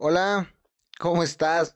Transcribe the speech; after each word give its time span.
Hola, 0.00 0.54
¿cómo 1.00 1.24
estás? 1.24 1.74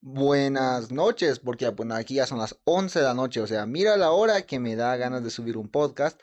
Buenas 0.00 0.90
noches, 0.90 1.40
porque 1.40 1.68
bueno, 1.68 1.94
aquí 1.94 2.14
ya 2.14 2.26
son 2.26 2.38
las 2.38 2.58
11 2.64 3.00
de 3.00 3.04
la 3.04 3.12
noche, 3.12 3.42
o 3.42 3.46
sea, 3.46 3.66
mira 3.66 3.98
la 3.98 4.12
hora 4.12 4.46
que 4.46 4.58
me 4.58 4.76
da 4.76 4.96
ganas 4.96 5.22
de 5.22 5.28
subir 5.28 5.58
un 5.58 5.68
podcast. 5.68 6.18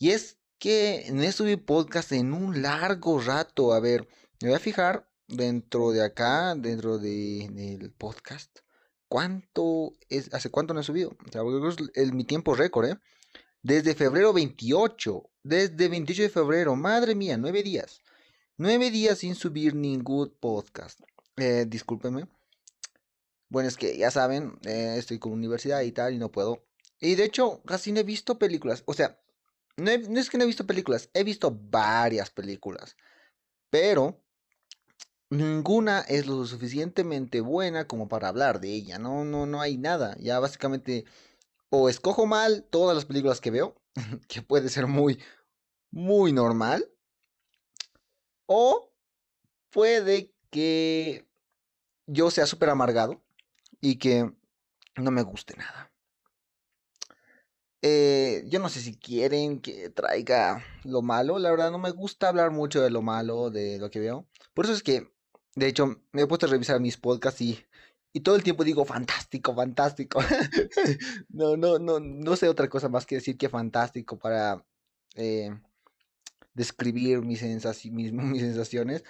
Y 0.00 0.10
es 0.10 0.40
que 0.58 1.06
no 1.12 1.22
he 1.22 1.30
subido 1.30 1.64
podcast 1.64 2.10
en 2.10 2.32
un 2.32 2.60
largo 2.60 3.20
rato. 3.20 3.72
A 3.72 3.78
ver, 3.78 4.08
me 4.42 4.48
voy 4.48 4.56
a 4.56 4.58
fijar 4.58 5.08
dentro 5.28 5.92
de 5.92 6.02
acá, 6.02 6.56
dentro 6.56 6.98
de, 6.98 7.48
del 7.52 7.92
podcast. 7.92 8.58
¿Cuánto 9.06 9.92
es? 10.08 10.34
¿Hace 10.34 10.50
cuánto 10.50 10.74
no 10.74 10.80
he 10.80 10.82
subido? 10.82 11.10
O 11.24 11.30
sea, 11.30 11.42
es 11.94 12.12
mi 12.12 12.24
tiempo 12.24 12.56
récord, 12.56 12.86
¿eh? 12.86 12.98
Desde 13.62 13.94
febrero 13.94 14.32
28. 14.32 15.22
Desde 15.44 15.88
28 15.88 16.22
de 16.22 16.30
febrero. 16.30 16.74
Madre 16.74 17.14
mía, 17.14 17.36
nueve 17.36 17.62
días. 17.62 18.00
Nueve 18.56 18.92
días 18.92 19.18
sin 19.18 19.34
subir 19.34 19.74
ningún 19.74 20.32
podcast. 20.38 21.00
Eh, 21.36 21.64
discúlpeme. 21.66 22.28
Bueno, 23.48 23.68
es 23.68 23.76
que 23.76 23.96
ya 23.98 24.12
saben, 24.12 24.60
eh, 24.64 24.94
estoy 24.96 25.18
con 25.18 25.32
universidad 25.32 25.80
y 25.80 25.90
tal 25.90 26.14
y 26.14 26.18
no 26.18 26.30
puedo. 26.30 26.64
Y 27.00 27.16
de 27.16 27.24
hecho, 27.24 27.62
casi 27.64 27.90
no 27.90 27.98
he 27.98 28.04
visto 28.04 28.38
películas. 28.38 28.84
O 28.86 28.94
sea, 28.94 29.18
no, 29.76 29.90
no 30.08 30.20
es 30.20 30.30
que 30.30 30.38
no 30.38 30.44
he 30.44 30.46
visto 30.46 30.68
películas, 30.68 31.10
he 31.14 31.24
visto 31.24 31.50
varias 31.50 32.30
películas. 32.30 32.96
Pero 33.70 34.22
ninguna 35.30 36.02
es 36.02 36.28
lo 36.28 36.46
suficientemente 36.46 37.40
buena 37.40 37.88
como 37.88 38.06
para 38.06 38.28
hablar 38.28 38.60
de 38.60 38.72
ella. 38.72 39.00
No, 39.00 39.24
no, 39.24 39.46
no 39.46 39.60
hay 39.60 39.78
nada. 39.78 40.16
Ya 40.20 40.38
básicamente 40.38 41.06
o 41.70 41.88
escojo 41.88 42.24
mal 42.26 42.64
todas 42.70 42.94
las 42.94 43.04
películas 43.04 43.40
que 43.40 43.50
veo, 43.50 43.74
que 44.28 44.42
puede 44.42 44.68
ser 44.68 44.86
muy, 44.86 45.20
muy 45.90 46.32
normal. 46.32 46.88
O 48.46 48.92
puede 49.70 50.32
que 50.50 51.26
yo 52.06 52.30
sea 52.30 52.46
súper 52.46 52.70
amargado 52.70 53.22
y 53.80 53.98
que 53.98 54.30
no 54.96 55.10
me 55.10 55.22
guste 55.22 55.56
nada. 55.56 55.92
Eh, 57.82 58.44
yo 58.46 58.60
no 58.60 58.70
sé 58.70 58.80
si 58.80 58.96
quieren 58.96 59.60
que 59.60 59.90
traiga 59.90 60.64
lo 60.84 61.02
malo. 61.02 61.38
La 61.38 61.50
verdad 61.50 61.70
no 61.70 61.78
me 61.78 61.90
gusta 61.90 62.28
hablar 62.28 62.50
mucho 62.50 62.80
de 62.80 62.90
lo 62.90 63.02
malo, 63.02 63.50
de 63.50 63.78
lo 63.78 63.90
que 63.90 64.00
veo. 64.00 64.26
Por 64.54 64.64
eso 64.64 64.74
es 64.74 64.82
que, 64.82 65.12
de 65.54 65.66
hecho, 65.66 66.00
me 66.12 66.22
he 66.22 66.26
puesto 66.26 66.46
a 66.46 66.48
revisar 66.48 66.80
mis 66.80 66.96
podcasts 66.96 67.42
y, 67.42 67.62
y 68.12 68.20
todo 68.20 68.36
el 68.36 68.42
tiempo 68.42 68.64
digo 68.64 68.84
fantástico, 68.86 69.54
fantástico. 69.54 70.20
no, 71.28 71.56
no, 71.58 71.78
no, 71.78 72.00
no 72.00 72.36
sé 72.36 72.48
otra 72.48 72.68
cosa 72.68 72.88
más 72.88 73.04
que 73.06 73.16
decir 73.16 73.36
que 73.36 73.50
fantástico 73.50 74.18
para 74.18 74.64
eh, 75.16 75.50
describir 76.54 77.22
mis, 77.22 77.42
mis, 77.92 78.40
sensaciones. 78.40 79.04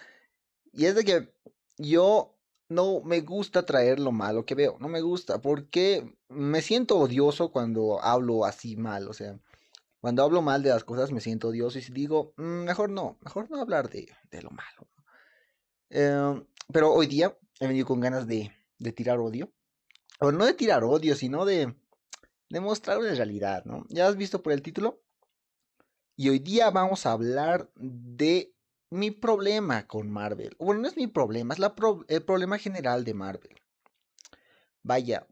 Y 0.73 0.87
es 0.87 0.95
de 0.95 1.05
que 1.05 1.35
yo 1.79 2.37
no 2.69 3.01
me 3.03 3.21
gusta 3.21 3.65
traer 3.65 4.01
lo 4.01 4.13
malo 4.13 4.45
que 4.45 4.55
veo. 4.55 4.77
No 4.81 4.89
me 4.89 5.01
gusta 5.01 5.41
porque 5.41 6.17
me 6.29 6.63
siento 6.63 6.99
odioso 6.99 7.53
cuando 7.53 8.03
hablo 8.03 8.45
así 8.45 8.77
mal. 8.77 9.09
O 9.09 9.13
sea, 9.13 9.39
cuando 10.01 10.23
hablo 10.23 10.43
mal 10.43 10.63
de 10.63 10.71
las 10.71 10.85
cosas 10.85 11.13
me 11.13 11.21
siento 11.21 11.49
odioso 11.49 11.79
y 11.79 11.83
digo, 11.93 12.35
mm, 12.37 12.65
mejor 12.65 12.91
no, 12.91 13.19
mejor 13.23 13.51
no 13.51 13.61
hablar 13.61 13.89
de, 13.91 14.09
lo 14.43 14.51
malo. 14.51 14.89
Em, 15.91 16.45
pero 16.73 16.93
hoy 16.93 17.07
día 17.07 17.37
he 17.61 17.67
venido 17.67 17.87
con 17.87 18.01
ganas 18.01 18.27
de, 18.27 18.51
de 18.79 18.93
tirar 18.93 19.21
odio. 19.21 19.53
O 20.21 20.33
no 20.33 20.47
de 20.47 20.55
tirar 20.55 20.85
odio, 20.85 21.15
sino 21.15 21.45
de, 21.45 21.75
de 22.49 22.61
mostrar 22.61 22.99
una 22.99 23.15
realidad, 23.15 23.65
¿no? 23.65 23.85
Ya 23.89 24.07
has 24.07 24.17
visto 24.17 24.43
por 24.43 24.53
el 24.53 24.63
título. 24.63 25.04
Y 26.17 26.29
hoy 26.29 26.39
día 26.39 26.71
vamos 26.71 27.07
a 27.07 27.13
hablar 27.13 27.71
de 27.75 28.55
mi 28.91 29.11
problema 29.11 29.87
con 29.89 30.11
Marvel. 30.11 30.55
Bueno, 30.59 30.83
no 30.83 30.89
es 30.89 30.97
mi 30.97 31.09
problema, 31.09 31.55
es 31.55 31.61
el 32.09 32.25
problema 32.25 32.59
general 32.59 33.05
de 33.05 33.15
Marvel. 33.15 33.61
Vaya, 34.85 35.27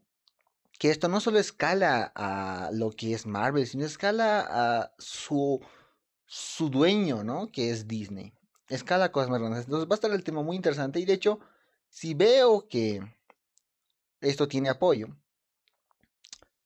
que 0.77 0.89
esto 0.89 1.07
no 1.07 1.21
solo 1.21 1.39
escala 1.39 2.11
a 2.15 2.69
lo 2.73 2.91
que 2.91 3.13
es 3.13 3.25
Marvel, 3.25 3.65
sino 3.65 3.85
escala 3.85 4.45
a 4.49 4.93
su, 4.97 5.61
su 6.25 6.69
dueño, 6.69 7.23
¿no? 7.23 7.49
Que 7.49 7.69
es 7.69 7.87
Disney. 7.87 8.33
Escala 8.67 9.05
a 9.05 9.11
cosas 9.13 9.29
más 9.29 9.39
grandes. 9.39 9.65
Entonces 9.65 9.87
va 9.87 9.93
a 9.93 9.95
estar 9.95 10.11
el 10.11 10.23
tema 10.23 10.43
muy 10.43 10.57
interesante. 10.57 10.99
Y 10.99 11.05
de 11.05 11.13
hecho, 11.13 11.39
si 11.87 12.13
veo 12.13 12.67
que 12.67 13.01
esto 14.19 14.49
tiene 14.49 14.67
apoyo, 14.69 15.07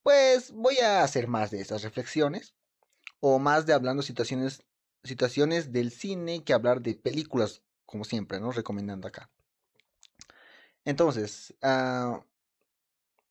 pues 0.02 0.52
voy 0.52 0.80
a 0.80 1.04
hacer 1.04 1.28
más 1.28 1.52
de 1.52 1.62
estas 1.62 1.84
reflexiones 1.84 2.56
o 3.20 3.40
más 3.40 3.66
de 3.66 3.74
hablando 3.74 4.04
situaciones, 4.04 4.64
situaciones 5.04 5.72
del 5.72 5.92
cine 5.92 6.44
que 6.44 6.54
hablar 6.54 6.82
de 6.82 6.96
películas, 6.96 7.62
como 7.86 8.04
siempre, 8.04 8.40
¿no? 8.40 8.52
Recomendando 8.52 9.08
acá. 9.08 9.30
Entonces, 10.86 11.54
ah, 11.62 12.24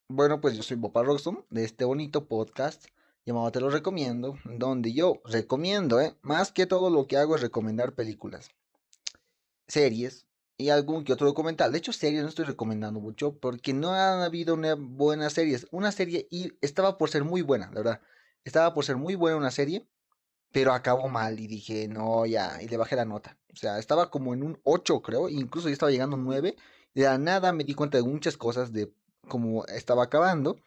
bueno, 0.08 0.40
pues 0.40 0.56
yo 0.56 0.62
soy 0.62 0.76
Bopa 0.76 1.02
de 1.50 1.64
este 1.64 1.84
bonito 1.84 2.28
podcast 2.28 2.86
llamado 3.24 3.50
Te 3.50 3.60
lo 3.60 3.70
recomiendo, 3.70 4.38
donde 4.44 4.92
yo 4.92 5.20
recomiendo, 5.24 6.00
¿eh? 6.00 6.16
más 6.22 6.52
que 6.52 6.66
todo 6.66 6.90
lo 6.90 7.06
que 7.06 7.16
hago 7.16 7.34
es 7.34 7.42
recomendar 7.42 7.94
películas, 7.94 8.50
series 9.66 10.26
y 10.56 10.70
algún 10.70 11.04
que 11.04 11.12
otro 11.12 11.26
documental. 11.26 11.72
De 11.72 11.78
hecho, 11.78 11.92
series 11.92 12.22
no 12.22 12.28
estoy 12.28 12.44
recomendando 12.44 13.00
mucho 13.00 13.36
porque 13.36 13.72
no 13.72 13.92
han 13.92 14.20
habido 14.20 14.54
una 14.54 14.74
buenas 14.76 15.32
series. 15.32 15.66
Una 15.70 15.92
serie 15.92 16.28
y 16.30 16.52
estaba 16.60 16.98
por 16.98 17.10
ser 17.10 17.24
muy 17.24 17.42
buena, 17.42 17.66
la 17.66 17.80
verdad. 17.80 18.00
Estaba 18.46 18.72
por 18.72 18.84
ser 18.84 18.96
muy 18.96 19.16
buena 19.16 19.36
una 19.36 19.50
serie, 19.50 19.88
pero 20.52 20.72
acabó 20.72 21.08
mal 21.08 21.40
y 21.40 21.48
dije, 21.48 21.88
no, 21.88 22.26
ya, 22.26 22.62
y 22.62 22.68
le 22.68 22.76
bajé 22.76 22.94
la 22.94 23.04
nota. 23.04 23.36
O 23.52 23.56
sea, 23.56 23.80
estaba 23.80 24.08
como 24.08 24.34
en 24.34 24.44
un 24.44 24.60
8, 24.62 25.02
creo, 25.02 25.28
incluso 25.28 25.68
ya 25.68 25.72
estaba 25.72 25.90
llegando 25.90 26.14
a 26.14 26.20
un 26.20 26.26
9. 26.26 26.56
De 26.94 27.02
la 27.02 27.18
nada 27.18 27.52
me 27.52 27.64
di 27.64 27.74
cuenta 27.74 27.98
de 27.98 28.04
muchas 28.04 28.36
cosas 28.36 28.72
de 28.72 28.94
cómo 29.26 29.66
estaba 29.66 30.04
acabando 30.04 30.60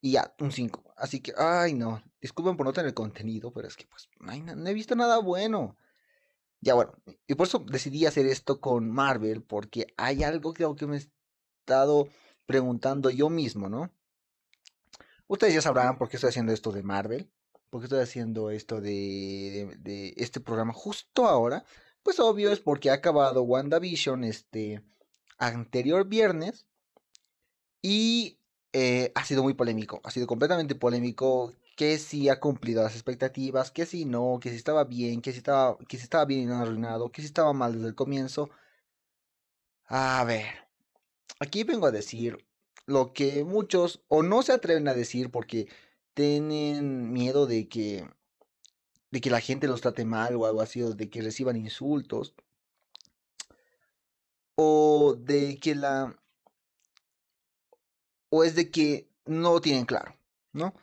y 0.00 0.12
ya, 0.12 0.34
un 0.40 0.50
5. 0.50 0.94
Así 0.96 1.20
que, 1.20 1.34
ay, 1.36 1.74
no, 1.74 2.02
disculpen 2.22 2.56
por 2.56 2.64
no 2.64 2.72
tener 2.72 2.94
contenido, 2.94 3.52
pero 3.52 3.68
es 3.68 3.76
que 3.76 3.86
pues 3.86 4.08
no, 4.18 4.68
he 4.70 4.74
visto 4.74 4.96
nada 4.96 5.18
bueno. 5.18 5.76
Ya 6.62 6.72
bueno, 6.72 6.94
y 7.26 7.34
por 7.34 7.48
eso 7.48 7.58
decidí 7.58 8.06
hacer 8.06 8.24
esto 8.24 8.62
con 8.62 8.90
Marvel, 8.90 9.42
porque 9.42 9.92
hay 9.98 10.24
algo 10.24 10.54
que, 10.54 10.66
que 10.74 10.86
me 10.86 10.96
he 10.96 11.00
estado 11.00 12.08
preguntando 12.46 13.10
yo 13.10 13.28
mismo, 13.28 13.68
¿no? 13.68 13.90
Ustedes 15.28 15.54
ya 15.54 15.62
sabrán 15.62 15.98
por 15.98 16.08
qué 16.08 16.16
estoy 16.16 16.28
haciendo 16.28 16.52
esto 16.52 16.70
de 16.72 16.82
Marvel, 16.82 17.30
por 17.70 17.80
qué 17.80 17.86
estoy 17.86 18.00
haciendo 18.00 18.50
esto 18.50 18.80
de, 18.80 20.14
este 20.16 20.40
programa 20.40 20.72
justo 20.72 21.26
ahora. 21.26 21.64
Pues 22.02 22.20
obvio 22.20 22.52
es 22.52 22.60
porque 22.60 22.90
ha 22.90 22.94
acabado 22.94 23.42
WandaVision 23.42 24.24
este 24.24 24.82
anterior 25.38 26.06
viernes 26.06 26.66
y 27.82 28.38
eh, 28.72 29.12
ha 29.14 29.24
sido 29.24 29.42
muy 29.42 29.54
polémico, 29.54 30.00
ha 30.04 30.10
sido 30.10 30.26
completamente 30.26 30.74
polémico 30.76 31.52
que 31.76 31.98
si 31.98 32.28
ha 32.28 32.40
cumplido 32.40 32.82
las 32.82 32.94
expectativas, 32.94 33.70
que 33.70 33.84
si 33.86 34.04
no, 34.06 34.38
que 34.40 34.50
si 34.50 34.56
estaba 34.56 34.84
bien, 34.84 35.20
que 35.20 35.32
si 35.32 35.38
estaba, 35.38 35.76
que 35.88 35.98
si 35.98 36.04
estaba 36.04 36.24
bien 36.24 36.42
y 36.42 36.46
no 36.46 36.56
arruinado, 36.56 37.10
que 37.10 37.20
si 37.22 37.26
estaba 37.26 37.52
mal 37.52 37.74
desde 37.74 37.88
el 37.88 37.94
comienzo. 37.94 38.50
A 39.88 40.24
ver, 40.24 40.46
aquí 41.40 41.64
vengo 41.64 41.86
a 41.86 41.90
decir 41.90 42.45
lo 42.86 43.12
que 43.12 43.44
muchos 43.44 44.02
o 44.08 44.22
no 44.22 44.42
se 44.42 44.52
atreven 44.52 44.88
a 44.88 44.94
decir 44.94 45.30
porque 45.30 45.68
tienen 46.14 47.12
miedo 47.12 47.46
de 47.46 47.68
que 47.68 48.08
de 49.10 49.20
que 49.20 49.30
la 49.30 49.40
gente 49.40 49.68
los 49.68 49.80
trate 49.80 50.04
mal 50.04 50.34
o 50.36 50.46
algo 50.46 50.60
así, 50.60 50.82
o 50.82 50.92
de 50.92 51.08
que 51.08 51.22
reciban 51.22 51.56
insultos, 51.56 52.34
o 54.56 55.16
de 55.18 55.58
que 55.58 55.74
la 55.74 56.16
o 58.30 58.44
es 58.44 58.54
de 58.54 58.70
que 58.70 59.08
no 59.24 59.54
lo 59.54 59.60
tienen 59.60 59.86
claro, 59.86 60.14
¿no? 60.52 60.74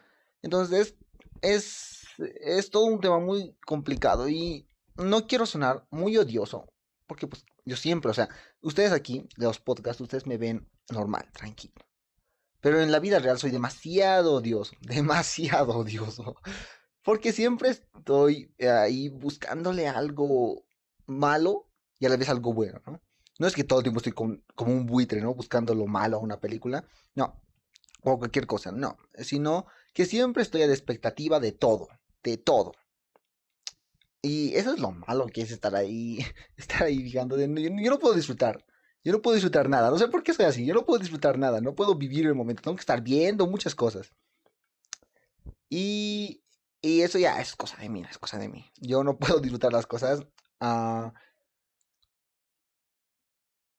Entonces 0.41 0.95
es, 1.41 2.05
es 2.17 2.69
todo 2.69 2.85
un 2.85 3.01
tema 3.01 3.19
muy 3.19 3.55
complicado 3.65 4.29
y 4.29 4.67
no 4.95 5.27
quiero 5.27 5.45
sonar 5.45 5.85
muy 5.89 6.17
odioso, 6.17 6.71
porque 7.07 7.27
pues 7.27 7.45
yo 7.65 7.75
siempre, 7.75 8.11
o 8.11 8.13
sea, 8.13 8.29
ustedes 8.61 8.91
aquí, 8.91 9.27
de 9.37 9.45
los 9.45 9.59
podcasts, 9.59 10.01
ustedes 10.01 10.25
me 10.25 10.37
ven 10.37 10.67
normal, 10.89 11.29
tranquilo. 11.33 11.73
Pero 12.63 12.79
en 12.81 12.93
la 12.93 12.99
vida 12.99 13.19
real 13.19 13.37
soy 13.37 13.51
demasiado 13.51 14.35
odioso, 14.35 14.73
demasiado 14.79 15.79
odioso. 15.79 16.37
Porque 17.03 17.33
siempre 17.33 17.71
estoy 17.71 18.55
ahí 18.61 19.09
buscándole 19.09 19.89
algo 19.89 20.63
malo 21.05 21.67
y 21.99 22.05
a 22.05 22.09
la 22.09 22.15
vez 22.15 22.29
algo 22.29 22.53
bueno, 22.53 22.81
¿no? 22.87 23.01
No 23.37 23.47
es 23.47 23.53
que 23.53 23.65
todo 23.65 23.79
el 23.79 23.83
tiempo 23.83 23.99
estoy 23.99 24.13
como 24.13 24.71
un 24.71 24.85
buitre, 24.85 25.19
¿no? 25.19 25.33
Buscando 25.33 25.75
lo 25.75 25.87
malo 25.87 26.15
a 26.17 26.21
una 26.21 26.39
película. 26.39 26.85
No. 27.15 27.41
O 28.01 28.17
cualquier 28.17 28.47
cosa, 28.47 28.71
no. 28.71 28.97
Sino 29.17 29.65
que 29.93 30.05
siempre 30.05 30.41
estoy 30.41 30.61
a 30.61 30.67
la 30.67 30.73
expectativa 30.73 31.41
de 31.41 31.51
todo. 31.51 31.89
De 32.23 32.37
todo. 32.37 32.71
Y 34.21 34.55
eso 34.55 34.73
es 34.73 34.79
lo 34.79 34.91
malo 34.91 35.27
que 35.27 35.41
es 35.41 35.51
estar 35.51 35.75
ahí. 35.75 36.19
Estar 36.55 36.83
ahí 36.83 37.03
fijando. 37.03 37.37
yo 37.37 37.91
no 37.91 37.99
puedo 37.99 38.13
disfrutar. 38.13 38.63
Yo 39.03 39.11
no 39.11 39.21
puedo 39.21 39.35
disfrutar 39.35 39.69
nada. 39.69 39.89
No 39.89 39.97
sé 39.97 40.07
por 40.07 40.23
qué 40.23 40.33
soy 40.33 40.45
así. 40.45 40.65
Yo 40.65 40.73
no 40.73 40.85
puedo 40.85 40.99
disfrutar 40.99 41.37
nada. 41.37 41.61
No 41.61 41.75
puedo 41.75 41.95
vivir 41.95 42.25
el 42.25 42.35
momento. 42.35 42.61
Tengo 42.61 42.75
que 42.75 42.81
estar 42.81 43.01
viendo 43.01 43.47
muchas 43.47 43.75
cosas. 43.75 44.13
Y, 45.69 46.43
y 46.81 47.01
eso 47.01 47.19
ya 47.19 47.41
es 47.41 47.55
cosa 47.55 47.77
de 47.77 47.89
mí. 47.89 48.03
Es 48.09 48.17
cosa 48.17 48.37
de 48.37 48.49
mí. 48.49 48.65
Yo 48.77 49.03
no 49.03 49.17
puedo 49.17 49.39
disfrutar 49.39 49.73
las 49.73 49.87
cosas. 49.87 50.21
Uh, 50.61 51.11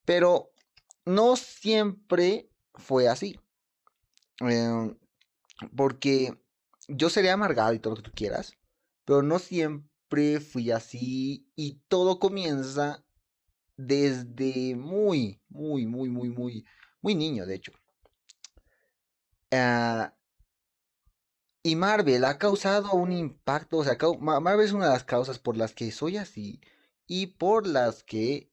pero 0.05 0.53
no 1.05 1.37
siempre 1.37 2.51
fue 2.75 3.09
así. 3.09 3.39
Em, 4.41 4.97
porque 5.77 6.39
yo 6.89 7.09
seré 7.11 7.31
amargado 7.31 7.73
y 7.73 7.79
todo 7.79 7.95
lo 7.95 8.03
que 8.03 8.11
tú 8.11 8.13
quieras, 8.15 8.55
pero 9.05 9.23
no 9.23 9.39
siempre 9.39 10.41
fui 10.41 10.71
así 10.71 11.49
y 11.55 11.81
todo 11.89 12.19
comienza 12.19 13.05
desde 13.77 14.77
muy, 14.77 15.41
muy, 15.49 15.87
muy, 15.87 16.09
muy, 16.09 16.29
muy, 16.31 16.65
muy 17.03 17.15
niño, 17.15 17.47
de 17.47 17.55
hecho. 17.55 17.73
Ah, 19.53 20.15
y 21.63 21.77
Marvel 21.77 22.25
ha 22.25 22.39
causado 22.39 22.93
un 22.93 23.13
impacto, 23.13 23.79
o 23.79 23.85
sea, 23.85 23.97
Marvel 24.21 24.67
es 24.67 24.73
una 24.73 24.87
de 24.87 24.93
las 24.93 25.05
causas 25.05 25.39
por 25.39 25.57
las 25.57 25.73
que 25.75 25.91
soy 25.93 26.19
así 26.19 26.61
y 27.07 27.29
por 27.29 27.67
las 27.67 28.03
que 28.03 28.51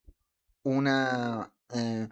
una... 0.64 1.54
Eh, 1.74 2.08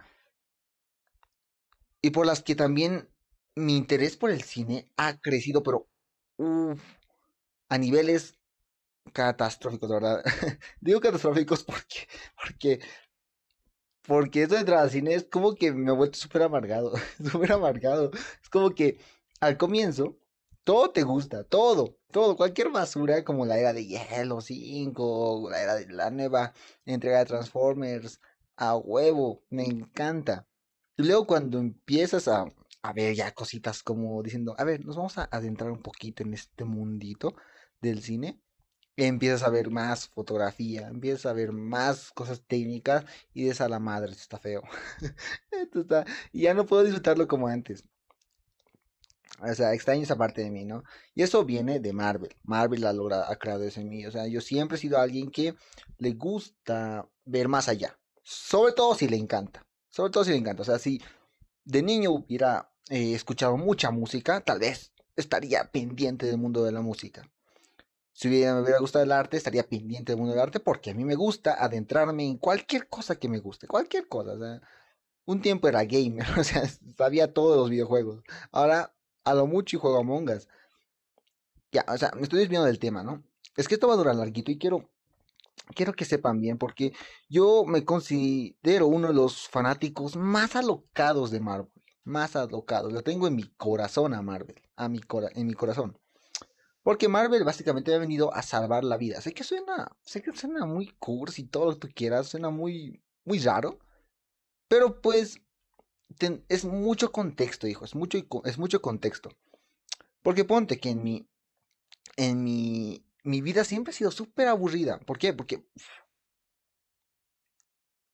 y 2.02 2.12
por 2.12 2.26
las 2.26 2.42
que 2.42 2.56
también 2.56 3.10
mi 3.56 3.76
interés 3.78 4.18
por 4.18 4.32
el 4.32 4.42
cine 4.42 4.92
ha 4.98 5.20
crecido, 5.20 5.64
pero 5.64 5.88
a 7.70 7.78
niveles 7.78 8.39
catastróficos, 9.14 9.90
¿verdad? 9.90 10.24
Digo 10.82 11.00
catastróficos 11.02 11.64
porque, 11.64 12.08
porque, 12.42 12.80
porque 14.04 14.44
esto 14.44 14.56
de 14.56 14.62
entrar 14.62 14.80
al 14.80 14.92
cine 14.92 15.14
es 15.14 15.26
como 15.26 15.56
que 15.56 15.72
me 15.72 15.92
ha 15.92 15.94
vuelto 15.94 16.18
súper 16.18 16.44
amargado, 16.44 16.94
súper 17.32 17.52
amargado. 17.52 18.12
Es 18.42 18.50
como 18.50 18.72
que 18.72 19.00
al 19.40 19.58
comienzo 19.58 20.18
todo 20.64 20.92
te 20.92 21.04
gusta, 21.04 21.44
todo, 21.44 21.98
todo, 22.12 22.36
cualquier 22.36 22.70
basura 22.70 23.24
como 23.24 23.46
la 23.46 23.58
era 23.58 23.74
de 23.74 23.88
Hielo 23.88 24.42
5, 24.42 25.50
la 25.50 25.62
era 25.64 25.76
de 25.76 25.88
la 25.92 26.12
nueva 26.12 26.54
entrega 26.86 27.20
de 27.20 27.26
Transformers, 27.26 28.20
a 28.56 28.76
huevo, 28.76 29.44
me 29.50 29.64
encanta. 29.66 30.48
Y 30.98 31.04
luego 31.04 31.26
cuando 31.26 31.60
empiezas 31.60 32.28
a, 32.28 32.46
a 32.84 32.94
ver 32.94 33.16
ya 33.16 33.34
cositas 33.34 33.84
como 33.84 34.22
diciendo, 34.22 34.54
a 34.58 34.64
ver, 34.64 34.86
nos 34.86 34.96
vamos 34.98 35.18
a 35.18 35.30
adentrar 35.32 35.72
un 35.72 35.82
poquito 35.82 36.24
en 36.24 36.34
este 36.34 36.66
mundito 36.66 37.36
del 37.82 38.04
cine. 38.04 38.40
Empiezas 39.02 39.44
a 39.44 39.50
ver 39.50 39.70
más 39.72 40.10
fotografía, 40.10 40.90
empiezas 40.90 41.26
a 41.28 41.34
ver 41.34 41.54
más 41.54 42.12
cosas 42.12 42.42
técnicas 42.46 43.06
y 43.34 43.46
de 43.46 43.56
a 43.58 43.70
la 43.70 43.80
madre, 43.80 44.12
esto 44.12 44.24
está 44.24 44.40
feo. 44.40 44.62
esto 45.52 45.80
está, 45.80 46.06
y 46.34 46.42
ya 46.42 46.54
no 46.54 46.66
puedo 46.66 46.84
disfrutarlo 46.84 47.26
como 47.26 47.48
antes. 47.48 47.86
O 49.42 49.54
sea, 49.54 49.74
extraño 49.74 50.04
esa 50.04 50.18
parte 50.18 50.42
de 50.42 50.52
mí, 50.52 50.66
¿no? 50.66 50.84
Y 51.16 51.24
eso 51.24 51.46
viene 51.46 51.80
de 51.80 51.94
Marvel. 51.94 52.36
Marvel 52.44 52.86
ha, 52.86 52.92
logrado, 52.92 53.24
ha 53.24 53.38
creado 53.38 53.64
eso 53.64 53.80
en 53.80 53.88
mí. 53.88 54.06
O 54.06 54.12
sea, 54.12 54.28
yo 54.28 54.42
siempre 54.42 54.78
he 54.78 54.82
sido 54.82 54.98
alguien 54.98 55.32
que 55.32 55.56
le 55.98 56.12
gusta 56.12 57.08
ver 57.24 57.48
más 57.48 57.70
allá. 57.70 57.98
Sobre 58.22 58.74
todo 58.74 58.96
si 58.96 59.08
le 59.08 59.16
encanta. 59.16 59.66
Sobre 59.88 60.12
todo 60.12 60.26
si 60.26 60.32
le 60.32 60.38
encanta. 60.38 60.64
O 60.64 60.66
sea, 60.66 60.78
si 60.78 61.02
de 61.64 61.82
niño 61.82 62.12
hubiera 62.12 62.70
eh, 62.90 63.14
escuchado 63.14 63.56
mucha 63.56 63.92
música, 63.92 64.42
tal 64.42 64.60
vez 64.60 64.92
estaría 65.16 65.72
pendiente 65.72 66.26
del 66.26 66.38
mundo 66.38 66.66
de 66.66 66.74
la 66.74 66.82
música. 66.82 67.30
Si 68.20 68.28
hubiera, 68.28 68.54
me 68.54 68.64
hubiera 68.64 68.80
gustado 68.80 69.06
el 69.06 69.14
arte, 69.14 69.38
estaría 69.38 69.64
pendiente 69.64 70.12
del 70.12 70.20
mundo 70.20 70.34
del 70.34 70.42
arte 70.42 70.60
porque 70.60 70.92
a 70.92 70.94
mí 70.94 71.06
me 71.06 71.16
gusta 71.16 71.54
adentrarme 71.64 72.26
en 72.26 72.36
cualquier 72.38 72.90
cosa 72.90 73.16
que 73.16 73.30
me 73.30 73.40
guste, 73.40 73.66
cualquier 73.66 74.10
cosa. 74.10 74.60
Un 75.24 75.42
tiempo 75.42 75.70
era 75.70 75.86
gamer, 75.86 76.28
o 76.38 76.44
sea, 76.44 76.64
sabía 76.98 77.34
todos 77.34 77.56
los 77.56 77.70
videojuegos. 77.70 78.22
Ahora, 78.52 78.94
a 79.24 79.34
lo 79.34 79.48
mucho 79.48 79.78
y 79.78 79.80
juego 79.80 80.00
Among 80.00 80.32
Us. 80.32 80.50
Ya, 81.72 81.86
o 81.88 81.98
sea, 81.98 82.12
me 82.14 82.24
estoy 82.24 82.40
desviando 82.40 82.66
del 82.68 82.78
tema, 82.78 83.04
¿no? 83.04 83.24
Es 83.56 83.70
que 83.70 83.76
esto 83.76 83.88
va 83.88 83.94
a 83.94 83.98
durar 83.98 84.16
larguito 84.16 84.52
y 84.52 84.58
quiero 84.58 84.90
quiero 85.74 85.94
que 85.94 86.04
sepan 86.04 86.42
bien, 86.42 86.58
porque 86.58 86.92
yo 87.30 87.64
me 87.66 87.86
considero 87.86 88.88
uno 88.88 89.08
de 89.08 89.14
los 89.14 89.48
fanáticos 89.48 90.18
más 90.18 90.58
alocados 90.58 91.32
de 91.32 91.40
Marvel. 91.40 91.72
Más 92.04 92.36
alocados. 92.36 92.92
Lo 92.92 93.02
tengo 93.02 93.28
en 93.28 93.36
mi 93.38 93.48
corazón 93.56 94.14
a 94.14 94.22
Marvel. 94.22 94.62
A 94.76 94.90
mi 94.90 95.00
en 95.36 95.48
mi 95.48 95.54
corazón. 95.54 95.98
Porque 96.90 97.08
Marvel 97.08 97.44
básicamente 97.44 97.94
ha 97.94 98.00
venido 98.00 98.34
a 98.34 98.42
salvar 98.42 98.84
la 98.84 98.98
vida. 98.98 99.22
Sé 99.22 99.32
que 99.32 99.44
suena, 99.44 99.96
sé 100.02 100.24
que 100.24 100.34
suena 100.34 100.66
muy 100.66 100.88
cursi 100.98 101.44
todo 101.44 101.66
lo 101.66 101.74
que 101.74 101.88
tú 101.88 101.94
quieras, 101.94 102.30
suena 102.30 102.50
muy, 102.50 103.04
muy 103.26 103.38
raro. 103.38 103.78
Pero 104.68 105.00
pues 105.00 105.40
es 106.48 106.66
mucho 106.66 107.12
contexto, 107.12 107.68
hijo, 107.68 107.86
es 107.86 107.94
mucho, 107.94 108.18
es 108.44 108.58
mucho 108.58 108.82
contexto. 108.82 109.30
Porque 110.24 110.46
ponte 110.46 110.80
que 110.80 110.90
en 110.90 111.04
mi, 111.04 111.30
en 112.18 112.44
mi 112.44 113.06
mi 113.24 113.42
vida 113.42 113.64
siempre 113.64 113.92
ha 113.92 113.96
sido 113.96 114.10
súper 114.10 114.48
aburrida. 114.48 115.00
¿Por 115.02 115.20
qué? 115.20 115.32
Porque 115.34 115.64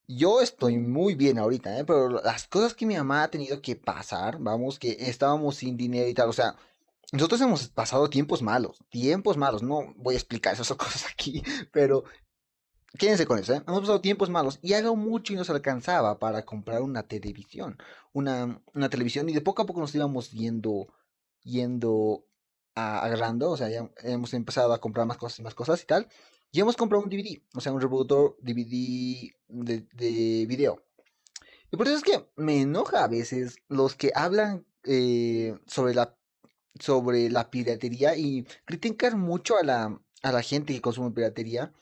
yo 0.06 0.42
estoy 0.42 0.76
muy 0.76 1.14
bien 1.14 1.38
ahorita, 1.38 1.78
¿eh? 1.78 1.84
pero 1.86 2.10
las 2.10 2.46
cosas 2.46 2.74
que 2.74 2.84
mi 2.84 2.94
mamá 2.96 3.22
ha 3.22 3.30
tenido 3.30 3.62
que 3.62 3.74
pasar, 3.74 4.36
vamos, 4.38 4.78
que 4.78 4.96
estábamos 5.00 5.56
sin 5.56 5.78
dinero 5.78 6.08
y 6.08 6.12
tal, 6.12 6.28
o 6.28 6.34
sea, 6.34 6.56
nosotros 7.12 7.40
hemos 7.40 7.68
pasado 7.68 8.10
tiempos 8.10 8.42
malos, 8.42 8.84
tiempos 8.88 9.36
malos, 9.36 9.62
no 9.62 9.94
voy 9.96 10.14
a 10.14 10.18
explicar 10.18 10.54
esas 10.54 10.68
cosas 10.76 11.06
aquí, 11.10 11.42
pero 11.72 12.04
quédense 12.98 13.26
con 13.26 13.38
eso, 13.38 13.54
¿eh? 13.54 13.62
hemos 13.66 13.80
pasado 13.80 14.00
tiempos 14.00 14.30
malos 14.30 14.58
y 14.62 14.72
algo 14.72 14.96
mucho 14.96 15.32
y 15.32 15.36
nos 15.36 15.50
alcanzaba 15.50 16.18
para 16.18 16.44
comprar 16.44 16.82
una 16.82 17.02
televisión, 17.02 17.78
una, 18.12 18.62
una 18.74 18.88
televisión 18.88 19.28
y 19.28 19.34
de 19.34 19.40
poco 19.40 19.62
a 19.62 19.66
poco 19.66 19.80
nos 19.80 19.94
íbamos 19.94 20.30
yendo, 20.32 20.88
yendo 21.42 22.26
agarrando, 22.74 23.50
o 23.50 23.56
sea, 23.56 23.70
ya 23.70 23.90
hemos 24.02 24.34
empezado 24.34 24.72
a 24.72 24.80
comprar 24.80 25.06
más 25.06 25.16
cosas 25.16 25.38
y 25.38 25.42
más 25.42 25.54
cosas 25.54 25.82
y 25.82 25.86
tal. 25.86 26.08
Y 26.52 26.60
hemos 26.60 26.76
comprado 26.76 27.02
un 27.02 27.10
DVD, 27.10 27.42
o 27.54 27.60
sea, 27.60 27.72
un 27.72 27.80
reproductor 27.80 28.36
DVD 28.40 29.32
de, 29.48 29.86
de 29.92 30.46
video. 30.46 30.84
Y 31.70 31.76
por 31.76 31.86
eso 31.86 31.96
es 31.96 32.02
que 32.02 32.28
me 32.36 32.60
enoja 32.60 33.02
a 33.02 33.08
veces 33.08 33.56
los 33.68 33.96
que 33.96 34.12
hablan 34.14 34.66
eh, 34.84 35.58
sobre, 35.66 35.94
la, 35.94 36.16
sobre 36.80 37.30
la 37.30 37.50
piratería 37.50 38.16
y 38.16 38.46
critican 38.64 39.18
mucho 39.18 39.56
a 39.58 39.62
la, 39.62 40.00
a 40.22 40.32
la 40.32 40.42
gente 40.42 40.74
que 40.74 40.80
consume 40.80 41.10
piratería. 41.10 41.72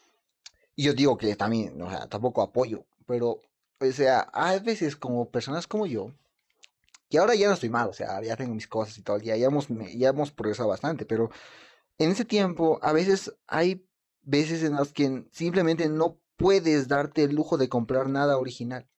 Y 0.77 0.85
yo 0.85 0.95
digo 0.95 1.17
que 1.17 1.37
también, 1.37 1.81
o 1.81 1.91
sea, 1.91 2.09
tampoco 2.09 2.43
apoyo, 2.43 2.85
pero, 3.07 3.41
o 3.81 3.93
sea, 3.93 4.29
hay 4.33 4.61
veces 4.61 4.97
como 4.97 5.31
personas 5.31 5.67
como 5.67 5.87
yo, 5.87 6.13
y 7.09 7.17
ahora 7.17 7.37
ya 7.37 7.47
no 7.47 7.55
estoy 7.55 7.69
mal, 7.69 7.89
o 7.89 7.93
sea, 7.93 8.21
ya 8.23 8.37
tengo 8.37 8.55
mis 8.55 8.67
cosas 8.67 8.99
y 8.99 9.03
todo, 9.03 9.19
ya, 9.19 9.37
ya, 9.37 9.47
hemos, 9.47 9.69
ya 9.95 10.09
hemos 10.09 10.33
progresado 10.33 10.69
bastante, 10.69 11.07
pero 11.07 11.31
en 11.99 12.11
ese 12.11 12.25
tiempo 12.25 12.81
a 12.83 12.93
veces 12.93 13.33
hay 13.47 13.87
veces 14.23 14.65
en 14.65 14.75
las 14.75 14.93
que 14.93 15.25
simplemente 15.31 15.89
no 15.89 16.19
puedes 16.37 16.89
darte 16.89 17.23
el 17.25 17.35
lujo 17.35 17.57
de 17.57 17.69
comprar 17.69 18.09
nada 18.09 18.39
original. 18.39 18.89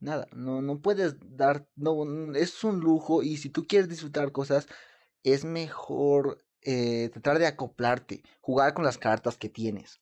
Nada, 0.00 0.26
no, 0.32 0.60
no 0.60 0.80
puedes 0.80 1.14
dar, 1.36 1.68
no, 1.76 2.34
es 2.34 2.64
un 2.64 2.80
lujo 2.80 3.22
y 3.22 3.36
si 3.36 3.50
tú 3.50 3.64
quieres 3.64 3.88
disfrutar 3.88 4.32
cosas, 4.32 4.66
es 5.22 5.44
mejor 5.44 6.44
eh, 6.62 7.10
tratar 7.12 7.38
de 7.38 7.46
acoplarte, 7.46 8.22
jugar 8.40 8.74
con 8.74 8.84
las 8.84 8.98
cartas 8.98 9.36
que 9.36 9.48
tienes. 9.48 10.00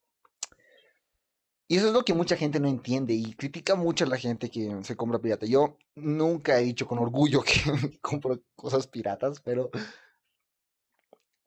Y 1.70 1.76
eso 1.76 1.86
es 1.86 1.92
lo 1.92 2.04
que 2.04 2.14
mucha 2.14 2.36
gente 2.36 2.58
no 2.58 2.66
entiende 2.66 3.14
y 3.14 3.32
critica 3.34 3.76
mucho 3.76 4.04
a 4.04 4.08
la 4.08 4.16
gente 4.16 4.50
que 4.50 4.82
se 4.82 4.96
compra 4.96 5.20
pirata. 5.20 5.46
Yo 5.46 5.78
nunca 5.94 6.58
he 6.58 6.64
dicho 6.64 6.84
con 6.84 6.98
orgullo 6.98 7.42
que 7.44 8.00
compro 8.00 8.42
cosas 8.56 8.88
piratas, 8.88 9.40
pero 9.40 9.70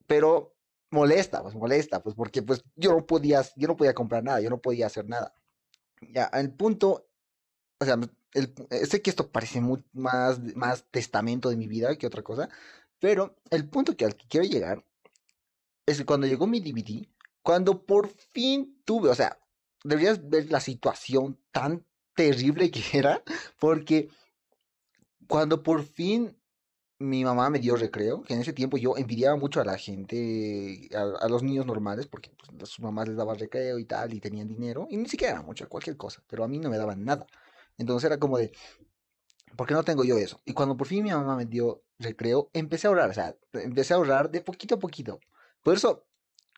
pero 0.08 0.56
molesta, 0.92 1.42
pues 1.44 1.56
molesta, 1.56 2.02
pues 2.02 2.16
porque 2.16 2.42
pues 2.42 2.64
yo 2.76 2.92
no 2.94 3.06
podía 3.06 3.42
yo 3.58 3.68
no 3.68 3.76
podía 3.76 3.94
comprar 3.94 4.24
nada, 4.24 4.40
yo 4.40 4.50
no 4.50 4.62
podía 4.62 4.88
hacer 4.88 5.10
nada. 5.10 5.34
Ya, 6.00 6.26
el 6.34 6.54
punto, 6.54 7.06
o 7.80 7.86
sea, 7.86 7.98
el, 8.34 8.54
sé 8.88 9.02
que 9.02 9.10
esto 9.10 9.30
parece 9.30 9.62
más 9.92 10.40
más 10.56 10.86
testamento 10.90 11.50
de 11.50 11.58
mi 11.58 11.68
vida 11.68 11.98
que 11.98 12.08
otra 12.08 12.24
cosa, 12.24 12.50
pero 13.04 13.36
el 13.50 13.68
punto 13.68 13.98
que 13.98 14.06
al 14.06 14.16
que 14.16 14.30
quiero 14.30 14.46
llegar 14.46 14.86
es 15.86 15.98
que 15.98 16.06
cuando 16.06 16.26
llegó 16.26 16.48
mi 16.48 16.62
DVD, 16.62 17.06
cuando 17.42 17.86
por 17.86 18.08
fin 18.08 18.82
tuve, 18.86 19.10
o 19.10 19.14
sea, 19.14 19.38
deberías 19.84 20.30
ver 20.30 20.50
la 20.50 20.62
situación 20.62 21.38
tan 21.52 21.86
terrible 22.16 22.72
que 22.72 22.82
era, 22.98 23.22
porque 23.60 24.08
cuando 25.28 25.64
por 25.64 25.84
fin 25.84 26.40
mi 26.98 27.26
mamá 27.26 27.50
me 27.50 27.60
dio 27.60 27.76
recreo, 27.76 28.22
que 28.22 28.36
en 28.36 28.40
ese 28.40 28.54
tiempo 28.54 28.78
yo 28.78 28.96
envidiaba 28.96 29.36
mucho 29.36 29.60
a 29.60 29.66
la 29.66 29.78
gente, 29.78 30.88
a, 30.96 31.28
los 31.28 31.44
niños 31.44 31.66
normales, 31.66 32.08
porque 32.08 32.32
pues, 32.58 32.70
sus 32.70 32.80
mamás 32.80 33.10
les 33.10 33.18
daban 33.18 33.38
recreo 33.38 33.80
y 33.80 33.84
tal, 33.84 34.14
y 34.14 34.22
tenían 34.22 34.48
dinero, 34.48 34.88
y 34.90 34.96
ni 34.96 35.10
siquiera 35.10 35.34
era 35.34 35.42
mucho, 35.42 35.68
cualquier 35.68 35.98
cosa, 35.98 36.24
pero 36.30 36.46
a 36.46 36.48
mí 36.48 36.58
no 36.58 36.70
me 36.70 36.78
daban 36.78 37.04
nada. 37.04 37.28
Entonces 37.78 38.08
era 38.08 38.18
como 38.18 38.38
de, 38.38 38.54
¿por 39.56 39.68
qué 39.68 39.74
no 39.74 39.84
tengo 39.84 40.04
yo 40.04 40.18
eso? 40.18 40.42
Y 40.46 40.54
cuando 40.54 40.78
por 40.78 40.88
fin 40.88 41.04
mi 41.04 41.12
mamá 41.12 41.36
me 41.36 41.46
dio 41.46 41.84
recreo, 42.00 42.50
empecé 42.54 42.88
a 42.88 42.90
ahorrar, 42.90 43.10
o 43.10 43.14
sea, 43.14 43.36
empecé 43.54 43.94
a 43.94 43.98
ahorrar 43.98 44.32
de 44.32 44.42
poquito 44.42 44.76
a 44.76 44.80
poquito. 44.80 45.20
Por 45.64 45.76
eso 45.76 46.06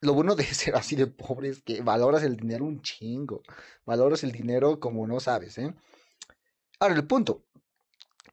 lo 0.01 0.13
bueno 0.13 0.35
de 0.35 0.43
ser 0.53 0.75
así 0.75 0.95
de 0.95 1.07
pobre 1.07 1.49
es 1.49 1.61
que 1.61 1.81
valoras 1.81 2.23
el 2.23 2.37
dinero 2.37 2.65
un 2.65 2.81
chingo. 2.81 3.43
Valoras 3.85 4.23
el 4.23 4.31
dinero 4.31 4.79
como 4.79 5.07
no 5.07 5.19
sabes, 5.19 5.57
¿eh? 5.57 5.73
Ahora, 6.79 6.95
el 6.95 7.07
punto 7.07 7.45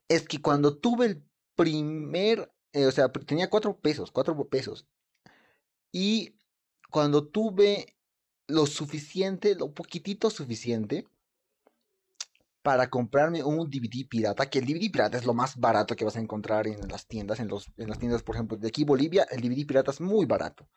es 0.09 0.27
que 0.27 0.41
cuando 0.43 0.77
tuve 0.79 1.07
el 1.07 1.25
primer, 1.55 2.53
eh, 2.73 2.87
o 2.87 2.91
sea, 2.91 3.11
tenía 3.11 3.49
cuatro 3.51 3.79
pesos, 3.79 4.11
cuatro 4.11 4.37
pesos. 4.49 4.87
Y 5.93 6.35
cuando 6.91 7.27
tuve 7.29 7.97
lo 8.49 8.67
suficiente, 8.67 9.55
lo 9.55 9.73
poquitito 9.73 10.31
suficiente, 10.31 11.07
para 12.63 12.89
comprarme 12.91 13.43
un 13.43 13.69
DVD 13.69 14.07
pirata, 14.09 14.49
que 14.49 14.61
el 14.61 14.67
DVD 14.67 14.91
pirata 14.91 15.19
es 15.19 15.27
lo 15.27 15.35
más 15.35 15.57
barato 15.57 15.97
que 15.97 16.05
vas 16.05 16.17
a 16.17 16.21
encontrar 16.21 16.67
en 16.67 16.89
las 16.89 17.07
tiendas, 17.07 17.41
en, 17.41 17.49
los, 17.49 17.73
en 17.77 17.89
las 17.89 17.99
tiendas, 17.99 18.23
por 18.23 18.37
ejemplo, 18.37 18.57
de 18.57 18.69
aquí 18.69 18.85
Bolivia, 18.85 19.27
el 19.31 19.41
DVD 19.41 19.67
pirata 19.67 19.91
es 19.91 20.01
muy 20.01 20.27
barato. 20.27 20.69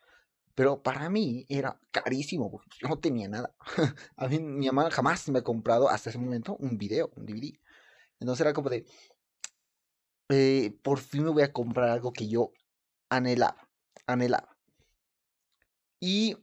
Pero 0.54 0.82
para 0.82 1.08
mí 1.10 1.44
era 1.48 1.78
carísimo, 1.90 2.50
porque 2.50 2.68
yo 2.80 2.88
no 2.88 2.98
tenía 2.98 3.28
nada. 3.28 3.54
a 4.16 4.26
mí 4.28 4.40
mi 4.40 4.66
mamá 4.66 4.90
jamás 4.90 5.28
me 5.28 5.40
ha 5.40 5.44
comprado 5.44 5.88
hasta 5.88 6.10
ese 6.10 6.18
momento 6.18 6.56
un 6.56 6.78
video, 6.78 7.12
un 7.14 7.26
DVD. 7.26 7.52
Entonces 8.18 8.40
era 8.40 8.54
como 8.54 8.70
de, 8.70 8.86
eh, 10.30 10.76
por 10.82 10.98
fin 10.98 11.24
me 11.24 11.30
voy 11.30 11.42
a 11.42 11.52
comprar 11.52 11.90
algo 11.90 12.12
que 12.12 12.26
yo 12.28 12.52
anhelaba, 13.10 13.68
anhelaba. 14.06 14.56
Y 16.00 16.36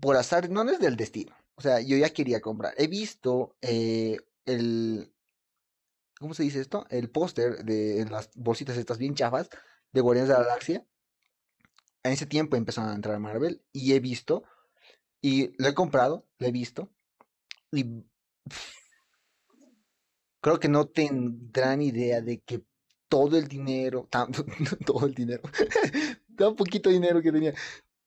por 0.00 0.16
azar, 0.16 0.48
no 0.50 0.62
es 0.70 0.80
del 0.80 0.96
destino. 0.96 1.36
O 1.54 1.60
sea, 1.60 1.80
yo 1.80 1.96
ya 1.96 2.10
quería 2.10 2.40
comprar. 2.40 2.74
He 2.76 2.86
visto 2.86 3.56
eh, 3.60 4.16
el, 4.48 5.12
¿cómo 6.18 6.34
se 6.34 6.42
dice 6.42 6.60
esto? 6.60 6.86
El 6.90 7.10
póster 7.10 7.64
de 7.64 8.06
las 8.10 8.30
bolsitas 8.34 8.76
estas 8.76 8.98
bien 8.98 9.14
chafas 9.14 9.50
de 9.92 10.00
Guardianes 10.00 10.28
de 10.28 10.34
la 10.34 10.44
Galaxia. 10.44 10.86
En 12.02 12.12
ese 12.12 12.26
tiempo 12.26 12.56
empezaron 12.56 12.90
a 12.90 12.94
entrar 12.94 13.14
a 13.14 13.20
Marvel 13.20 13.62
y 13.72 13.92
he 13.92 14.00
visto 14.00 14.44
y 15.20 15.52
lo 15.60 15.68
he 15.68 15.74
comprado, 15.74 16.26
lo 16.38 16.46
he 16.46 16.52
visto 16.52 16.90
y 17.72 18.04
creo 20.40 20.58
que 20.58 20.68
no 20.68 20.86
tendrán 20.86 21.82
idea 21.82 22.20
de 22.20 22.40
que 22.40 22.62
todo 23.08 23.36
el 23.36 23.48
dinero, 23.48 24.08
todo 24.86 25.06
el 25.06 25.14
dinero, 25.14 25.42
tan 26.36 26.56
poquito 26.56 26.90
dinero 26.90 27.20
que 27.22 27.32
tenía, 27.32 27.54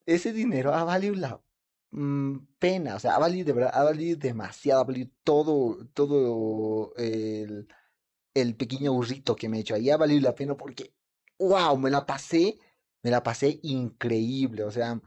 ese 0.06 0.34
dinero 0.34 0.74
ha 0.74 0.84
valido 0.84 1.16
la 1.16 1.42
mm, 1.92 2.38
pena, 2.60 2.96
o 2.96 3.00
sea, 3.00 3.16
ha 3.16 3.20
valido 3.20 3.56
ha 3.72 3.84
valido 3.84 4.18
demasiado, 4.20 4.82
ha 4.82 4.84
valido 4.86 5.10
todo, 5.24 5.88
todo 5.94 6.94
el, 6.98 7.68
el 8.34 8.56
pequeño 8.56 8.94
burrito 8.94 9.36
que 9.36 9.50
me 9.50 9.58
he 9.58 9.62
hecho 9.62 9.76
ahí, 9.76 9.90
ha 9.90 9.98
valido 9.98 10.22
la 10.22 10.36
pena 10.36 10.56
porque, 10.56 10.94
wow, 11.40 11.78
me 11.78 11.90
la 11.90 12.06
pasé, 12.06 12.60
me 13.04 13.12
la 13.12 13.24
pasé 13.24 13.60
increíble, 13.64 14.64
o 14.64 14.72
sea, 14.72 15.00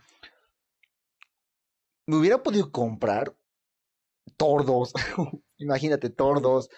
me 2.06 2.16
hubiera 2.16 2.42
podido 2.42 2.70
comprar 2.70 3.36
tordos, 4.36 4.92
imagínate, 5.58 6.10
tordos, 6.10 6.68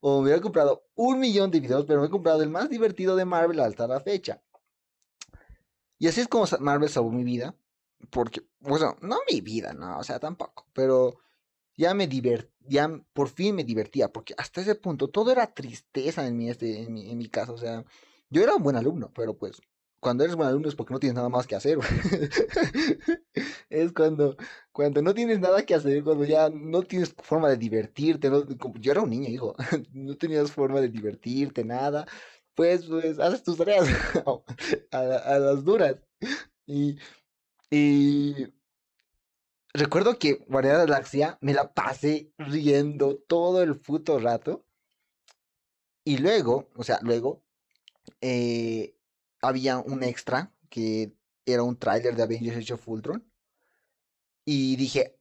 o 0.00 0.18
me 0.18 0.24
hubiera 0.24 0.40
comprado 0.40 0.84
un 0.94 1.18
millón 1.18 1.50
de 1.50 1.60
videos, 1.60 1.84
pero 1.86 2.00
me 2.00 2.06
he 2.06 2.10
comprado 2.10 2.42
el 2.42 2.50
más 2.50 2.68
divertido 2.70 3.16
de 3.16 3.24
Marvel 3.24 3.60
hasta 3.60 3.86
la 3.88 4.00
fecha. 4.00 4.42
Y 5.98 6.08
así 6.08 6.20
es 6.20 6.28
como 6.28 6.46
Marvel 6.60 6.88
salvó 6.90 7.10
mi 7.10 7.24
vida. 7.24 7.56
Porque, 8.10 8.42
bueno, 8.60 8.96
no 9.02 9.18
mi 9.30 9.40
vida, 9.40 9.72
no, 9.74 9.98
o 9.98 10.04
sea, 10.04 10.18
tampoco. 10.18 10.66
Pero 10.72 11.18
ya 11.76 11.94
me 11.94 12.06
divert, 12.06 12.50
ya 12.60 12.88
por 13.12 13.28
fin 13.28 13.54
me 13.56 13.64
divertía. 13.64 14.08
Porque 14.12 14.34
hasta 14.38 14.60
ese 14.60 14.74
punto 14.74 15.08
todo 15.08 15.32
era 15.32 15.54
tristeza 15.54 16.26
en 16.26 16.36
mi, 16.36 16.50
este, 16.50 16.82
en 16.82 16.92
mi, 16.92 17.10
en 17.10 17.18
mi 17.18 17.28
caso. 17.28 17.54
O 17.54 17.58
sea, 17.58 17.84
yo 18.30 18.42
era 18.42 18.56
un 18.56 18.62
buen 18.62 18.76
alumno, 18.76 19.12
pero 19.14 19.36
pues 19.36 19.60
cuando 20.00 20.24
eres 20.24 20.36
buen 20.36 20.48
alumno 20.48 20.68
es 20.68 20.74
porque 20.74 20.94
no 20.94 21.00
tienes 21.00 21.16
nada 21.16 21.28
más 21.28 21.46
que 21.46 21.56
hacer. 21.56 21.78
es 23.70 23.92
cuando, 23.92 24.36
cuando 24.72 25.02
no 25.02 25.14
tienes 25.14 25.40
nada 25.40 25.64
que 25.64 25.74
hacer, 25.74 26.04
cuando 26.04 26.24
ya 26.24 26.48
no 26.50 26.82
tienes 26.82 27.14
forma 27.14 27.48
de 27.48 27.56
divertirte. 27.56 28.30
yo 28.80 28.92
era 28.92 29.02
un 29.02 29.10
niño, 29.10 29.28
hijo. 29.28 29.56
no 29.92 30.16
tenías 30.16 30.52
forma 30.52 30.80
de 30.80 30.88
divertirte, 30.88 31.64
nada. 31.64 32.06
Pues, 32.54 32.86
pues, 32.86 33.18
haces 33.18 33.42
tus 33.42 33.58
tareas 33.58 33.86
a, 34.92 34.98
a, 35.00 35.38
las 35.38 35.64
duras. 35.64 35.96
Y, 36.66 36.98
y 37.70 38.34
recuerdo 39.72 40.18
que 40.18 40.34
Guardia 40.48 40.72
de 40.72 40.78
la 40.78 40.84
Galaxia 40.84 41.38
me 41.40 41.54
la 41.54 41.72
pasé 41.72 42.32
riendo 42.38 43.16
todo 43.16 43.62
el 43.62 43.78
puto 43.78 44.18
rato. 44.18 44.64
Y 46.04 46.18
luego, 46.18 46.70
o 46.76 46.84
sea, 46.84 47.00
luego, 47.02 47.42
eh, 48.20 48.96
había 49.42 49.78
un 49.78 50.02
extra 50.04 50.52
que 50.70 51.16
era 51.44 51.62
un 51.62 51.76
tráiler 51.78 52.14
de 52.14 52.22
Avengers 52.22 52.56
Age 52.58 52.74
of. 52.74 52.86
Y 54.44 54.76
dije, 54.76 55.15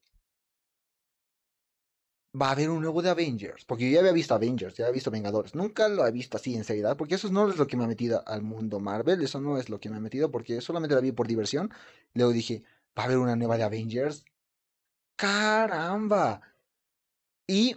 va 2.40 2.50
a 2.50 2.52
haber 2.52 2.70
un 2.70 2.82
nuevo 2.82 3.02
de 3.02 3.10
Avengers. 3.10 3.66
Porque 3.66 3.86
yo 3.86 3.94
ya 3.96 4.00
había 4.00 4.12
visto 4.12 4.34
Avengers, 4.34 4.76
ya 4.76 4.86
había 4.86 4.94
visto 4.94 5.12
Vengadores. 5.12 5.56
Nunca 5.56 5.88
lo 5.88 6.06
he 6.06 6.12
visto 6.12 6.38
así 6.38 6.56
en 6.56 6.64
seriedad. 6.64 6.98
Porque 6.98 7.16
eso 7.16 7.30
no 7.30 7.50
es 7.50 7.58
lo 7.58 7.68
que 7.68 7.78
me 7.78 7.86
ha 7.86 7.88
metido 7.88 8.24
al 8.28 8.42
mundo 8.42 8.80
Marvel. 8.80 9.22
Eso 9.22 9.40
no 9.40 9.58
es 9.58 9.70
lo 9.70 9.80
que 9.80 9.90
me 9.90 9.98
ha 9.98 10.00
metido. 10.00 10.32
Porque 10.32 10.62
solamente 10.62 10.96
la 10.96 11.02
vi 11.02 11.12
por 11.12 11.28
diversión. 11.28 11.72
Luego 12.14 12.32
dije, 12.32 12.64
va 12.98 13.04
a 13.04 13.06
haber 13.06 13.18
una 13.18 13.36
nueva 13.36 13.58
de 13.58 13.64
Avengers. 13.64 14.26
Caramba. 15.16 16.42
Y 17.48 17.76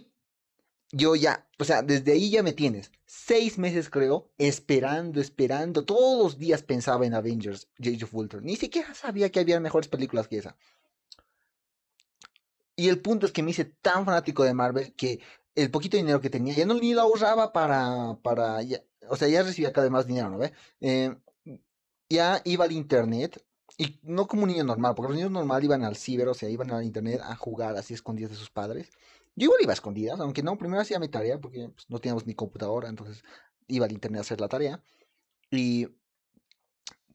yo 0.91 1.15
ya, 1.15 1.47
o 1.59 1.63
sea, 1.63 1.81
desde 1.81 2.13
ahí 2.13 2.31
ya 2.31 2.43
me 2.43 2.53
tienes. 2.53 2.91
Seis 3.05 3.57
meses 3.57 3.89
creo, 3.89 4.31
esperando, 4.37 5.21
esperando. 5.21 5.85
Todos 5.85 6.23
los 6.23 6.37
días 6.39 6.63
pensaba 6.63 7.05
en 7.05 7.13
Avengers, 7.13 7.67
Age 7.79 8.03
of 8.03 8.13
Ultron. 8.13 8.43
Ni 8.43 8.55
siquiera 8.55 8.93
sabía 8.93 9.31
que 9.31 9.39
había 9.39 9.59
mejores 9.59 9.87
películas 9.87 10.27
que 10.27 10.37
esa. 10.39 10.57
Y 12.79 12.87
el 12.87 13.01
punto 13.01 13.25
es 13.25 13.33
que 13.33 13.43
me 13.43 13.51
hice 13.51 13.65
tan 13.65 14.05
fanático 14.05 14.45
de 14.45 14.53
Marvel 14.53 14.93
que 14.95 15.19
el 15.53 15.69
poquito 15.69 15.97
dinero 15.97 16.21
que 16.21 16.29
tenía 16.29 16.53
ya 16.53 16.65
no 16.65 16.75
ni 16.75 16.93
lo 16.93 17.01
ahorraba 17.01 17.51
para, 17.51 18.17
para, 18.23 18.59
o 19.09 19.17
sea, 19.17 19.27
ya 19.27 19.43
recibía 19.43 19.73
cada 19.73 19.83
vez 19.83 19.91
más 19.91 20.07
dinero, 20.07 20.29
¿no 20.29 20.37
ve? 20.37 20.53
Eh, 20.79 21.13
ya 22.09 22.41
iba 22.45 22.63
al 22.63 22.71
internet 22.71 23.43
y 23.77 23.99
no 24.01 24.27
como 24.27 24.43
un 24.43 24.51
niño 24.51 24.63
normal, 24.63 24.95
porque 24.95 25.09
los 25.09 25.17
niños 25.17 25.31
normales 25.31 25.65
iban 25.65 25.83
al 25.83 25.97
ciber, 25.97 26.29
o 26.29 26.33
sea, 26.33 26.47
iban 26.47 26.71
al 26.71 26.85
internet 26.85 27.19
a 27.21 27.35
jugar 27.35 27.75
así 27.75 27.93
escondidos 27.93 28.31
de 28.31 28.37
sus 28.37 28.49
padres. 28.49 28.89
Yo 29.35 29.47
igual 29.47 29.59
iba 29.61 29.73
a 29.73 29.73
escondidas, 29.73 30.21
aunque 30.21 30.41
no, 30.41 30.57
primero 30.57 30.81
hacía 30.81 30.99
mi 30.99 31.09
tarea 31.09 31.37
porque 31.37 31.67
pues, 31.67 31.85
no 31.89 31.99
teníamos 31.99 32.27
ni 32.27 32.33
computadora, 32.33 32.87
entonces 32.87 33.25
iba 33.67 33.87
al 33.87 33.91
internet 33.91 34.19
a 34.19 34.21
hacer 34.21 34.39
la 34.39 34.47
tarea. 34.47 34.81
Y 35.51 35.89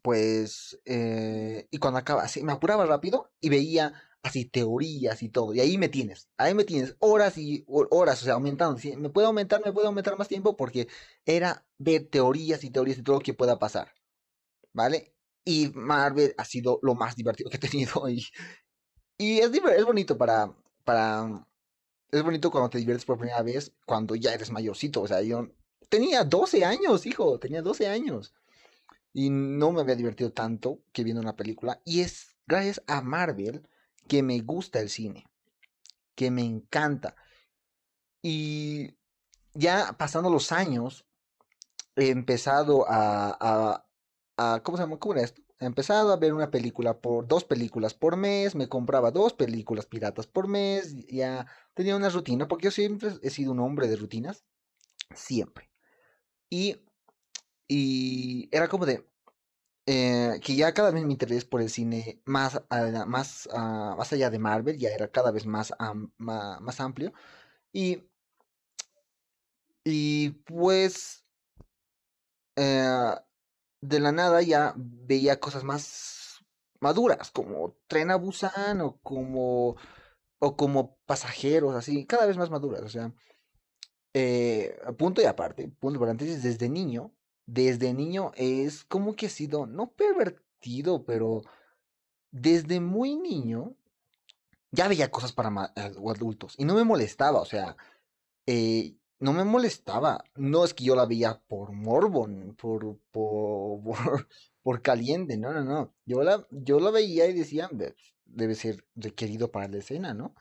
pues, 0.02 0.78
eh, 0.84 1.68
y 1.70 1.78
cuando 1.78 2.00
acaba, 2.00 2.24
así, 2.24 2.42
me 2.42 2.52
apuraba 2.52 2.84
rápido 2.84 3.32
y 3.40 3.48
veía 3.48 3.94
así 4.24 4.46
teorías 4.46 5.22
y 5.22 5.28
todo. 5.28 5.54
Y 5.54 5.60
ahí 5.60 5.78
me 5.78 5.88
tienes, 5.88 6.28
ahí 6.36 6.54
me 6.54 6.64
tienes 6.64 6.96
horas 6.98 7.38
y 7.38 7.64
horas, 7.68 8.22
o 8.22 8.24
sea, 8.24 8.34
aumentando. 8.34 8.80
Me 8.98 9.10
puede 9.10 9.26
aumentar, 9.26 9.62
me 9.64 9.72
puede 9.72 9.86
aumentar 9.86 10.18
más 10.18 10.28
tiempo 10.28 10.56
porque 10.56 10.88
era 11.26 11.66
ver 11.78 12.08
teorías 12.08 12.64
y 12.64 12.70
teorías 12.70 12.96
de 12.96 13.02
todo 13.04 13.16
lo 13.16 13.22
que 13.22 13.34
pueda 13.34 13.58
pasar. 13.58 13.92
¿Vale? 14.72 15.14
Y 15.44 15.70
Marvel 15.74 16.34
ha 16.38 16.44
sido 16.44 16.80
lo 16.82 16.94
más 16.94 17.16
divertido 17.16 17.50
que 17.50 17.58
he 17.58 17.60
tenido. 17.60 18.08
Y, 18.08 18.26
y 19.18 19.38
es, 19.40 19.50
es 19.52 19.84
bonito 19.84 20.18
para, 20.18 20.52
para 20.84 21.46
es 22.10 22.22
bonito 22.22 22.50
cuando 22.50 22.70
te 22.70 22.78
diviertes 22.78 23.04
por 23.04 23.18
primera 23.18 23.42
vez, 23.42 23.72
cuando 23.86 24.14
ya 24.16 24.32
eres 24.32 24.50
mayorcito. 24.50 25.02
O 25.02 25.08
sea, 25.08 25.20
yo 25.22 25.48
tenía 25.88 26.24
12 26.24 26.64
años, 26.64 27.06
hijo, 27.06 27.38
tenía 27.38 27.62
12 27.62 27.88
años. 27.88 28.34
Y 29.12 29.30
no 29.30 29.70
me 29.70 29.82
había 29.82 29.96
divertido 29.96 30.32
tanto 30.32 30.80
que 30.92 31.04
viendo 31.04 31.20
una 31.20 31.36
película. 31.36 31.80
Y 31.84 32.00
es 32.00 32.36
gracias 32.46 32.82
a 32.86 33.02
Marvel 33.02 33.68
que 34.08 34.22
me 34.22 34.40
gusta 34.40 34.80
el 34.80 34.90
cine. 34.90 35.26
Que 36.14 36.30
me 36.30 36.42
encanta. 36.42 37.16
Y 38.22 38.96
ya 39.52 39.96
pasando 39.98 40.30
los 40.30 40.52
años, 40.52 41.06
he 41.96 42.10
empezado 42.10 42.86
a, 42.88 43.84
a, 44.36 44.62
¿cómo 44.62 44.76
se 44.76 44.82
llama? 44.82 44.98
¿Cómo 44.98 45.14
era 45.14 45.24
esto? 45.24 45.42
He 45.60 45.66
empezado 45.66 46.12
a 46.12 46.16
ver 46.16 46.34
una 46.34 46.50
película 46.50 47.00
por 47.00 47.26
dos 47.28 47.44
películas 47.44 47.94
por 47.94 48.16
mes, 48.16 48.54
me 48.54 48.68
compraba 48.68 49.10
dos 49.10 49.32
películas 49.34 49.86
piratas 49.86 50.26
por 50.26 50.48
mes, 50.48 51.06
ya 51.06 51.46
tenía 51.74 51.96
una 51.96 52.08
rutina, 52.08 52.48
porque 52.48 52.64
yo 52.64 52.70
siempre 52.70 53.10
he 53.22 53.30
sido 53.30 53.52
un 53.52 53.60
hombre 53.60 53.86
de 53.88 53.96
rutinas, 53.96 54.44
siempre. 55.14 55.70
Y, 56.50 56.76
y 57.68 58.48
era 58.52 58.68
como 58.68 58.86
de 58.86 59.06
eh, 59.86 60.40
que 60.42 60.56
ya 60.56 60.72
cada 60.72 60.90
vez 60.90 61.04
mi 61.04 61.12
interés 61.12 61.44
por 61.44 61.60
el 61.60 61.70
cine 61.70 62.20
más, 62.24 62.62
más, 63.06 63.48
ah, 63.52 63.94
más 63.98 64.12
allá 64.12 64.30
de 64.30 64.38
Marvel 64.38 64.78
ya 64.78 64.90
era 64.90 65.08
cada 65.10 65.30
vez 65.30 65.46
más, 65.46 65.72
más, 66.18 66.80
amplio. 66.80 67.12
Y, 67.72 68.02
y 69.84 70.30
pues 70.46 71.24
eh, 72.56 73.14
de 73.80 74.00
la 74.00 74.12
nada 74.12 74.42
ya 74.42 74.74
veía 74.76 75.40
cosas 75.40 75.64
más 75.64 76.44
maduras, 76.80 77.30
como 77.30 77.76
Tren 77.88 78.10
a 78.10 78.16
Busan 78.16 78.80
o 78.80 78.98
como, 79.02 79.76
o 80.38 80.56
como 80.56 80.96
pasajeros, 81.06 81.74
así, 81.74 82.06
cada 82.06 82.26
vez 82.26 82.36
más 82.36 82.50
maduras, 82.50 82.82
o 82.82 82.88
sea, 82.88 83.12
eh, 84.14 84.78
punto 84.98 85.20
y 85.22 85.24
aparte, 85.26 85.68
punto 85.68 86.00
paréntesis, 86.00 86.42
desde 86.42 86.68
niño, 86.68 87.12
desde 87.46 87.94
niño 87.94 88.32
es 88.36 88.84
como 88.84 89.16
que 89.16 89.26
he 89.26 89.30
sido, 89.30 89.66
no 89.66 89.92
pervertido, 89.92 91.04
pero 91.04 91.42
desde 92.30 92.80
muy 92.80 93.16
niño 93.16 93.76
ya 94.72 94.88
veía 94.88 95.10
cosas 95.10 95.32
para 95.32 95.72
adultos 95.76 96.54
y 96.58 96.64
no 96.64 96.74
me 96.74 96.84
molestaba, 96.84 97.40
o 97.40 97.44
sea, 97.44 97.76
eh, 98.46 98.96
no 99.20 99.32
me 99.32 99.44
molestaba. 99.44 100.24
No 100.36 100.64
es 100.64 100.74
que 100.74 100.84
yo 100.84 100.94
la 100.94 101.06
veía 101.06 101.40
por 101.48 101.72
morbo, 101.72 102.28
por, 102.56 102.98
por, 103.10 104.28
por, 104.62 104.82
caliente, 104.82 105.36
no, 105.36 105.52
no, 105.52 105.64
no. 105.64 105.94
Yo 106.04 106.22
la, 106.22 106.46
yo 106.50 106.80
la 106.80 106.90
veía 106.90 107.26
y 107.26 107.32
decía, 107.32 107.70
debe 108.24 108.54
ser 108.54 108.84
requerido 108.94 109.50
para 109.50 109.68
la 109.68 109.78
escena, 109.78 110.14
¿no? 110.14 110.34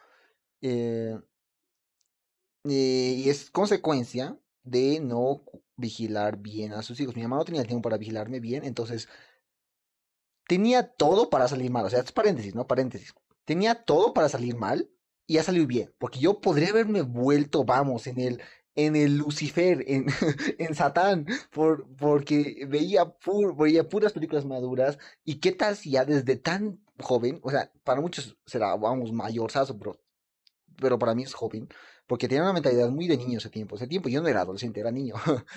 Eh, 0.61 1.17
eh, 2.65 3.15
y 3.17 3.29
es 3.29 3.49
consecuencia 3.51 4.37
de 4.63 4.99
no 4.99 5.43
vigilar 5.75 6.37
bien 6.37 6.73
a 6.73 6.81
sus 6.81 6.99
hijos. 6.99 7.15
Mi 7.15 7.23
mamá 7.23 7.37
no 7.37 7.45
tenía 7.45 7.61
el 7.61 7.67
tiempo 7.67 7.83
para 7.83 7.97
vigilarme 7.97 8.39
bien, 8.39 8.63
entonces 8.65 9.09
tenía 10.47 10.87
todo 10.87 11.29
para 11.29 11.47
salir 11.47 11.71
mal. 11.71 11.85
O 11.85 11.89
sea, 11.89 11.99
es 11.99 12.11
paréntesis, 12.11 12.55
¿no? 12.55 12.67
Paréntesis. 12.67 13.13
Tenía 13.45 13.75
todo 13.83 14.13
para 14.13 14.29
salir 14.29 14.55
mal 14.55 14.89
y 15.27 15.37
ha 15.37 15.43
salido 15.43 15.67
bien. 15.67 15.93
Porque 15.97 16.19
yo 16.19 16.41
podría 16.41 16.69
haberme 16.69 17.01
vuelto, 17.01 17.63
vamos, 17.65 18.07
en 18.07 18.19
el, 18.19 18.41
en 18.75 18.95
el 18.95 19.17
Lucifer, 19.17 19.83
en, 19.87 20.07
en 20.59 20.75
Satán, 20.75 21.25
por, 21.51 21.87
porque 21.95 22.65
veía, 22.67 23.13
veía 23.57 23.89
puras 23.89 24.13
películas 24.13 24.45
maduras. 24.45 24.97
¿Y 25.23 25.35
qué 25.39 25.51
tal 25.51 25.75
si 25.75 25.91
ya 25.91 26.05
desde 26.05 26.35
tan 26.37 26.83
joven, 26.99 27.39
o 27.43 27.49
sea, 27.49 27.71
para 27.83 28.01
muchos 28.01 28.37
será, 28.45 28.75
vamos, 28.75 29.11
mayor, 29.11 29.51
Pero, 29.79 29.99
pero 30.77 30.99
para 30.99 31.15
mí 31.15 31.23
es 31.23 31.33
joven, 31.33 31.67
porque 32.13 32.27
tenía 32.27 32.43
una 32.43 32.53
mentalidad 32.53 32.91
muy 32.91 33.07
de 33.07 33.17
niño 33.17 33.39
ese 33.39 33.49
tiempo. 33.49 33.75
Ese 33.75 33.87
tiempo 33.87 34.07
yo 34.07 34.21
no 34.21 34.27
era 34.27 34.41
adolescente, 34.41 34.79
era 34.79 34.91
niño. 34.91 35.15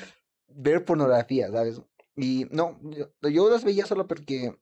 Ver 0.49 0.87
pornografía, 0.87 1.51
¿sabes? 1.51 1.83
Y 2.17 2.47
no, 2.51 2.81
yo, 3.21 3.51
las 3.51 3.63
veía 3.63 3.85
solo 3.85 4.09
porque 4.09 4.57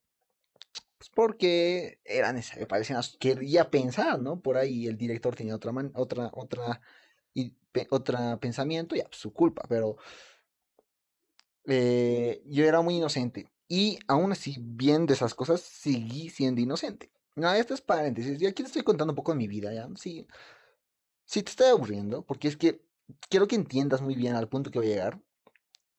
pues 0.99 1.09
porque 1.15 2.01
era 2.05 2.33
necesario, 2.33 2.67
parecían, 2.67 3.01
quería 3.21 3.71
pensar, 3.71 4.21
¿no? 4.21 4.41
Por 4.41 4.57
ahí 4.57 4.89
el 4.89 4.97
director 4.97 5.37
tenía 5.37 5.55
otra, 5.55 5.71
man, 5.71 5.93
otra, 5.95 6.33
otra 6.35 6.81
y 7.33 7.55
otra 7.91 8.41
pensamiento, 8.41 8.97
ya, 8.97 9.05
pues, 9.05 9.21
su 9.21 9.33
culpa, 9.33 9.63
pero 9.69 9.97
eh, 11.67 12.43
yo 12.45 12.65
era 12.65 12.81
muy 12.81 12.97
inocente. 12.97 13.47
Y 13.69 14.01
aún 14.09 14.33
así, 14.33 14.57
viendo 14.59 15.13
esas 15.13 15.33
cosas, 15.33 15.61
seguí 15.61 16.29
siendo 16.29 16.61
inocente. 16.61 17.13
No, 17.37 17.53
esto 17.53 17.73
es 17.73 17.83
paréntesis. 17.83 18.43
Y 18.43 18.47
aquí 18.47 18.65
te 18.65 18.67
estoy 18.67 18.83
contando 18.83 19.13
un 19.13 19.17
poco 19.17 19.31
de 19.31 19.39
mi 19.39 19.47
vida, 19.47 19.73
¿ya? 19.73 19.89
Sí, 19.95 20.27
sí 21.25 21.43
te 21.43 21.51
estoy 21.51 21.69
aburriendo, 21.69 22.23
porque 22.23 22.49
es 22.49 22.57
que 22.57 22.81
quiero 23.29 23.47
que 23.47 23.57
entiendas 23.57 24.03
muy 24.03 24.15
bien 24.15 24.35
al 24.35 24.49
punto 24.49 24.71
que 24.71 24.79
voy 24.79 24.89
a 24.89 24.91
llegar. 24.91 25.23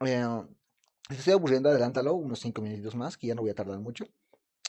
Eh, 0.05 0.25
te 1.07 1.15
estoy 1.15 1.33
aburriendo, 1.33 1.69
adelántalo, 1.69 2.13
unos 2.13 2.39
5 2.39 2.61
minutos 2.61 2.95
más, 2.95 3.17
que 3.17 3.27
ya 3.27 3.35
no 3.35 3.41
voy 3.41 3.51
a 3.51 3.55
tardar 3.55 3.79
mucho. 3.79 4.05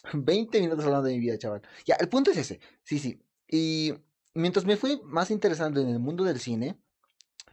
20 0.13 0.61
minutos 0.61 0.85
hablando 0.85 1.09
de 1.09 1.15
mi 1.15 1.21
vida, 1.21 1.39
chaval. 1.39 1.63
Ya, 1.87 1.97
el 1.97 2.09
punto 2.09 2.31
es 2.31 2.37
ese. 2.37 2.61
Sí, 2.83 2.99
sí. 2.99 3.21
Y 3.49 3.95
mientras 4.35 4.65
me 4.65 4.77
fui 4.77 5.01
más 5.05 5.31
interesando 5.31 5.81
en 5.81 5.89
el 5.89 5.99
mundo 5.99 6.25
del 6.25 6.41
cine, 6.41 6.79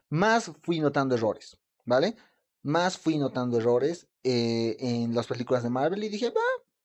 más 0.10 0.52
fui 0.62 0.80
notando 0.80 1.16
errores, 1.16 1.58
¿vale? 1.86 2.16
Más 2.62 2.98
fui 2.98 3.18
notando 3.18 3.58
errores 3.58 4.08
eh, 4.24 4.78
en 4.80 5.16
las 5.16 5.28
películas 5.28 5.64
de 5.64 5.70
Marvel 5.70 6.04
y 6.04 6.10
dije, 6.10 6.30
va, 6.30 6.42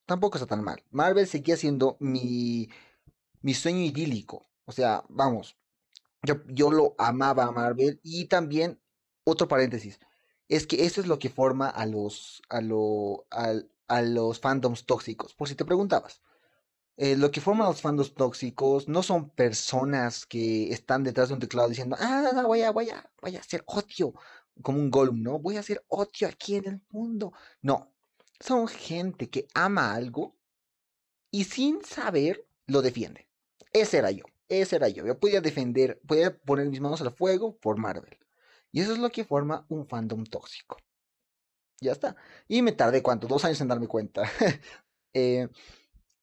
tampoco 0.07 0.39
está 0.39 0.47
tan 0.47 0.65
mal. 0.65 0.83
Marvel 0.91 1.27
seguía 1.27 1.57
siendo 1.57 1.97
mi, 2.01 2.71
mi 3.43 3.55
sueño 3.55 3.81
idílico. 3.81 4.47
O 4.65 4.73
sea, 4.73 5.05
vamos, 5.09 5.58
yo, 6.49 6.71
lo 6.71 6.95
amaba 6.99 7.45
a 7.45 7.53
Marvel 7.53 8.01
y 8.03 8.27
también, 8.27 8.81
otro 9.25 9.49
paréntesis, 9.49 9.99
es 10.49 10.67
que 10.67 10.85
eso 10.85 11.01
es 11.01 11.07
lo 11.07 11.19
que 11.19 11.29
forma 11.29 11.69
a 11.69 11.87
los, 11.87 12.43
a, 12.49 12.61
lo, 12.61 13.27
a 13.31 14.03
los 14.03 14.41
fandoms 14.41 14.87
tóxicos, 14.87 15.35
por 15.35 15.49
si 15.49 15.55
te 15.55 15.65
preguntabas. 15.65 16.23
Eh, 16.97 17.17
lo 17.17 17.31
que 17.31 17.41
forman 17.41 17.69
los 17.69 17.81
fandoms 17.81 18.13
tóxicos 18.15 18.89
no 18.89 19.05
son 19.05 19.31
personas 19.31 20.27
que 20.27 20.73
están 20.73 21.05
detrás 21.05 21.29
de 21.29 21.35
un 21.35 21.41
teclado 21.41 21.69
diciendo, 21.69 21.97
ah, 21.99 22.33
no, 22.35 22.49
voy 22.49 22.63
a, 22.63 22.73
voy 22.73 22.91
a, 22.91 23.09
voy 23.23 23.37
a 23.37 23.41
hacer 23.41 23.63
odio, 23.67 24.15
como 24.63 24.79
un 24.79 24.91
Gollum, 24.91 25.23
¿no? 25.23 25.39
Voy 25.39 25.57
a 25.57 25.61
hacer 25.61 25.85
odio 25.87 26.27
aquí 26.27 26.57
en 26.57 26.67
el 26.67 26.83
mundo. 26.91 27.33
No, 27.63 27.93
son 28.41 28.67
gente 28.67 29.31
que 29.31 29.47
ama 29.55 29.95
algo 29.95 30.37
y 31.31 31.45
sin 31.45 31.85
saber 31.85 32.49
lo 32.67 32.83
defiende. 32.83 33.29
Ese 33.73 33.99
era 33.99 34.11
yo, 34.11 34.25
ese 34.49 34.77
era 34.77 34.89
yo. 34.89 35.07
Yo 35.07 35.19
podía 35.19 35.41
defender, 35.41 36.01
podía 36.07 36.37
poner 36.39 36.69
mis 36.69 36.81
manos 36.81 37.01
al 37.01 37.13
fuego 37.13 37.57
por 37.59 37.79
Marvel. 37.79 38.19
Y 38.73 38.81
eso 38.81 38.93
es 38.93 38.99
lo 38.99 39.11
que 39.11 39.25
forma 39.25 39.67
un 39.69 39.87
fandom 39.87 40.25
tóxico. 40.25 40.79
Ya 41.81 41.93
está. 41.93 42.17
Y 42.49 42.63
me 42.63 42.73
tardé, 42.73 43.03
¿cuánto? 43.03 43.29
Dos 43.29 43.45
años 43.45 43.61
en 43.61 43.69
darme 43.69 43.87
cuenta. 43.87 44.23
eh, 45.15 45.49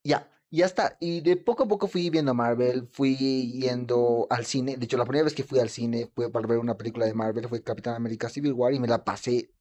ya 0.04 0.30
ya 0.56 0.66
está. 0.66 0.98
Y 1.00 1.22
de 1.22 1.38
poco 1.38 1.64
a 1.64 1.68
poco 1.68 1.88
fui 1.88 2.10
viendo 2.10 2.34
Marvel, 2.34 2.88
fui 2.92 3.16
yendo 3.52 4.28
al 4.30 4.46
cine. 4.46 4.78
De 4.78 4.86
hecho, 4.86 4.98
la 4.98 5.06
primera 5.06 5.26
vez 5.26 5.36
que 5.36 5.44
fui 5.44 5.60
al 5.60 5.70
cine 5.70 6.10
fue 6.16 6.32
para 6.32 6.48
ver 6.48 6.60
una 6.60 6.78
película 6.78 7.06
de 7.06 7.14
Marvel, 7.14 7.50
fue 7.50 7.64
Capitán 7.64 7.96
América 7.96 8.30
Civil 8.30 8.54
War 8.54 8.74
y 8.74 8.80
me 8.80 8.88
la 8.88 9.04
pasé 9.04 9.52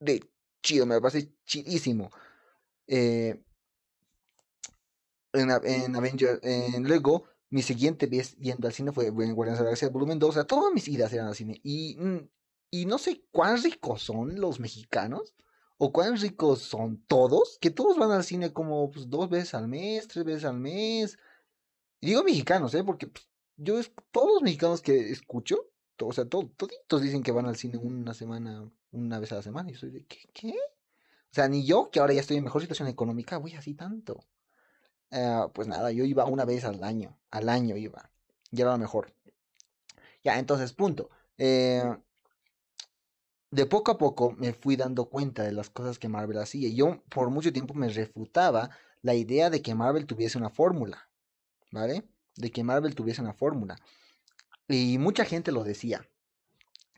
de 0.00 0.20
chido, 0.62 0.86
me 0.86 0.96
la 0.96 1.00
pasé 1.00 1.32
chidísimo. 1.44 2.10
Eh, 2.86 3.42
en, 5.32 5.50
en 5.50 5.96
en 6.42 6.84
luego, 6.84 7.24
mi 7.50 7.62
siguiente 7.62 8.06
vez 8.06 8.36
yendo 8.38 8.68
al 8.68 8.72
cine 8.72 8.92
fue 8.92 9.06
en 9.08 9.34
Guardianes 9.34 9.58
de 9.58 9.64
la 9.64 9.70
Galaxia 9.70 9.88
Volumen 9.90 10.18
2. 10.18 10.30
O 10.30 10.32
sea, 10.32 10.44
todas 10.44 10.72
mis 10.72 10.86
idas 10.88 11.12
eran 11.12 11.26
al 11.26 11.34
cine. 11.34 11.60
Y, 11.64 11.96
mm, 11.98 12.28
y 12.70 12.86
no 12.86 12.98
sé 12.98 13.24
cuán 13.32 13.62
ricos 13.62 14.02
son 14.02 14.40
los 14.40 14.60
mexicanos 14.60 15.34
o 15.76 15.92
cuán 15.92 16.16
ricos 16.16 16.60
son 16.60 17.02
todos, 17.06 17.58
que 17.60 17.70
todos 17.70 17.96
van 17.98 18.12
al 18.12 18.22
cine 18.24 18.52
como 18.52 18.90
pues, 18.90 19.10
dos 19.10 19.28
veces 19.28 19.54
al 19.54 19.66
mes, 19.66 20.06
tres 20.08 20.24
veces 20.24 20.44
al 20.44 20.58
mes. 20.58 21.18
Y 22.00 22.08
digo 22.08 22.22
mexicanos, 22.22 22.74
¿eh? 22.74 22.84
Porque 22.84 23.08
pues, 23.08 23.28
yo, 23.56 23.80
todos 24.12 24.34
los 24.34 24.42
mexicanos 24.42 24.82
que 24.82 25.10
escucho, 25.10 25.66
o 25.98 26.12
sea, 26.12 26.26
todos 26.26 27.02
dicen 27.02 27.22
que 27.22 27.32
van 27.32 27.46
al 27.46 27.56
cine 27.56 27.78
una 27.78 28.14
semana, 28.14 28.70
una 28.92 29.18
vez 29.18 29.32
a 29.32 29.36
la 29.36 29.42
semana. 29.42 29.70
Y 29.70 29.74
soy 29.74 29.90
de, 29.90 30.04
¿qué? 30.06 30.20
¿qué? 30.32 30.50
O 30.50 31.34
sea, 31.34 31.48
ni 31.48 31.64
yo, 31.64 31.90
que 31.90 32.00
ahora 32.00 32.12
ya 32.12 32.20
estoy 32.20 32.36
en 32.36 32.44
mejor 32.44 32.62
situación 32.62 32.88
económica, 32.88 33.38
voy 33.38 33.54
así 33.54 33.74
tanto. 33.74 34.24
Eh, 35.10 35.46
pues 35.52 35.68
nada, 35.68 35.90
yo 35.90 36.04
iba 36.04 36.24
una 36.24 36.44
vez 36.44 36.64
al 36.64 36.82
año, 36.84 37.18
al 37.30 37.48
año 37.48 37.76
iba. 37.76 38.10
Y 38.50 38.60
era 38.60 38.72
lo 38.72 38.78
mejor. 38.78 39.12
Ya, 40.22 40.38
entonces, 40.38 40.72
punto. 40.72 41.10
Eh, 41.38 41.82
de 43.50 43.66
poco 43.66 43.92
a 43.92 43.98
poco 43.98 44.32
me 44.32 44.52
fui 44.52 44.76
dando 44.76 45.06
cuenta 45.06 45.42
de 45.42 45.52
las 45.52 45.70
cosas 45.70 45.98
que 45.98 46.08
Marvel 46.08 46.38
hacía. 46.38 46.68
Yo 46.70 47.02
por 47.08 47.30
mucho 47.30 47.52
tiempo 47.52 47.74
me 47.74 47.88
refutaba 47.88 48.70
la 49.02 49.14
idea 49.14 49.50
de 49.50 49.62
que 49.62 49.74
Marvel 49.74 50.06
tuviese 50.06 50.38
una 50.38 50.50
fórmula, 50.50 51.08
¿vale? 51.72 52.04
De 52.36 52.50
que 52.50 52.62
Marvel 52.62 52.94
tuviese 52.94 53.22
una 53.22 53.32
fórmula. 53.32 53.76
Y 54.68 54.98
mucha 54.98 55.24
gente 55.24 55.52
lo 55.52 55.64
decía. 55.64 56.08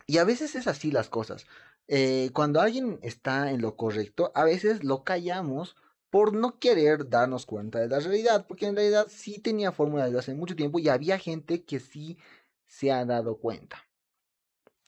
Y 0.06 0.18
a 0.18 0.24
veces 0.24 0.54
es 0.54 0.66
así 0.66 0.90
las 0.90 1.08
cosas. 1.08 1.46
Eh, 1.88 2.30
cuando 2.34 2.60
alguien 2.60 2.98
está 3.02 3.50
en 3.50 3.62
lo 3.62 3.76
correcto, 3.76 4.32
a 4.34 4.44
veces 4.44 4.84
lo 4.84 5.04
callamos 5.04 5.76
por 6.12 6.32
no 6.32 6.60
querer 6.60 7.08
darnos 7.08 7.44
cuenta 7.46 7.80
de 7.80 7.88
la 7.88 7.98
realidad, 7.98 8.46
porque 8.46 8.66
en 8.66 8.76
realidad 8.76 9.08
sí 9.10 9.40
tenía 9.40 9.72
fórmula 9.72 10.04
desde 10.04 10.20
hace 10.20 10.34
mucho 10.34 10.54
tiempo 10.54 10.78
y 10.78 10.88
había 10.88 11.18
gente 11.18 11.64
que 11.64 11.80
sí 11.80 12.18
se 12.66 12.92
ha 12.92 13.04
dado 13.04 13.38
cuenta 13.38 13.82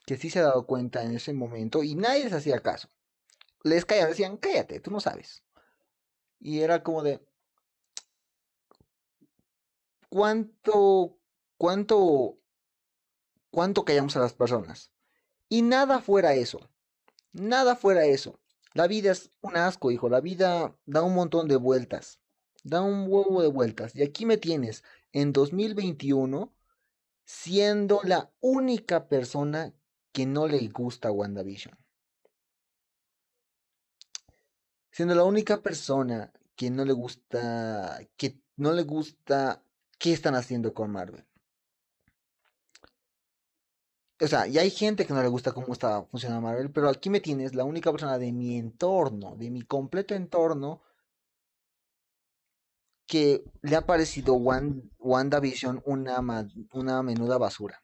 que 0.06 0.16
sí 0.16 0.30
se 0.30 0.40
ha 0.40 0.42
dado 0.42 0.66
cuenta 0.66 1.02
en 1.02 1.14
ese 1.14 1.32
momento 1.32 1.82
y 1.82 1.94
nadie 1.94 2.24
les 2.24 2.32
hacía 2.32 2.60
caso. 2.60 2.88
Les 3.62 3.84
callaban, 3.84 4.10
decían, 4.10 4.36
cállate, 4.36 4.80
tú 4.80 4.90
no 4.90 5.00
sabes. 5.00 5.42
Y 6.38 6.60
era 6.60 6.82
como 6.82 7.02
de, 7.02 7.26
¿cuánto, 10.10 11.18
cuánto, 11.56 12.38
cuánto 13.50 13.84
callamos 13.84 14.16
a 14.16 14.20
las 14.20 14.34
personas? 14.34 14.92
Y 15.48 15.62
nada 15.62 16.00
fuera 16.00 16.34
eso, 16.34 16.60
nada 17.32 17.76
fuera 17.76 18.04
eso. 18.04 18.38
La 18.74 18.88
vida 18.88 19.12
es 19.12 19.30
un 19.40 19.56
asco, 19.56 19.92
hijo, 19.92 20.08
la 20.08 20.20
vida 20.20 20.76
da 20.84 21.02
un 21.02 21.14
montón 21.14 21.46
de 21.46 21.56
vueltas, 21.56 22.20
da 22.64 22.82
un 22.82 23.06
huevo 23.08 23.40
de 23.40 23.48
vueltas. 23.48 23.94
Y 23.94 24.02
aquí 24.02 24.26
me 24.26 24.36
tienes, 24.36 24.82
en 25.12 25.32
2021, 25.32 26.52
siendo 27.24 28.00
la 28.02 28.32
única 28.40 29.08
persona 29.08 29.72
que 30.10 30.26
no 30.26 30.48
le 30.48 30.68
gusta 30.68 31.12
WandaVision. 31.12 31.78
Siendo 34.90 35.14
la 35.14 35.24
única 35.24 35.62
persona 35.62 36.32
que 36.56 36.70
no 36.70 36.84
le 36.84 36.92
gusta, 36.92 38.00
que 38.16 38.40
no 38.56 38.72
le 38.72 38.82
gusta 38.82 39.62
qué 39.98 40.12
están 40.12 40.34
haciendo 40.34 40.74
con 40.74 40.90
Marvel. 40.90 41.24
O 44.20 44.28
sea, 44.28 44.46
y 44.46 44.58
hay 44.58 44.70
gente 44.70 45.06
que 45.06 45.12
no 45.12 45.22
le 45.22 45.28
gusta 45.28 45.52
cómo 45.52 45.72
está 45.72 46.02
funcionando 46.04 46.46
Marvel, 46.46 46.70
pero 46.70 46.88
aquí 46.88 47.10
me 47.10 47.20
tienes 47.20 47.54
la 47.54 47.64
única 47.64 47.90
persona 47.90 48.16
de 48.16 48.32
mi 48.32 48.56
entorno, 48.56 49.34
de 49.36 49.50
mi 49.50 49.62
completo 49.62 50.14
entorno, 50.14 50.82
que 53.06 53.44
le 53.62 53.76
ha 53.76 53.86
parecido 53.86 54.34
WandaVision 54.34 55.82
una, 55.84 56.20
una 56.72 57.02
menuda 57.02 57.38
basura. 57.38 57.82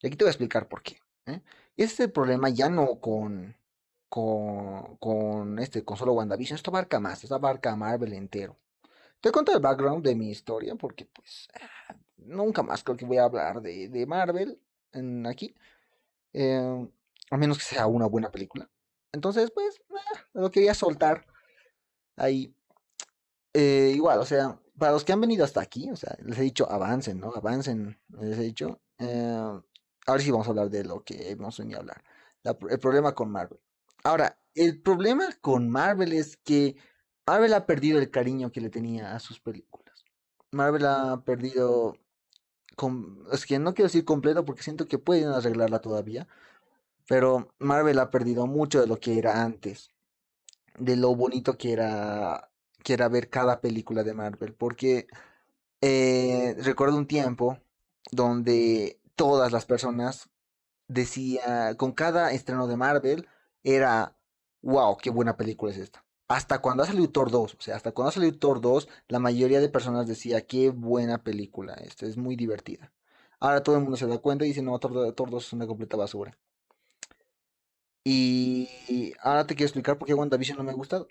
Y 0.00 0.06
aquí 0.06 0.16
te 0.16 0.24
voy 0.24 0.28
a 0.28 0.32
explicar 0.32 0.68
por 0.68 0.82
qué. 0.82 0.98
¿eh? 1.26 1.42
Este 1.76 1.94
es 1.94 2.00
el 2.00 2.12
problema 2.12 2.50
ya 2.50 2.68
no 2.68 3.00
con, 3.00 3.56
con, 4.08 4.96
con, 4.96 5.58
este, 5.58 5.84
con 5.84 5.96
solo 5.96 6.12
WandaVision. 6.12 6.56
Esto 6.56 6.70
abarca 6.70 7.00
más, 7.00 7.22
esto 7.24 7.34
abarca 7.34 7.72
a 7.72 7.76
Marvel 7.76 8.12
entero. 8.12 8.58
Te 9.20 9.32
cuento 9.32 9.52
el 9.52 9.60
background 9.60 10.04
de 10.04 10.14
mi 10.14 10.30
historia 10.30 10.74
porque 10.76 11.06
pues 11.06 11.48
ah, 11.88 11.94
nunca 12.18 12.62
más 12.62 12.82
creo 12.82 12.96
que 12.96 13.04
voy 13.04 13.18
a 13.18 13.24
hablar 13.24 13.60
de, 13.60 13.88
de 13.88 14.06
Marvel 14.06 14.58
en, 14.92 15.26
aquí. 15.26 15.54
Eh, 16.32 16.88
a 17.30 17.36
menos 17.36 17.58
que 17.58 17.64
sea 17.64 17.86
una 17.86 18.06
buena 18.06 18.30
película. 18.30 18.68
Entonces, 19.12 19.50
pues, 19.52 19.80
ah, 19.92 20.20
lo 20.34 20.50
quería 20.50 20.74
soltar 20.74 21.26
ahí. 22.16 22.54
Eh, 23.52 23.92
igual, 23.94 24.20
o 24.20 24.24
sea, 24.24 24.60
para 24.78 24.92
los 24.92 25.04
que 25.04 25.12
han 25.12 25.20
venido 25.20 25.44
hasta 25.44 25.60
aquí, 25.60 25.90
o 25.90 25.96
sea, 25.96 26.16
les 26.22 26.38
he 26.38 26.42
dicho 26.42 26.70
avancen, 26.70 27.20
¿no? 27.20 27.32
Avancen, 27.34 28.00
les 28.20 28.38
he 28.38 28.42
dicho. 28.42 28.80
Eh, 28.98 29.60
ahora 30.06 30.22
sí 30.22 30.30
vamos 30.30 30.46
a 30.46 30.50
hablar 30.50 30.70
de 30.70 30.84
lo 30.84 31.02
que 31.04 31.30
hemos 31.30 31.58
venido 31.58 31.78
a 31.78 31.82
hablar. 31.82 32.02
el 32.70 32.78
problema 32.78 33.14
con 33.14 33.30
Marvel. 33.30 33.60
Ahora, 34.04 34.38
el 34.54 34.80
problema 34.80 35.28
con 35.40 35.68
Marvel 35.68 36.12
es 36.12 36.36
que 36.36 36.76
Marvel 37.26 37.54
ha 37.54 37.66
perdido 37.66 37.98
el 37.98 38.10
cariño 38.10 38.50
que 38.50 38.60
le 38.60 38.70
tenía 38.70 39.14
a 39.14 39.20
sus 39.20 39.40
películas. 39.40 40.04
Marvel 40.52 40.86
ha 40.86 41.22
perdido, 41.24 41.96
es 43.32 43.46
que 43.46 43.58
no 43.58 43.74
quiero 43.74 43.88
decir 43.88 44.04
completo 44.04 44.44
porque 44.44 44.62
siento 44.62 44.86
que 44.88 44.98
pueden 44.98 45.28
arreglarla 45.28 45.80
todavía, 45.80 46.28
pero 47.08 47.52
Marvel 47.58 47.98
ha 47.98 48.10
perdido 48.10 48.46
mucho 48.46 48.80
de 48.80 48.86
lo 48.86 49.00
que 49.00 49.18
era 49.18 49.42
antes, 49.42 49.90
de 50.78 50.96
lo 50.96 51.14
bonito 51.14 51.58
que 51.58 51.72
era, 51.72 52.50
que 52.84 52.94
era 52.94 53.08
ver 53.08 53.28
cada 53.30 53.60
película 53.60 54.04
de 54.04 54.14
Marvel, 54.14 54.54
porque 54.54 55.08
eh, 55.80 56.56
recuerdo 56.60 56.96
un 56.96 57.06
tiempo 57.06 57.58
donde 58.12 59.00
todas 59.16 59.52
las 59.52 59.66
personas 59.66 60.30
decía, 60.88 61.74
con 61.76 61.92
cada 61.92 62.32
estreno 62.32 62.66
de 62.66 62.76
Marvel, 62.76 63.28
era, 63.62 64.16
wow, 64.62 64.96
qué 64.96 65.10
buena 65.10 65.36
película 65.36 65.72
es 65.72 65.78
esta. 65.78 66.04
Hasta 66.30 66.60
cuando 66.60 66.84
ha 66.84 66.86
salido 66.86 67.10
Thor 67.10 67.28
2, 67.32 67.56
o 67.58 67.60
sea, 67.60 67.74
hasta 67.74 67.90
cuando 67.90 68.10
ha 68.10 68.12
salido 68.12 68.38
Thor 68.38 68.60
2, 68.60 68.88
la 69.08 69.18
mayoría 69.18 69.58
de 69.58 69.68
personas 69.68 70.06
decía, 70.06 70.46
qué 70.46 70.70
buena 70.70 71.24
película, 71.24 71.74
esta 71.74 72.06
es 72.06 72.16
muy 72.16 72.36
divertida. 72.36 72.92
Ahora 73.40 73.64
todo 73.64 73.74
el 73.74 73.82
mundo 73.82 73.96
se 73.96 74.06
da 74.06 74.16
cuenta 74.18 74.44
y 74.44 74.48
dice, 74.48 74.62
no, 74.62 74.78
Thor, 74.78 75.12
2 75.12 75.44
es 75.44 75.52
una 75.52 75.66
completa 75.66 75.96
basura. 75.96 76.38
Y 78.04 79.12
ahora 79.20 79.44
te 79.44 79.56
quiero 79.56 79.66
explicar 79.66 79.98
por 79.98 80.06
qué 80.06 80.14
WandaVision 80.14 80.56
no 80.56 80.62
me 80.62 80.70
ha 80.70 80.74
gustado. 80.74 81.08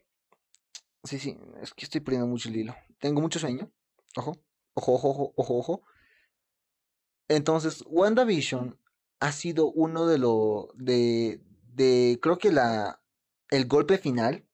Sí, 1.04 1.20
sí, 1.20 1.38
es 1.62 1.74
que 1.74 1.84
estoy 1.84 2.00
perdiendo 2.00 2.28
mucho 2.28 2.48
el 2.48 2.56
hilo. 2.56 2.76
Tengo 2.98 3.20
mucho 3.20 3.40
sueño. 3.40 3.70
Ojo, 4.16 4.38
ojo, 4.74 4.94
ojo, 4.94 5.10
ojo, 5.10 5.34
ojo, 5.36 5.58
ojo. 5.58 5.82
Entonces, 7.28 7.84
WandaVision 7.88 8.80
ha 9.20 9.34
sido 9.34 9.70
uno 9.70 10.08
de 10.08 10.18
los 10.18 10.68
de, 10.76 11.42
de 11.74 12.20
creo 12.22 12.38
que 12.38 12.54
la 12.54 13.02
el 13.50 13.68
golpe 13.68 13.98
final 13.98 14.46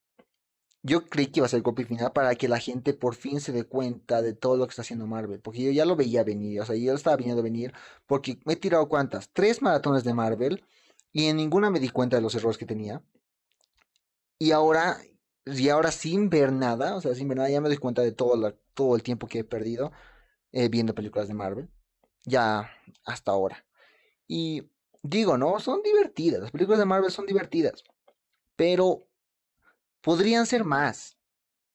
yo 0.86 1.06
creí 1.08 1.28
que 1.28 1.40
iba 1.40 1.48
a 1.48 1.50
ser 1.50 1.58
el 1.58 1.64
golpe 1.64 1.84
final 1.84 2.12
para 2.14 2.36
que 2.36 2.48
la 2.48 2.60
gente 2.60 2.94
por 2.94 3.16
fin 3.16 3.42
se 3.42 3.52
dé 3.52 3.64
cuenta 3.64 4.22
de 4.22 4.34
todo 4.34 4.56
lo 4.56 4.68
que 4.68 4.70
está 4.70 4.84
haciendo 4.84 5.08
Marvel, 5.08 5.40
porque 5.42 5.64
yo 5.64 5.72
ya 5.72 5.84
lo 5.84 5.96
veía 5.96 6.24
venir, 6.24 6.62
o 6.62 6.66
sea, 6.66 6.76
yo 6.76 6.92
lo 6.92 6.98
estaba 6.98 7.16
viendo 7.16 7.42
venir, 7.42 7.74
porque 8.06 8.38
me 8.46 8.54
he 8.54 8.56
tirado 8.56 8.88
cuántas, 8.88 9.30
tres 9.34 9.64
maratones 9.64 10.04
de 10.04 10.14
Marvel 10.14 10.64
y 11.12 11.26
en 11.26 11.38
ninguna 11.38 11.72
me 11.72 11.80
di 11.80 11.90
cuenta 11.90 12.18
de 12.18 12.22
los 12.22 12.36
errores 12.36 12.60
que 12.60 12.68
tenía. 12.68 13.02
Y 14.38 14.52
ahora, 14.52 14.98
y 15.46 15.70
ahora 15.70 15.92
sin 15.92 16.30
ver 16.30 16.52
nada, 16.52 16.96
o 16.96 17.02
sea, 17.02 17.16
sin 17.16 17.28
ver 17.30 17.38
nada, 17.38 17.50
ya 17.50 17.62
me 17.62 17.70
doy 17.70 17.78
cuenta 17.78 18.04
de 18.04 18.12
todo, 18.12 18.54
todo 18.76 18.96
el 18.96 19.02
tiempo 19.02 19.28
que 19.28 19.40
he 19.40 19.44
perdido 19.44 19.92
eh, 20.52 20.70
viendo 20.70 20.94
películas 20.94 21.28
de 21.28 21.34
Marvel, 21.34 21.68
ya 22.26 22.70
hasta 23.06 23.32
ahora. 23.32 23.66
Y 24.28 24.70
digo, 25.02 25.38
¿no? 25.38 25.60
Son 25.60 25.82
divertidas. 25.82 26.42
Las 26.42 26.52
películas 26.52 26.80
de 26.80 26.86
Marvel 26.86 27.12
son 27.12 27.26
divertidas. 27.26 27.84
Pero 28.56 29.08
podrían 30.06 30.46
ser 30.46 30.64
más. 30.64 31.18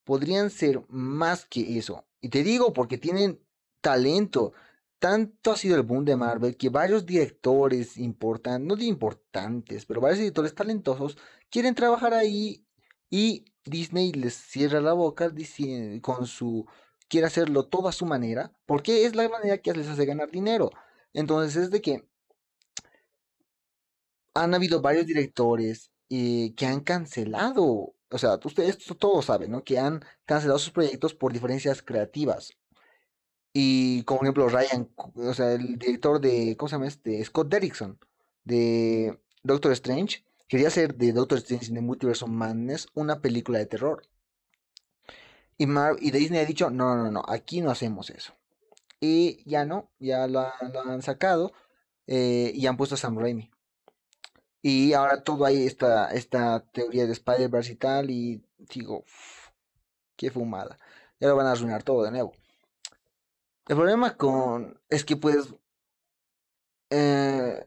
Podrían 0.05 0.51
ser 0.51 0.83
más 0.89 1.45
que 1.47 1.79
eso. 1.79 2.07
Y 2.21 2.29
te 2.29 2.45
digo 2.45 2.73
porque 2.73 2.97
tienen 2.97 3.45
talento. 3.81 4.53
Tanto 5.01 5.51
ha 5.51 5.57
sido 5.57 5.75
el 5.77 5.83
boom 5.83 6.05
de 6.05 6.15
Marvel 6.17 6.57
que 6.57 6.69
varios 6.69 7.07
directores 7.07 7.97
importantes, 7.97 8.69
no 8.69 8.77
de 8.77 8.85
importantes, 8.85 9.85
pero 9.85 10.01
varios 10.01 10.21
directores 10.21 10.55
talentosos 10.55 11.19
quieren 11.51 11.75
trabajar 11.75 12.15
ahí 12.15 12.65
y 13.11 13.47
Disney 13.65 14.13
les 14.13 14.35
cierra 14.35 14.81
la 14.81 14.93
boca 14.93 15.33
con 16.01 16.27
su 16.27 16.67
quiere 17.09 17.27
hacerlo 17.27 17.67
todo 17.67 17.89
a 17.89 17.93
su 17.93 18.07
manera, 18.07 18.53
porque 18.67 19.07
es 19.07 19.17
la 19.17 19.29
manera 19.29 19.59
que 19.59 19.73
les 19.73 19.89
hace 19.89 20.07
ganar 20.07 20.31
dinero. 20.31 20.71
Entonces 21.15 21.65
es 21.65 21.71
de 21.71 21.81
que 21.81 22.09
han 24.35 24.55
habido 24.55 24.81
varios 24.81 25.07
directores 25.07 25.91
eh, 26.11 26.55
que 26.57 26.67
han 26.67 26.81
cancelado, 26.81 27.95
o 28.11 28.19
sea, 28.19 28.39
ustedes 28.45 28.79
todos 28.99 29.27
saben, 29.27 29.53
¿no? 29.53 29.65
Que 29.65 29.79
han 29.79 30.05
cancelado 30.25 30.59
sus 30.59 30.73
proyectos 30.73 31.15
por 31.15 31.33
diferencias 31.33 31.83
creativas. 31.83 32.53
Y 33.53 34.03
como 34.05 34.23
ejemplo 34.23 34.49
Ryan, 34.49 34.89
o 34.97 35.35
sea, 35.35 35.53
el 35.53 35.79
director 35.79 36.21
de, 36.21 36.57
¿cómo 36.57 36.69
se 36.69 36.75
llama 36.77 36.87
este? 36.89 37.25
Scott 37.25 37.49
Derrickson, 37.49 37.99
de 38.45 39.19
Doctor 39.43 39.73
Strange, 39.73 40.25
quería 40.49 40.69
hacer 40.69 40.95
de 40.97 41.13
Doctor 41.13 41.39
Strange 41.39 41.67
in 41.67 41.75
the 41.75 41.81
Multiverse 41.81 42.25
of 42.25 42.31
Madness 42.31 42.89
una 42.95 43.21
película 43.21 43.59
de 43.59 43.67
terror. 43.67 44.03
Y, 45.59 45.67
Mar 45.67 45.97
y 46.01 46.11
Disney 46.11 46.41
ha 46.41 46.47
dicho, 46.47 46.71
no, 46.71 46.97
no, 46.97 47.11
no, 47.11 47.23
aquí 47.29 47.61
no 47.61 47.71
hacemos 47.71 48.11
eso. 48.11 48.35
Y 49.01 49.43
ya 49.49 49.65
no, 49.65 49.91
ya 49.99 50.27
lo, 50.27 50.41
han 50.87 51.03
sacado 51.03 51.53
eh, 52.07 52.53
y 52.55 52.67
han 52.67 52.77
puesto 52.77 52.95
a 52.95 52.99
Sam 52.99 53.19
Raimi. 53.19 53.51
Y 54.63 54.93
ahora 54.93 55.23
todo 55.23 55.45
ahí 55.45 55.65
está 55.67 56.11
esta 56.13 56.61
teoría 56.73 57.07
de 57.07 57.13
Spider-Verse 57.13 57.73
y 57.73 57.77
tal, 57.77 58.11
y 58.11 58.45
digo, 58.59 59.05
qué 60.17 60.31
fumada. 60.31 60.79
Ya 61.19 61.29
lo 61.29 61.37
van 61.37 61.47
a 61.47 61.53
arruinar 61.53 61.83
todo 61.83 62.05
de 62.05 62.11
nuevo. 62.11 62.33
El 63.69 63.77
problema 63.77 64.17
con 64.17 64.81
es 64.89 65.05
que 65.05 65.17
pues 65.17 65.55
eh, 66.91 67.65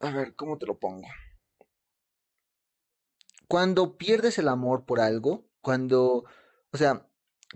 a 0.00 0.10
ver, 0.10 0.34
¿cómo 0.36 0.58
te 0.58 0.66
lo 0.66 0.78
pongo? 0.78 1.08
Cuando 3.48 3.96
pierdes 3.96 4.38
el 4.38 4.48
amor 4.48 4.84
por 4.84 5.00
algo, 5.00 5.46
cuando, 5.60 6.24
o 6.72 6.76
sea, 6.76 7.08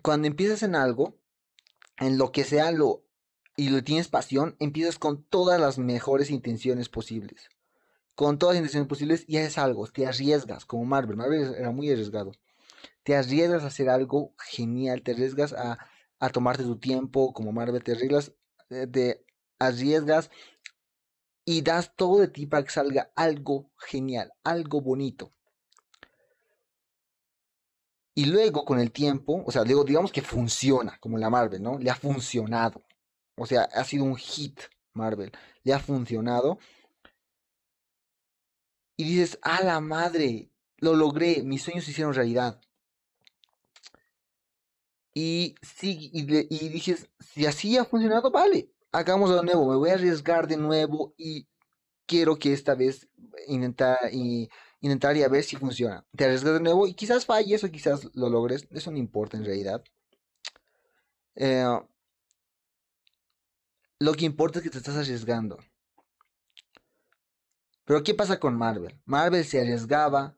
cuando 0.03 0.27
empiezas 0.27 0.63
en 0.63 0.75
algo, 0.75 1.19
en 1.99 2.17
lo 2.17 2.33
que 2.33 2.45
sea 2.45 2.71
lo 2.71 3.05
y 3.57 3.71
lo 3.71 3.83
tienes 3.85 4.09
pasión, 4.09 4.57
empiezas 4.61 4.99
con 4.99 5.25
todas 5.25 5.61
las 5.61 5.79
mejores 5.79 6.31
intenciones 6.31 6.89
posibles 6.89 7.51
con 8.19 8.37
todas 8.37 8.57
las 8.57 8.63
intenciones 8.63 8.89
posibles 8.89 9.25
y 9.29 9.37
haces 9.37 9.59
algo, 9.59 9.87
te 9.87 10.05
arriesgas, 10.05 10.65
como 10.65 10.85
Marvel, 10.85 11.17
Marvel 11.17 11.55
era 11.55 11.71
muy 11.71 11.89
arriesgado, 11.89 12.33
te 13.05 13.15
arriesgas 13.15 13.63
a 13.63 13.69
hacer 13.69 13.89
algo 13.89 14.35
genial, 14.41 15.03
te 15.03 15.13
arriesgas 15.13 15.53
a, 15.53 15.79
tomarte 16.33 16.65
tu 16.65 16.81
tiempo, 16.81 17.33
como 17.33 17.53
Marvel, 17.53 17.81
te 17.81 17.93
arriesgas, 17.93 18.33
eh, 18.71 18.89
te 18.89 19.25
arriesgas 19.61 20.33
y 21.45 21.63
das 21.63 21.95
todo 21.95 22.19
de 22.19 22.27
ti 22.27 22.47
para 22.47 22.65
que 22.65 22.71
salga 22.71 23.13
algo 23.15 23.71
genial, 23.77 24.33
algo 24.43 24.81
bonito. 24.81 25.33
Y 28.17 28.25
luego 28.25 28.65
con 28.65 28.81
el 28.81 28.91
tiempo, 28.91 29.45
o 29.47 29.53
sea, 29.53 29.63
digamos 29.63 30.11
que 30.11 30.23
funciona, 30.23 30.99
como 30.99 31.19
la 31.19 31.31
Marvel, 31.31 31.63
¿no? 31.63 31.79
Le 31.79 31.89
ha 31.89 31.95
funcionado. 31.95 32.83
O 33.37 33.47
sea, 33.47 33.69
ha 33.73 33.85
sido 33.85 34.03
un 34.03 34.17
hit 34.17 34.59
Marvel. 34.93 35.31
Le 35.63 35.73
ha 35.73 35.79
funcionado 35.79 36.59
y 38.99 39.05
dices, 39.05 39.39
a 39.43 39.63
la 39.63 39.81
madre, 39.81 40.51
lo 40.79 40.97
logré, 40.97 41.43
mis 41.45 41.63
sueños 41.63 41.85
se 41.85 41.93
hicieron 41.93 42.15
realidad. 42.15 42.61
Y, 45.15 45.55
sí, 45.63 46.11
y, 46.13 46.25
dices, 46.69 47.09
si 47.21 47.47
así 47.47 47.77
ha 47.77 47.85
funcionado, 47.85 48.31
vale, 48.33 48.73
hagamos 48.91 49.31
de 49.35 49.43
nuevo, 49.45 49.71
me 49.71 49.77
voy 49.77 49.91
a 49.91 49.95
arriesgar 49.95 50.49
de 50.49 50.57
nuevo 50.57 51.15
y 51.17 51.47
quiero 52.07 52.37
que 52.39 52.53
esta 52.53 52.75
vez 52.75 53.09
intentar 53.47 53.99
y 54.13 54.49
intentar 54.81 55.17
y 55.17 55.23
a 55.23 55.29
ver 55.29 55.45
si 55.45 55.57
funciona. 55.57 56.05
Te 56.17 56.25
arriesgas 56.25 56.55
de 56.55 56.61
nuevo 56.61 56.89
y 56.89 56.95
quizás 56.95 57.25
falles 57.25 57.63
o 57.63 57.71
quizás 57.71 58.09
lo 58.15 58.29
logres, 58.29 58.67
eso 58.73 58.91
no 58.91 58.99
importa 58.99 59.37
en 59.37 59.45
realidad. 59.45 59.85
Eh, 61.37 61.65
lo 64.01 64.13
que 64.15 64.25
importa 64.25 64.59
es 64.59 64.65
que 64.65 64.71
te 64.71 64.79
estás 64.79 64.97
arriesgando. 64.97 65.59
Pero 67.89 68.03
¿qué 68.03 68.13
pasa 68.13 68.39
con 68.39 68.55
Marvel? 68.55 69.01
Marvel 69.07 69.47
se 69.47 69.63
arriesgaba 69.63 70.37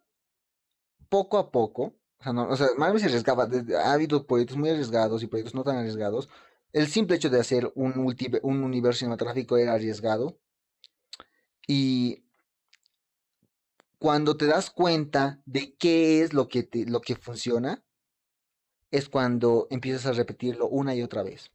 poco 1.09 1.37
a 1.37 1.51
poco. 1.51 1.97
O 2.25 2.57
sea, 2.57 2.69
Marvel 2.79 3.01
se 3.01 3.07
arriesgaba. 3.07 3.49
Ha 3.85 3.93
habido 3.93 4.25
proyectos 4.25 4.57
muy 4.57 4.71
arriesgados 4.71 5.21
y 5.21 5.27
proyectos 5.27 5.57
no 5.57 5.65
tan 5.65 5.77
arriesgados. 5.77 6.29
El 6.73 6.87
simple 6.87 7.17
hecho 7.17 7.29
de 7.29 7.41
hacer 7.41 7.73
un, 7.75 7.95
un 8.43 8.63
universo 8.63 9.01
cinematográfico 9.01 9.57
era 9.57 9.75
arriesgado. 9.75 10.39
Y 11.67 12.25
cuando 13.99 14.37
te 14.37 14.47
das 14.47 14.71
cuenta 14.71 15.43
de 15.45 15.75
qué 15.75 16.23
es 16.23 16.33
lo 16.33 16.47
que, 16.47 16.69
lo 16.87 17.01
que 17.01 17.17
funciona, 17.17 17.83
es 18.93 19.09
cuando 19.09 19.67
empiezas 19.71 20.07
a 20.07 20.13
repetirlo 20.13 20.69
una 20.69 20.95
y 20.95 21.03
otra 21.03 21.25
vez. 21.25 21.51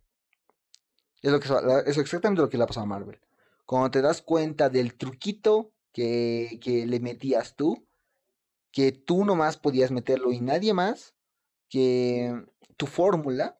Es, 1.21 1.31
lo 1.31 1.39
que, 1.39 1.47
es 1.85 1.97
exactamente 1.97 2.41
lo 2.41 2.49
que 2.49 2.57
le 2.57 2.65
ha 2.65 2.67
pasado 2.67 2.83
a 2.83 2.89
Marvel. 2.89 3.21
Cuando 3.65 3.91
te 3.91 4.01
das 4.01 4.21
cuenta 4.21 4.67
del 4.69 4.95
truquito 4.95 5.71
que, 5.95 6.83
le 6.85 6.99
metías 6.99 7.55
tú, 7.55 7.87
que 8.71 8.91
tú 8.91 9.23
nomás 9.23 9.55
podías 9.55 9.91
meterlo 9.91 10.33
y 10.33 10.41
nadie 10.41 10.73
más, 10.73 11.15
que 11.69 12.45
tu 12.75 12.85
fórmula, 12.85 13.57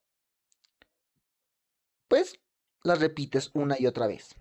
pues 2.10 2.38
la 2.84 2.95
repites 2.95 3.52
una 3.54 3.78
y 3.80 3.88
otra 3.88 4.08
vez. 4.08 4.36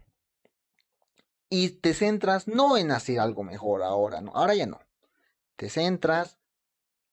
Y 1.48 1.70
te 1.70 1.94
centras 1.94 2.48
no 2.48 2.76
en 2.76 2.90
hacer 2.90 3.20
algo 3.20 3.44
mejor 3.44 3.84
ahora, 3.84 4.20
no, 4.20 4.32
ahora 4.34 4.56
ya 4.56 4.66
no. 4.66 4.80
Te 5.54 5.70
centras 5.70 6.40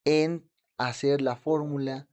en 0.03 0.49
hacer 0.77 1.21
la 1.21 1.35
fórmula 1.35 2.07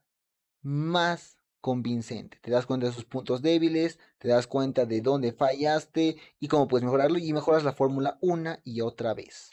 más 0.61 1.38
convincente. 1.61 2.39
Te 2.41 2.51
das 2.51 2.67
cuenta 2.67 2.87
de 2.87 2.93
sus 2.93 3.05
puntos 3.05 3.43
débiles, 3.43 3.99
te 4.19 4.29
das 4.29 4.47
cuenta 4.47 4.87
de 4.87 5.01
dónde 5.01 5.33
fallaste 5.33 6.17
y 6.39 6.49
cómo 6.49 6.69
puedes 6.69 6.85
mejorarlo 6.85 7.19
y 7.19 7.33
mejoras 7.33 7.65
la 7.65 7.73
fórmula 7.73 8.19
una 8.21 8.61
y 8.65 8.81
otra 8.81 9.15
vez. 9.15 9.51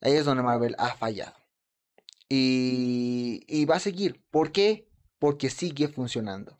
Ahí 0.00 0.12
es 0.12 0.24
donde 0.24 0.42
Marvel 0.42 0.74
ha 0.78 0.94
fallado. 0.94 1.36
Y, 2.28 3.44
y 3.48 3.64
va 3.64 3.76
a 3.76 3.80
seguir. 3.80 4.22
¿Por 4.30 4.52
qué? 4.52 4.88
Porque 5.18 5.50
sigue 5.50 5.88
funcionando. 5.88 6.56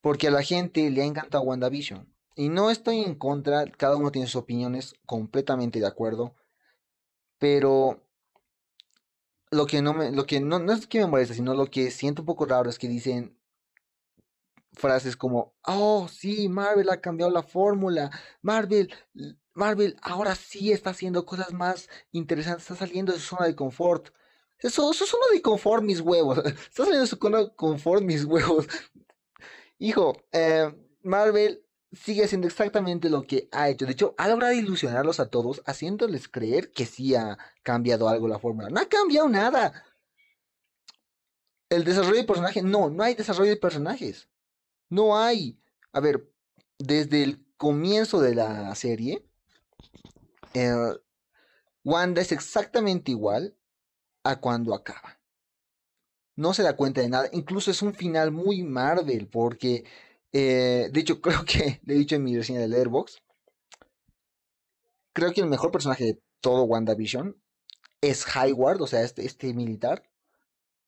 Porque 0.00 0.28
a 0.28 0.30
la 0.30 0.42
gente 0.42 0.90
le 0.90 1.02
ha 1.02 1.06
encantado 1.06 1.44
WandaVision. 1.44 2.12
Y 2.34 2.48
no 2.48 2.70
estoy 2.70 3.00
en 3.00 3.14
contra, 3.14 3.66
cada 3.66 3.96
uno 3.96 4.10
tiene 4.10 4.26
sus 4.26 4.42
opiniones, 4.42 4.94
completamente 5.06 5.78
de 5.78 5.86
acuerdo. 5.86 6.34
Pero 7.38 8.09
lo 9.50 9.66
que 9.66 9.82
no 9.82 9.94
me, 9.94 10.12
lo 10.12 10.26
que 10.26 10.40
no, 10.40 10.58
no 10.58 10.72
es 10.72 10.86
que 10.86 11.00
me 11.00 11.06
molesta, 11.06 11.34
sino 11.34 11.54
lo 11.54 11.66
que 11.66 11.90
siento 11.90 12.22
un 12.22 12.26
poco 12.26 12.46
raro 12.46 12.70
es 12.70 12.78
que 12.78 12.88
dicen 12.88 13.36
frases 14.72 15.16
como, 15.16 15.54
oh, 15.66 16.08
sí, 16.08 16.48
Marvel 16.48 16.90
ha 16.90 17.00
cambiado 17.00 17.30
la 17.32 17.42
fórmula, 17.42 18.10
Marvel, 18.42 18.92
Marvel 19.54 19.96
ahora 20.02 20.34
sí 20.36 20.72
está 20.72 20.90
haciendo 20.90 21.26
cosas 21.26 21.52
más 21.52 21.88
interesantes, 22.12 22.62
está 22.62 22.76
saliendo 22.76 23.12
de 23.12 23.18
su 23.18 23.36
zona 23.36 23.46
de 23.46 23.56
confort. 23.56 24.10
Eso, 24.58 24.90
eso 24.90 25.04
es 25.04 25.10
zona 25.10 25.24
de 25.32 25.42
confort, 25.42 25.82
mis 25.82 26.00
huevos. 26.00 26.38
Está 26.44 26.84
saliendo 26.84 27.00
de 27.00 27.06
su 27.06 27.16
zona 27.16 27.38
de 27.38 27.54
confort, 27.56 28.02
mis 28.02 28.24
huevos. 28.24 28.66
Hijo, 29.78 30.22
eh, 30.32 30.70
Marvel 31.02 31.64
sigue 31.92 32.24
haciendo 32.24 32.46
exactamente 32.46 33.10
lo 33.10 33.22
que 33.22 33.48
ha 33.52 33.68
hecho. 33.68 33.86
De 33.86 33.92
hecho, 33.92 34.14
ha 34.18 34.28
logrado 34.28 34.52
ilusionarlos 34.52 35.20
a 35.20 35.28
todos, 35.28 35.62
haciéndoles 35.66 36.28
creer 36.28 36.70
que 36.70 36.86
sí 36.86 37.14
ha 37.14 37.38
cambiado 37.62 38.08
algo 38.08 38.28
la 38.28 38.38
fórmula. 38.38 38.70
No 38.70 38.80
ha 38.80 38.88
cambiado 38.88 39.28
nada. 39.28 39.84
El 41.68 41.84
desarrollo 41.84 42.16
de 42.16 42.24
personajes, 42.24 42.64
no, 42.64 42.90
no 42.90 43.02
hay 43.02 43.14
desarrollo 43.14 43.50
de 43.50 43.56
personajes. 43.56 44.28
No 44.88 45.16
hay. 45.16 45.60
A 45.92 46.00
ver, 46.00 46.32
desde 46.78 47.22
el 47.22 47.44
comienzo 47.56 48.20
de 48.20 48.34
la 48.34 48.74
serie, 48.74 49.24
eh, 50.54 50.74
Wanda 51.84 52.22
es 52.22 52.32
exactamente 52.32 53.10
igual 53.10 53.56
a 54.24 54.40
cuando 54.40 54.74
acaba. 54.74 55.20
No 56.36 56.54
se 56.54 56.62
da 56.62 56.76
cuenta 56.76 57.00
de 57.00 57.08
nada. 57.08 57.28
Incluso 57.32 57.70
es 57.70 57.82
un 57.82 57.94
final 57.94 58.30
muy 58.30 58.62
Marvel, 58.62 59.28
porque 59.28 59.84
eh, 60.32 60.88
de 60.92 61.00
hecho, 61.00 61.20
creo 61.22 61.44
que 61.44 61.80
le 61.84 61.94
he 61.94 61.98
dicho 61.98 62.16
en 62.16 62.24
mi 62.24 62.36
reseña 62.36 62.60
del 62.60 62.74
Airbox. 62.74 63.22
Creo 65.12 65.32
que 65.32 65.40
el 65.40 65.48
mejor 65.48 65.70
personaje 65.70 66.04
de 66.04 66.22
todo 66.40 66.64
WandaVision 66.64 67.36
es 68.00 68.24
Highward, 68.26 68.80
o 68.80 68.86
sea, 68.86 69.02
este, 69.02 69.24
este 69.26 69.52
militar. 69.54 70.08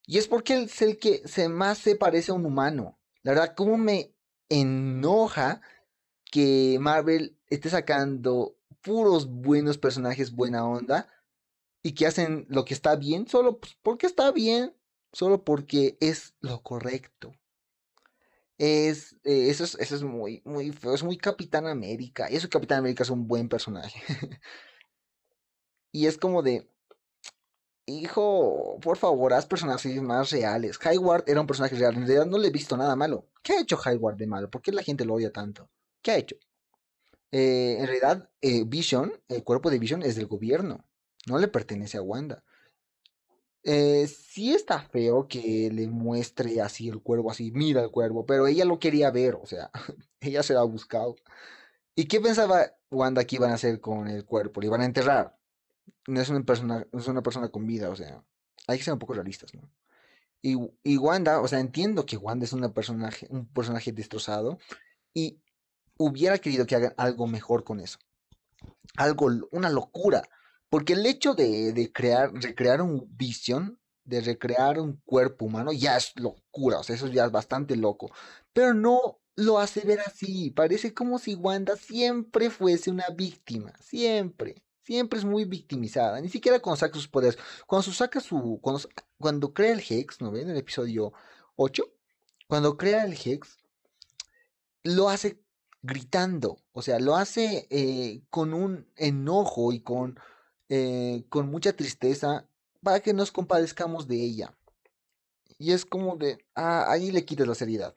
Y 0.06 0.18
es 0.18 0.28
porque 0.28 0.54
él 0.54 0.64
es 0.64 0.82
el 0.82 0.98
que 0.98 1.26
se 1.26 1.48
más 1.48 1.78
se 1.78 1.96
parece 1.96 2.32
a 2.32 2.34
un 2.34 2.46
humano. 2.46 2.98
La 3.22 3.32
verdad, 3.32 3.54
cómo 3.56 3.78
me 3.78 4.14
enoja 4.48 5.60
que 6.30 6.78
Marvel 6.80 7.38
esté 7.48 7.70
sacando 7.70 8.56
puros 8.80 9.28
buenos 9.28 9.78
personajes 9.78 10.32
buena 10.32 10.66
onda 10.66 11.08
y 11.82 11.92
que 11.92 12.06
hacen 12.06 12.46
lo 12.48 12.64
que 12.64 12.74
está 12.74 12.96
bien 12.96 13.28
solo 13.28 13.58
pues, 13.58 13.76
porque 13.82 14.06
está 14.06 14.30
bien, 14.32 14.74
solo 15.12 15.44
porque 15.44 15.96
es 16.00 16.34
lo 16.40 16.62
correcto. 16.62 17.34
Es, 18.64 19.14
eh, 19.24 19.50
eso 19.50 19.64
es, 19.64 19.74
eso 19.80 19.96
es 19.96 20.04
muy, 20.04 20.40
muy 20.44 20.70
feo, 20.70 20.94
es 20.94 21.02
muy 21.02 21.18
Capitán 21.18 21.66
América. 21.66 22.30
Y 22.30 22.36
eso 22.36 22.48
Capitán 22.48 22.78
América 22.78 23.02
es 23.02 23.10
un 23.10 23.26
buen 23.26 23.48
personaje. 23.48 24.00
y 25.92 26.06
es 26.06 26.16
como 26.16 26.42
de, 26.42 26.70
hijo, 27.86 28.78
por 28.80 28.98
favor, 28.98 29.32
haz 29.32 29.46
personajes 29.46 30.00
más 30.00 30.30
reales. 30.30 30.78
Highward 30.80 31.24
era 31.26 31.40
un 31.40 31.48
personaje 31.48 31.74
real, 31.74 31.94
en 31.94 32.06
realidad 32.06 32.26
no 32.26 32.38
le 32.38 32.48
he 32.48 32.50
visto 32.52 32.76
nada 32.76 32.94
malo. 32.94 33.28
¿Qué 33.42 33.54
ha 33.54 33.60
hecho 33.62 33.80
Highward 33.84 34.16
de 34.16 34.28
malo? 34.28 34.48
¿Por 34.48 34.62
qué 34.62 34.70
la 34.70 34.84
gente 34.84 35.04
lo 35.04 35.14
odia 35.14 35.32
tanto? 35.32 35.68
¿Qué 36.00 36.12
ha 36.12 36.18
hecho? 36.18 36.36
Eh, 37.32 37.78
en 37.80 37.86
realidad, 37.86 38.30
eh, 38.42 38.62
Vision, 38.64 39.12
el 39.26 39.42
cuerpo 39.42 39.70
de 39.70 39.80
Vision 39.80 40.04
es 40.04 40.14
del 40.14 40.28
gobierno, 40.28 40.86
no 41.26 41.38
le 41.38 41.48
pertenece 41.48 41.98
a 41.98 42.02
Wanda. 42.02 42.44
Eh, 43.64 44.08
sí 44.08 44.52
está 44.52 44.80
feo 44.80 45.28
que 45.28 45.70
le 45.72 45.86
muestre 45.86 46.60
así 46.60 46.88
el 46.88 47.00
cuervo, 47.00 47.30
así, 47.30 47.52
mira 47.52 47.82
el 47.82 47.90
cuervo, 47.90 48.26
pero 48.26 48.46
ella 48.46 48.64
lo 48.64 48.78
quería 48.80 49.10
ver, 49.10 49.36
o 49.36 49.46
sea, 49.46 49.70
ella 50.20 50.42
se 50.42 50.54
lo 50.54 50.60
ha 50.60 50.64
buscado. 50.64 51.16
¿Y 51.94 52.06
qué 52.06 52.20
pensaba 52.20 52.72
Wanda 52.90 53.24
que 53.24 53.36
iban 53.36 53.50
a 53.52 53.54
hacer 53.54 53.80
con 53.80 54.08
el 54.08 54.24
cuerpo? 54.24 54.60
¿Le 54.60 54.66
iban 54.66 54.80
a 54.80 54.86
enterrar? 54.86 55.36
No 56.08 56.20
es 56.20 56.28
una 56.28 56.42
persona, 56.44 56.86
es 56.92 57.06
una 57.06 57.22
persona 57.22 57.50
con 57.50 57.66
vida, 57.66 57.90
o 57.90 57.96
sea, 57.96 58.24
hay 58.66 58.78
que 58.78 58.84
ser 58.84 58.94
un 58.94 58.98
poco 58.98 59.14
realistas, 59.14 59.54
¿no? 59.54 59.70
Y, 60.42 60.56
y 60.82 60.96
Wanda, 60.96 61.40
o 61.40 61.46
sea, 61.46 61.60
entiendo 61.60 62.04
que 62.04 62.16
Wanda 62.16 62.44
es 62.44 62.52
una 62.52 62.74
personaje, 62.74 63.28
un 63.30 63.46
personaje 63.46 63.92
destrozado 63.92 64.58
y 65.14 65.40
hubiera 65.98 66.38
querido 66.38 66.66
que 66.66 66.74
hagan 66.74 66.94
algo 66.96 67.28
mejor 67.28 67.62
con 67.62 67.78
eso. 67.78 67.98
Algo, 68.96 69.30
una 69.52 69.70
locura. 69.70 70.22
Porque 70.72 70.94
el 70.94 71.04
hecho 71.04 71.34
de, 71.34 71.90
crear, 71.92 72.32
recrear 72.32 72.80
un 72.80 73.06
visión, 73.14 73.78
de 74.04 74.22
recrear 74.22 74.80
un 74.80 75.02
cuerpo 75.04 75.44
humano, 75.44 75.70
ya 75.70 75.98
es 75.98 76.14
locura, 76.16 76.78
o 76.78 76.82
sea, 76.82 76.96
eso 76.96 77.08
ya 77.08 77.26
es 77.26 77.30
bastante 77.30 77.76
loco. 77.76 78.10
Pero 78.54 78.72
no 78.72 79.20
lo 79.36 79.58
hace 79.58 79.82
ver 79.82 80.00
así, 80.00 80.48
parece 80.48 80.94
como 80.94 81.18
si 81.18 81.34
Wanda 81.34 81.76
siempre 81.76 82.48
fuese 82.48 82.90
una 82.90 83.04
víctima, 83.10 83.74
siempre. 83.80 84.64
Siempre 84.80 85.18
es 85.18 85.26
muy 85.26 85.44
victimizada, 85.44 86.18
ni 86.22 86.30
siquiera 86.30 86.58
cuando 86.60 86.78
saca 86.78 86.94
sus 86.94 87.08
poderes. 87.08 87.38
Cuando 87.66 87.92
saca 87.92 88.20
su. 88.20 88.58
Cuando, 88.62 88.80
cuando 89.18 89.52
crea 89.52 89.74
el 89.74 89.84
Hex, 89.86 90.22
¿no 90.22 90.30
ven? 90.30 90.44
En 90.44 90.52
el 90.52 90.56
episodio 90.56 91.12
8. 91.56 91.84
Cuando 92.48 92.78
crea 92.78 93.04
el 93.04 93.12
Hex, 93.12 93.58
lo 94.84 95.10
hace 95.10 95.38
gritando. 95.82 96.56
O 96.72 96.80
sea, 96.80 96.98
lo 96.98 97.14
hace 97.14 97.66
eh, 97.68 98.22
con 98.30 98.54
un 98.54 98.88
enojo 98.96 99.74
y 99.74 99.80
con 99.80 100.18
eh, 100.74 101.26
con 101.28 101.50
mucha 101.50 101.74
tristeza 101.74 102.48
para 102.82 103.00
que 103.00 103.12
nos 103.12 103.30
compadezcamos 103.30 104.08
de 104.08 104.16
ella. 104.16 104.56
Y 105.58 105.72
es 105.72 105.84
como 105.84 106.16
de, 106.16 106.38
ah, 106.54 106.90
ahí 106.90 107.12
le 107.12 107.26
quitas 107.26 107.46
la 107.46 107.54
seriedad. 107.54 107.94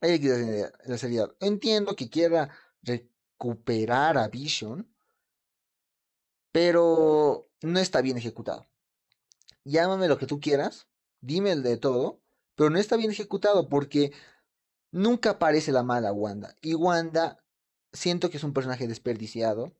Ahí 0.00 0.12
le 0.12 0.20
quitas 0.20 0.72
la 0.86 0.96
seriedad. 0.96 1.36
Entiendo 1.40 1.94
que 1.96 2.08
quiera 2.08 2.48
recuperar 2.80 4.16
a 4.16 4.28
Vision, 4.28 4.90
pero 6.52 7.50
no 7.60 7.78
está 7.78 8.00
bien 8.00 8.16
ejecutado. 8.16 8.66
Llámame 9.64 10.08
lo 10.08 10.16
que 10.16 10.26
tú 10.26 10.40
quieras, 10.40 10.86
dime 11.20 11.52
el 11.52 11.62
de 11.62 11.76
todo, 11.76 12.22
pero 12.54 12.70
no 12.70 12.78
está 12.78 12.96
bien 12.96 13.10
ejecutado 13.10 13.68
porque 13.68 14.10
nunca 14.90 15.32
aparece 15.32 15.70
la 15.70 15.82
mala 15.82 16.14
Wanda. 16.14 16.56
Y 16.62 16.72
Wanda 16.76 17.44
siento 17.92 18.30
que 18.30 18.38
es 18.38 18.44
un 18.44 18.54
personaje 18.54 18.88
desperdiciado 18.88 19.74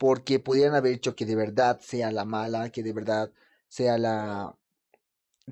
porque 0.00 0.40
pudieran 0.40 0.74
haber 0.74 0.94
hecho 0.94 1.14
que 1.14 1.26
de 1.26 1.36
verdad 1.36 1.78
sea 1.82 2.10
la 2.10 2.24
mala, 2.24 2.70
que 2.70 2.82
de 2.82 2.94
verdad 2.94 3.30
sea 3.68 3.98
la, 3.98 4.56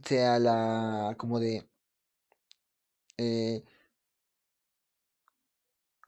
sea 0.03 0.39
la, 0.39 1.15
como 1.19 1.39
de, 1.39 1.69
eh, 3.19 3.63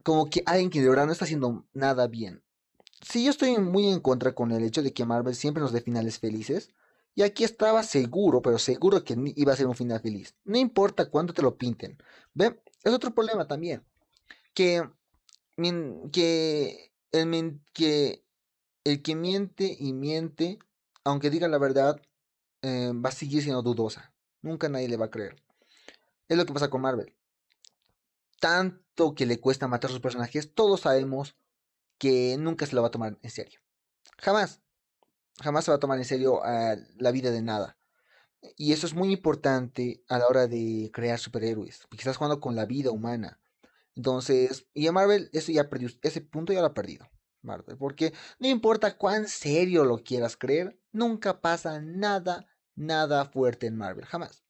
como 0.02 0.30
que 0.30 0.42
alguien 0.46 0.70
que 0.70 0.80
de 0.80 0.88
verdad 0.88 1.04
no 1.04 1.12
está 1.12 1.26
haciendo 1.26 1.66
nada 1.74 2.06
bien. 2.06 2.42
Sí, 3.02 3.24
yo 3.24 3.30
estoy 3.30 3.58
muy 3.58 3.90
en 3.90 4.00
contra 4.00 4.34
con 4.34 4.52
el 4.52 4.64
hecho 4.64 4.82
de 4.82 4.94
que 4.94 5.04
Marvel 5.04 5.34
siempre 5.34 5.62
nos 5.62 5.72
dé 5.72 5.82
finales 5.82 6.18
felices. 6.18 6.70
Y 7.14 7.22
aquí 7.22 7.44
estaba 7.44 7.82
seguro, 7.82 8.40
pero 8.40 8.58
seguro 8.58 9.04
que 9.04 9.16
iba 9.36 9.52
a 9.52 9.56
ser 9.56 9.66
un 9.66 9.74
final 9.74 10.00
feliz. 10.00 10.34
No 10.44 10.56
importa 10.56 11.10
cuánto 11.10 11.34
te 11.34 11.42
lo 11.42 11.58
pinten. 11.58 11.98
¿Ven? 12.32 12.58
Es 12.84 12.94
otro 12.94 13.14
problema 13.14 13.46
también. 13.46 13.84
Que, 14.54 14.88
que, 16.12 16.90
que 17.74 18.24
el 18.84 19.02
que 19.02 19.14
miente 19.14 19.76
y 19.78 19.92
miente, 19.92 20.58
aunque 21.04 21.30
diga 21.30 21.48
la 21.48 21.58
verdad, 21.58 22.00
eh, 22.62 22.92
va 22.94 23.10
a 23.10 23.12
seguir 23.12 23.42
siendo 23.42 23.62
dudosa. 23.62 24.12
Nunca 24.42 24.68
nadie 24.68 24.88
le 24.88 24.96
va 24.96 25.06
a 25.06 25.10
creer. 25.10 25.36
Es 26.28 26.36
lo 26.36 26.46
que 26.46 26.52
pasa 26.52 26.70
con 26.70 26.82
Marvel. 26.82 27.14
Tanto 28.40 29.14
que 29.14 29.26
le 29.26 29.40
cuesta 29.40 29.68
matar 29.68 29.90
a 29.90 29.92
sus 29.92 30.00
personajes, 30.00 30.54
todos 30.54 30.82
sabemos 30.82 31.36
que 31.98 32.36
nunca 32.38 32.66
se 32.66 32.74
lo 32.74 32.82
va 32.82 32.88
a 32.88 32.92
tomar 32.92 33.18
en 33.20 33.30
serio. 33.30 33.60
Jamás. 34.18 34.60
Jamás 35.42 35.64
se 35.64 35.70
va 35.70 35.76
a 35.76 35.80
tomar 35.80 35.98
en 35.98 36.04
serio 36.04 36.40
la 36.96 37.10
vida 37.10 37.30
de 37.30 37.42
nada. 37.42 37.78
Y 38.56 38.72
eso 38.72 38.86
es 38.86 38.94
muy 38.94 39.12
importante 39.12 40.02
a 40.08 40.18
la 40.18 40.26
hora 40.26 40.46
de 40.46 40.90
crear 40.92 41.18
superhéroes. 41.18 41.86
Porque 41.88 42.02
estás 42.02 42.16
jugando 42.16 42.40
con 42.40 42.56
la 42.56 42.64
vida 42.64 42.90
humana. 42.90 43.38
Entonces, 43.94 44.66
y 44.72 44.86
a 44.86 44.92
Marvel, 44.92 45.28
eso 45.32 45.52
ya 45.52 45.68
ese 46.02 46.20
punto 46.22 46.52
ya 46.52 46.60
lo 46.60 46.66
ha 46.66 46.74
perdido. 46.74 47.10
Marvel, 47.42 47.76
porque 47.76 48.12
no 48.38 48.48
importa 48.48 48.96
cuán 48.96 49.28
serio 49.28 49.84
lo 49.84 50.02
quieras 50.02 50.36
creer, 50.36 50.78
nunca 50.92 51.40
pasa 51.40 51.80
nada, 51.80 52.46
nada 52.74 53.24
fuerte 53.26 53.66
en 53.66 53.76
Marvel, 53.76 54.04
jamás. 54.04 54.44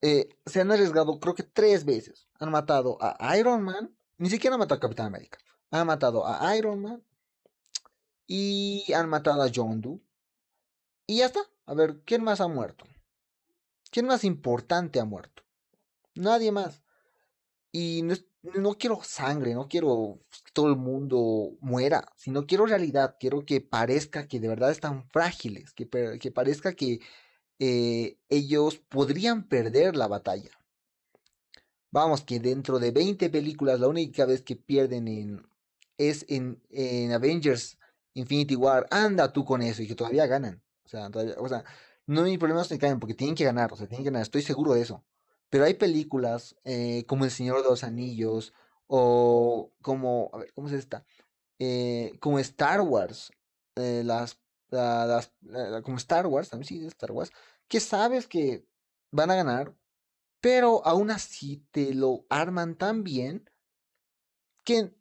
Eh, 0.00 0.28
se 0.46 0.60
han 0.60 0.70
arriesgado, 0.70 1.18
creo 1.18 1.34
que 1.34 1.42
tres 1.42 1.84
veces. 1.84 2.28
Han 2.38 2.50
matado 2.50 2.98
a 3.00 3.36
Iron 3.36 3.62
Man, 3.62 3.96
ni 4.18 4.30
siquiera 4.30 4.54
han 4.54 4.60
matado 4.60 4.78
a 4.78 4.80
Capitán 4.80 5.06
América. 5.06 5.38
Han 5.70 5.86
matado 5.86 6.26
a 6.26 6.56
Iron 6.56 6.80
Man 6.80 7.02
y 8.26 8.92
han 8.92 9.08
matado 9.08 9.42
a 9.42 9.50
John 9.52 9.80
Doe. 9.80 10.00
Y 11.06 11.18
ya 11.18 11.26
está. 11.26 11.40
A 11.66 11.74
ver, 11.74 12.02
¿quién 12.04 12.22
más 12.22 12.40
ha 12.40 12.48
muerto? 12.48 12.86
¿Quién 13.90 14.06
más 14.06 14.24
importante 14.24 15.00
ha 15.00 15.04
muerto? 15.04 15.42
Nadie 16.14 16.52
más. 16.52 16.82
Y 17.72 18.02
no, 18.02 18.14
quiero 18.78 19.00
sangre, 19.02 19.54
no 19.54 19.68
quiero 19.68 20.20
que 20.30 20.50
todo 20.52 20.68
el 20.68 20.76
mundo 20.76 21.56
muera, 21.60 22.06
sino 22.16 22.46
quiero 22.46 22.66
realidad, 22.66 23.16
quiero 23.18 23.44
que 23.44 23.60
parezca 23.60 24.26
que 24.28 24.40
de 24.40 24.48
verdad 24.48 24.70
están 24.70 25.08
frágiles, 25.10 25.72
que, 25.72 25.88
que 26.20 26.30
parezca 26.30 26.74
que 26.74 27.00
eh, 27.58 28.18
ellos 28.28 28.78
podrían 28.88 29.48
perder 29.48 29.96
la 29.96 30.08
batalla. 30.08 30.50
Vamos, 31.90 32.22
que 32.22 32.40
dentro 32.40 32.78
de 32.78 32.90
20 32.90 33.30
películas 33.30 33.80
la 33.80 33.88
única 33.88 34.26
vez 34.26 34.42
que 34.42 34.56
pierden 34.56 35.08
en, 35.08 35.46
es 35.96 36.26
en, 36.28 36.60
en 36.70 37.12
Avengers 37.12 37.78
Infinity 38.14 38.56
War. 38.56 38.86
Anda 38.90 39.32
tú 39.32 39.44
con 39.44 39.62
eso 39.62 39.82
y 39.82 39.86
que 39.86 39.94
todavía 39.94 40.26
ganan. 40.26 40.62
O 40.84 40.88
sea, 40.88 41.08
o 41.38 41.48
sea 41.48 41.64
no 42.06 42.24
hay 42.24 42.38
problemas 42.38 42.68
que 42.68 42.78
caen 42.78 43.00
porque 43.00 43.14
tienen 43.14 43.34
que 43.34 43.44
ganar, 43.44 43.72
o 43.72 43.76
sea, 43.76 43.86
tienen 43.86 44.04
que 44.04 44.10
ganar, 44.10 44.22
estoy 44.22 44.42
seguro 44.42 44.74
de 44.74 44.82
eso. 44.82 45.04
Pero 45.54 45.66
hay 45.66 45.74
películas 45.74 46.56
eh, 46.64 47.04
como 47.06 47.24
El 47.24 47.30
Señor 47.30 47.62
de 47.62 47.68
los 47.68 47.84
Anillos 47.84 48.52
o 48.88 49.72
como, 49.82 50.28
a 50.32 50.38
ver, 50.38 50.52
¿cómo 50.52 50.66
es 50.66 50.74
esta? 50.74 51.06
Eh, 51.60 52.18
como 52.18 52.40
Star 52.40 52.80
Wars, 52.80 53.30
eh, 53.76 54.02
las, 54.04 54.40
las, 54.70 55.32
como 55.84 55.96
Star 55.98 56.26
Wars, 56.26 56.50
también 56.50 56.66
sí, 56.66 56.84
Star 56.86 57.12
Wars, 57.12 57.30
que 57.68 57.78
sabes 57.78 58.26
que 58.26 58.66
van 59.12 59.30
a 59.30 59.36
ganar, 59.36 59.76
pero 60.40 60.84
aún 60.84 61.12
así 61.12 61.64
te 61.70 61.94
lo 61.94 62.26
arman 62.30 62.74
tan 62.74 63.04
bien 63.04 63.48
que, 64.64 64.92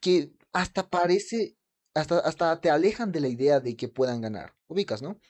que 0.00 0.32
hasta 0.54 0.88
parece, 0.88 1.58
hasta, 1.92 2.20
hasta 2.20 2.58
te 2.62 2.70
alejan 2.70 3.12
de 3.12 3.20
la 3.20 3.28
idea 3.28 3.60
de 3.60 3.76
que 3.76 3.88
puedan 3.88 4.22
ganar. 4.22 4.56
Ubicas, 4.68 5.02
¿no? 5.02 5.20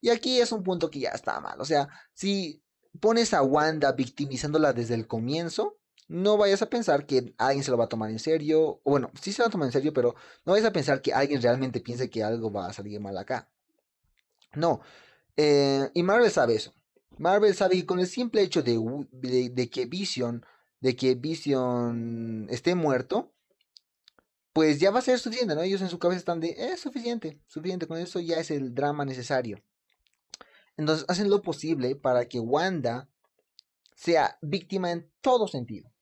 Y 0.00 0.08
aquí 0.08 0.40
es 0.40 0.50
un 0.50 0.62
punto 0.62 0.90
que 0.90 1.00
ya 1.00 1.10
está 1.10 1.38
mal. 1.40 1.60
O 1.60 1.66
sea, 1.66 1.90
si 2.14 2.63
pones 3.00 3.34
a 3.34 3.42
Wanda 3.42 3.92
victimizándola 3.92 4.72
desde 4.72 4.94
el 4.94 5.06
comienzo, 5.06 5.78
no 6.08 6.36
vayas 6.36 6.62
a 6.62 6.70
pensar 6.70 7.06
que 7.06 7.34
alguien 7.38 7.64
se 7.64 7.70
lo 7.70 7.78
va 7.78 7.84
a 7.84 7.88
tomar 7.88 8.10
en 8.10 8.18
serio. 8.18 8.80
Bueno, 8.84 9.10
sí 9.20 9.32
se 9.32 9.42
va 9.42 9.48
a 9.48 9.50
tomar 9.50 9.66
en 9.66 9.72
serio, 9.72 9.92
pero 9.92 10.14
no 10.44 10.52
vayas 10.52 10.68
a 10.68 10.72
pensar 10.72 11.00
que 11.00 11.14
alguien 11.14 11.40
realmente 11.40 11.80
piense 11.80 12.10
que 12.10 12.22
algo 12.22 12.52
va 12.52 12.66
a 12.66 12.72
salir 12.72 13.00
mal 13.00 13.16
acá. 13.16 13.48
No. 14.54 14.80
Eh, 15.36 15.90
y 15.94 16.02
Marvel 16.02 16.30
sabe 16.30 16.56
eso. 16.56 16.74
Marvel 17.18 17.54
sabe 17.54 17.76
que 17.76 17.86
con 17.86 18.00
el 18.00 18.06
simple 18.06 18.42
hecho 18.42 18.62
de, 18.62 18.78
de, 19.52 19.70
que 19.70 19.86
Vision, 19.86 20.44
de 20.80 20.96
que 20.96 21.14
Vision 21.14 22.46
esté 22.50 22.74
muerto, 22.74 23.32
pues 24.52 24.78
ya 24.80 24.90
va 24.90 24.98
a 24.98 25.02
ser 25.02 25.18
suficiente, 25.18 25.54
¿no? 25.54 25.62
Ellos 25.62 25.82
en 25.82 25.88
su 25.88 25.98
cabeza 25.98 26.18
están 26.18 26.40
de, 26.40 26.54
es 26.56 26.80
suficiente, 26.80 27.40
suficiente, 27.46 27.86
con 27.86 27.98
eso 27.98 28.20
ya 28.20 28.38
es 28.38 28.50
el 28.50 28.74
drama 28.74 29.04
necesario. 29.04 29.62
Entonces 30.76 31.04
hacen 31.08 31.30
lo 31.30 31.42
posible 31.42 31.96
para 31.96 32.28
que 32.28 32.40
Wanda 32.40 33.08
sea 33.94 34.38
víctima 34.42 34.90
en 34.90 35.10
todo 35.20 35.48
sentido. 35.48 35.92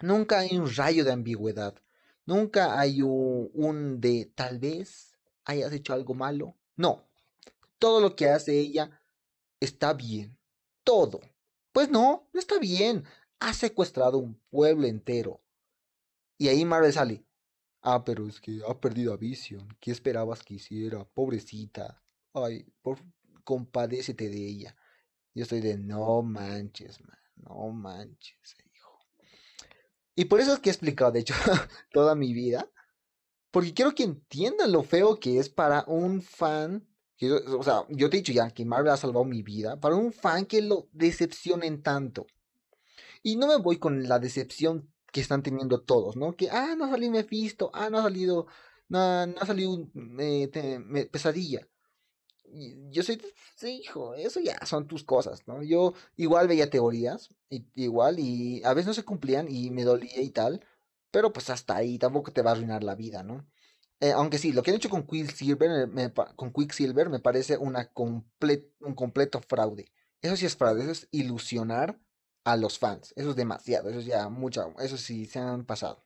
Nunca 0.00 0.40
hay 0.40 0.56
un 0.56 0.74
rayo 0.74 1.04
de 1.04 1.12
ambigüedad. 1.12 1.74
Nunca 2.26 2.78
hay 2.78 3.02
un, 3.02 4.00
de 4.00 4.32
tal 4.34 4.58
vez 4.58 5.16
hayas 5.44 5.72
hecho 5.72 5.92
algo 5.92 6.14
malo. 6.14 6.56
No. 6.76 7.06
Todo 7.78 8.00
lo 8.00 8.16
que 8.16 8.28
hace 8.28 8.58
ella 8.58 9.00
está 9.60 9.92
bien. 9.94 10.38
Todo. 10.84 11.20
Pues 11.72 11.90
no, 11.90 12.28
no 12.32 12.40
está 12.40 12.58
bien. 12.58 13.04
Ha 13.40 13.52
secuestrado 13.52 14.18
un 14.18 14.40
pueblo 14.50 14.86
entero. 14.86 15.40
Y 16.38 16.48
ahí 16.48 16.64
Marvel 16.64 16.92
sale. 16.92 17.24
Ah, 17.82 18.04
pero 18.04 18.26
es 18.26 18.40
que 18.40 18.60
ha 18.66 18.80
perdido 18.80 19.12
a 19.12 19.16
Vision. 19.16 19.68
¿Qué 19.80 19.90
esperabas 19.90 20.42
que 20.42 20.54
hiciera? 20.54 21.04
Pobrecita. 21.04 22.02
Ay, 22.32 22.66
por, 22.82 22.98
compadécete 23.44 24.28
de 24.28 24.48
ella. 24.48 24.76
Yo 25.34 25.42
estoy 25.42 25.60
de 25.60 25.76
no 25.76 26.22
manches, 26.22 27.00
man, 27.00 27.18
no 27.36 27.70
manches, 27.70 28.56
hijo. 28.74 28.98
Y 30.14 30.26
por 30.26 30.40
eso 30.40 30.54
es 30.54 30.60
que 30.60 30.70
he 30.70 30.72
explicado, 30.72 31.12
de 31.12 31.20
hecho, 31.20 31.34
toda 31.92 32.14
mi 32.14 32.32
vida. 32.32 32.70
Porque 33.50 33.74
quiero 33.74 33.94
que 33.94 34.04
entiendan 34.04 34.72
lo 34.72 34.82
feo 34.82 35.20
que 35.20 35.38
es 35.38 35.48
para 35.48 35.84
un 35.86 36.22
fan. 36.22 36.88
o 37.20 37.62
sea, 37.62 37.84
yo 37.88 38.10
te 38.10 38.16
he 38.16 38.20
dicho 38.20 38.32
ya 38.32 38.50
que 38.50 38.64
Marvel 38.64 38.92
ha 38.92 38.96
salvado 38.96 39.24
mi 39.24 39.42
vida. 39.42 39.78
Para 39.78 39.96
un 39.96 40.12
fan 40.12 40.46
que 40.46 40.62
lo 40.62 40.88
decepcionen 40.92 41.82
tanto. 41.82 42.26
Y 43.22 43.36
no 43.36 43.46
me 43.46 43.56
voy 43.56 43.78
con 43.78 44.08
la 44.08 44.18
decepción 44.18 44.92
que 45.12 45.20
están 45.20 45.42
teniendo 45.42 45.82
todos, 45.82 46.16
¿no? 46.16 46.36
Que, 46.36 46.50
ah, 46.50 46.74
no 46.76 46.84
ha 46.84 46.90
salido 46.90 47.12
Mephisto, 47.12 47.70
ah, 47.72 47.88
no 47.90 47.98
ha 47.98 48.02
salido, 48.02 48.46
no, 48.88 48.98
ha 48.98 49.46
salido 49.46 49.88
eh, 50.18 51.08
pesadilla 51.10 51.68
yo 52.90 53.02
soy, 53.02 53.20
sí, 53.56 53.80
hijo, 53.82 54.14
eso 54.14 54.40
ya 54.40 54.64
son 54.66 54.86
tus 54.86 55.04
cosas, 55.04 55.46
¿no? 55.46 55.62
Yo 55.62 55.94
igual 56.16 56.48
veía 56.48 56.70
teorías, 56.70 57.30
igual, 57.74 58.18
y 58.18 58.62
a 58.64 58.74
veces 58.74 58.88
no 58.88 58.94
se 58.94 59.04
cumplían 59.04 59.48
y 59.48 59.70
me 59.70 59.84
dolía 59.84 60.20
y 60.20 60.30
tal, 60.30 60.64
pero 61.10 61.32
pues 61.32 61.50
hasta 61.50 61.76
ahí 61.76 61.98
tampoco 61.98 62.32
te 62.32 62.42
va 62.42 62.50
a 62.50 62.54
arruinar 62.54 62.84
la 62.84 62.94
vida, 62.94 63.22
¿no? 63.22 63.46
Eh, 64.00 64.12
aunque 64.12 64.38
sí, 64.38 64.52
lo 64.52 64.62
que 64.62 64.70
han 64.70 64.76
hecho 64.76 64.90
con 64.90 65.06
Quicksilver 65.06 65.88
me, 65.88 66.12
con 66.12 66.52
Quicksilver 66.52 67.08
me 67.08 67.20
parece 67.20 67.56
una 67.56 67.90
un 67.96 68.94
completo 68.94 69.40
fraude. 69.40 69.92
Eso 70.20 70.36
sí 70.36 70.46
es 70.46 70.56
fraude, 70.56 70.82
eso 70.82 70.92
es 70.92 71.08
ilusionar 71.10 71.98
a 72.44 72.56
los 72.56 72.78
fans. 72.78 73.12
Eso 73.16 73.30
es 73.30 73.36
demasiado, 73.36 73.88
eso 73.90 74.00
es 74.00 74.06
ya 74.06 74.28
mucho, 74.28 74.74
eso 74.78 74.96
sí 74.98 75.26
se 75.26 75.38
han 75.38 75.64
pasado. 75.64 76.04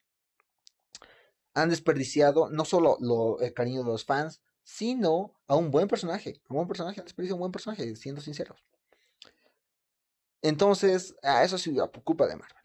Han 1.55 1.71
desperdiciado 1.71 2.49
no 2.51 2.65
solo 2.65 2.97
lo, 3.01 3.41
el 3.41 3.53
cariño 3.53 3.83
de 3.83 3.91
los 3.91 4.05
fans, 4.05 4.41
sino 4.69 5.35
a 5.47 5.57
un 5.57 5.71
buen 5.71 5.89
personaje. 5.89 6.43
Un 6.47 6.57
buen 6.57 6.69
personaje, 6.69 7.01
han 7.01 7.33
un 7.33 7.39
buen 7.39 7.51
personaje, 7.51 7.97
siendo 7.97 8.21
sinceros. 8.21 8.63
Entonces, 10.43 11.17
a 11.23 11.43
eso 11.43 11.57
sí, 11.57 11.75
por 11.91 12.05
culpa 12.05 12.27
de 12.27 12.37
Marvel. 12.37 12.63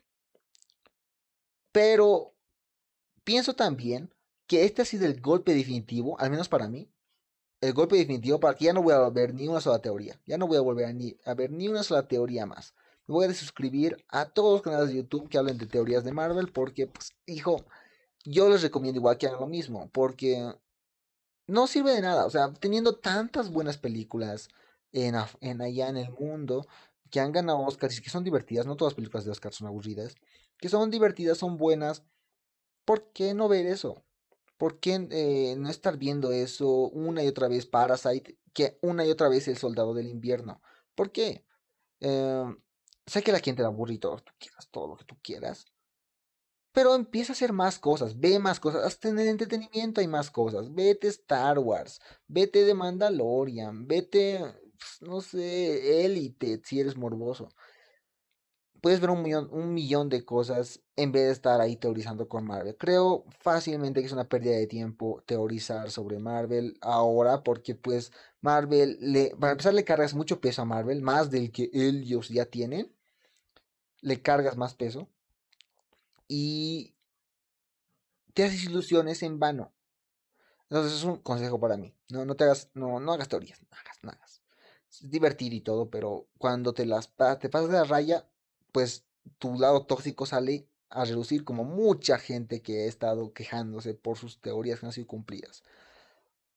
Pero 1.72 2.34
pienso 3.24 3.54
también 3.56 4.14
que 4.48 4.66
este 4.66 4.82
ha 4.82 4.86
sido 4.86 5.06
el 5.06 5.22
golpe 5.22 5.56
definitivo, 5.56 6.20
al 6.20 6.30
menos 6.30 6.50
para 6.50 6.68
mí, 6.68 6.92
el 7.62 7.72
golpe 7.72 7.96
definitivo 7.96 8.38
para 8.38 8.56
que 8.56 8.66
ya 8.66 8.74
no 8.74 8.84
voy 8.84 8.94
a 8.94 9.10
ver 9.10 9.34
ni 9.34 9.48
una 9.48 9.62
sola 9.62 9.80
teoría. 9.80 10.20
Ya 10.26 10.38
no 10.38 10.46
voy 10.46 10.58
a 10.58 10.62
volver 10.62 10.86
a, 10.86 11.32
a 11.32 11.34
ver 11.36 11.52
ni 11.52 11.70
una 11.70 11.84
sola 11.84 12.06
teoría 12.10 12.46
más. 12.46 12.74
Me 13.08 13.14
voy 13.14 13.28
a 13.28 13.34
suscribir 13.34 14.06
a 14.10 14.26
todos 14.26 14.52
los 14.52 14.62
canales 14.62 14.90
de 14.90 14.96
YouTube 14.96 15.30
que 15.30 15.38
hablen 15.38 15.58
de 15.58 15.68
teorías 15.68 16.04
de 16.04 16.12
Marvel 16.12 16.52
porque, 16.52 16.86
pues, 16.88 17.14
hijo, 17.26 17.64
yo 18.26 18.50
les 18.50 18.62
recomiendo 18.62 19.00
igual 19.00 19.18
que 19.18 19.28
hagan 19.28 19.40
lo 19.40 19.48
mismo. 19.48 19.90
Porque 19.94 20.54
no 21.48 21.68
sirve 21.68 21.92
de 21.94 22.02
nada. 22.02 22.26
O 22.26 22.30
sea, 22.30 22.54
teniendo 22.54 22.96
tantas 22.96 23.52
buenas 23.52 23.78
películas 23.78 24.50
en, 24.92 25.16
en 25.42 25.62
allá 25.62 25.90
en 25.90 25.98
el 25.98 26.12
mundo 26.12 26.68
que 27.10 27.20
han 27.20 27.32
ganado 27.32 27.60
Oscars 27.60 27.98
y 27.98 28.02
que 28.02 28.10
son 28.10 28.24
divertidas, 28.24 28.66
no 28.66 28.76
todas 28.76 28.94
las 28.94 28.96
películas 28.96 29.26
de 29.26 29.32
Oscar 29.32 29.54
son 29.54 29.68
aburridas, 29.68 30.16
que 30.58 30.70
son 30.70 30.90
divertidas, 30.90 31.38
son 31.38 31.58
buenas, 31.58 32.04
¿por 32.86 33.12
qué 33.12 33.34
no 33.34 33.48
ver 33.48 33.66
eso? 33.68 34.04
¿Por 34.58 34.80
qué 34.80 35.08
eh, 35.12 35.56
no 35.58 35.70
estar 35.70 35.98
viendo 35.98 36.32
eso 36.32 36.90
una 36.90 37.24
y 37.24 37.28
otra 37.28 37.48
vez 37.48 37.66
Parasite, 37.66 38.38
que 38.54 38.80
una 38.82 39.06
y 39.06 39.12
otra 39.12 39.30
vez 39.30 39.48
El 39.48 39.58
Soldado 39.58 39.94
del 39.94 40.08
Invierno? 40.08 40.62
¿Por 40.96 41.12
qué? 41.12 41.46
Em, 42.00 42.58
sé 43.06 43.24
que 43.24 43.32
la 43.32 43.40
gente 43.40 43.62
da 43.62 43.70
aburrido, 43.70 44.18
tú 44.18 44.34
quieras 44.40 44.70
todo 44.72 44.88
lo 44.88 44.98
que 44.98 45.06
tú 45.06 45.18
quieras, 45.22 45.66
pero 46.74 46.96
empieza 46.96 47.34
a 47.34 47.36
hacer 47.36 47.54
más 47.54 47.80
cosas, 47.80 48.20
ve 48.20 48.40
más 48.40 48.60
cosas, 48.60 48.84
hasta 48.84 49.10
en 49.10 49.20
el 49.20 49.28
entretenimiento 49.30 50.02
hay 50.02 50.08
más 50.08 50.32
cosas. 50.32 50.74
Vete 50.74 51.08
Star 51.08 51.60
Wars, 51.60 52.02
vete 52.28 52.66
de 52.66 52.74
Mandalorian, 52.74 53.88
vete, 53.88 54.40
pues, 54.78 55.02
no 55.10 55.22
sé, 55.22 56.06
Elite, 56.06 56.62
si 56.66 56.80
eres 56.80 56.98
morboso. 56.98 57.50
Puedes 58.82 59.00
ver 59.00 59.12
un 59.12 59.22
millón, 59.22 59.50
un 59.52 59.74
millón 59.74 60.10
de 60.10 60.26
cosas 60.26 60.82
en 60.98 61.12
vez 61.14 61.28
de 61.28 61.32
estar 61.32 61.62
ahí 61.62 61.78
teorizando 61.78 62.28
con 62.28 62.46
Marvel. 62.46 62.76
Creo 62.78 63.24
fácilmente 63.40 64.02
que 64.02 64.08
es 64.08 64.12
una 64.12 64.28
pérdida 64.28 64.58
de 64.58 64.68
tiempo 64.68 65.24
teorizar 65.26 65.90
sobre 65.92 66.20
Marvel 66.20 66.78
ahora, 66.82 67.44
porque 67.44 67.76
pues 67.76 68.12
Marvel, 68.42 68.98
le, 69.00 69.36
para 69.40 69.54
empezar 69.54 69.74
le 69.74 69.86
cargas 69.86 70.14
mucho 70.16 70.42
peso 70.42 70.64
a 70.64 70.66
Marvel, 70.66 71.02
más 71.02 71.32
del 71.32 71.52
que 71.52 71.70
ellos 71.74 72.30
ya 72.30 72.46
tienen. 72.46 72.94
Le 74.02 74.22
cargas 74.22 74.58
más 74.58 74.76
peso 74.76 75.13
y 76.36 76.96
te 78.34 78.44
haces 78.44 78.64
ilusiones 78.64 79.22
en 79.22 79.38
vano. 79.38 79.72
Entonces 80.64 80.94
es 80.94 81.04
un 81.04 81.18
consejo 81.18 81.60
para 81.60 81.78
mí. 81.78 81.94
No, 82.10 82.26
no 82.26 82.34
te 82.34 82.46
hagas, 82.46 82.72
no, 82.74 83.00
no 83.00 83.14
hagas 83.14 83.28
teorías, 83.28 83.62
no 83.62 83.68
hagas, 83.78 84.00
no 84.02 84.10
hagas. 84.10 84.42
Es 84.90 85.08
divertir 85.12 85.54
y 85.54 85.62
todo, 85.62 85.92
pero 85.92 86.26
cuando 86.40 86.74
te 86.74 86.88
las 86.88 87.14
te 87.40 87.50
pasas 87.50 87.70
de 87.70 87.78
la 87.78 87.84
raya, 87.84 88.28
pues 88.72 89.06
tu 89.38 89.60
lado 89.60 89.86
tóxico 89.86 90.26
sale 90.26 90.68
a 90.90 91.06
reducir 91.06 91.44
como 91.44 91.66
mucha 91.66 92.18
gente 92.18 92.64
que 92.64 92.86
ha 92.86 92.88
estado 92.88 93.32
quejándose 93.32 93.94
por 93.94 94.18
sus 94.18 94.42
teorías 94.42 94.80
que 94.80 94.88
no 94.88 94.90
han 94.90 94.94
sido 94.94 95.06
cumplidas. 95.06 95.62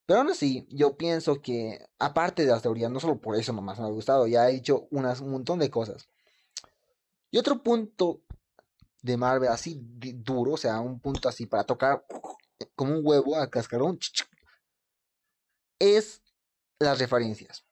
Pero 0.06 0.20
aún 0.20 0.30
así, 0.30 0.66
yo 0.70 0.96
pienso 0.96 1.42
que, 1.42 1.86
aparte 1.98 2.46
de 2.46 2.52
las 2.52 2.62
teorías, 2.62 2.90
no 2.90 3.00
solo 3.00 3.20
por 3.20 3.36
eso 3.36 3.52
nomás 3.52 3.78
me 3.78 3.84
ha 3.84 3.90
gustado, 3.90 4.26
ya 4.26 4.48
he 4.48 4.54
dicho 4.54 4.88
un 4.90 5.30
montón 5.30 5.58
de 5.58 5.68
cosas. 5.68 6.08
Y 7.30 7.36
otro 7.36 7.62
punto 7.62 8.22
de 9.06 9.16
Marvel 9.16 9.48
así 9.48 9.80
duro, 9.80 10.52
o 10.52 10.56
sea, 10.56 10.80
un 10.80 10.98
punto 11.00 11.28
así 11.28 11.46
para 11.46 11.64
tocar 11.64 12.04
como 12.74 12.98
un 12.98 13.06
huevo 13.06 13.36
a 13.36 13.48
cascarón, 13.48 13.98
es 15.78 16.22
las 16.78 16.98
referencias. 16.98 17.64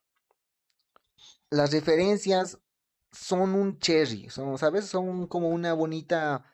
Las 1.51 1.72
referencias 1.72 2.59
son 3.11 3.55
un 3.55 3.78
cherry, 3.78 4.30
son, 4.30 4.59
¿sabes? 4.59 4.87
Son 4.87 5.26
como 5.26 5.49
una 5.49 5.72
bonita, 5.72 6.45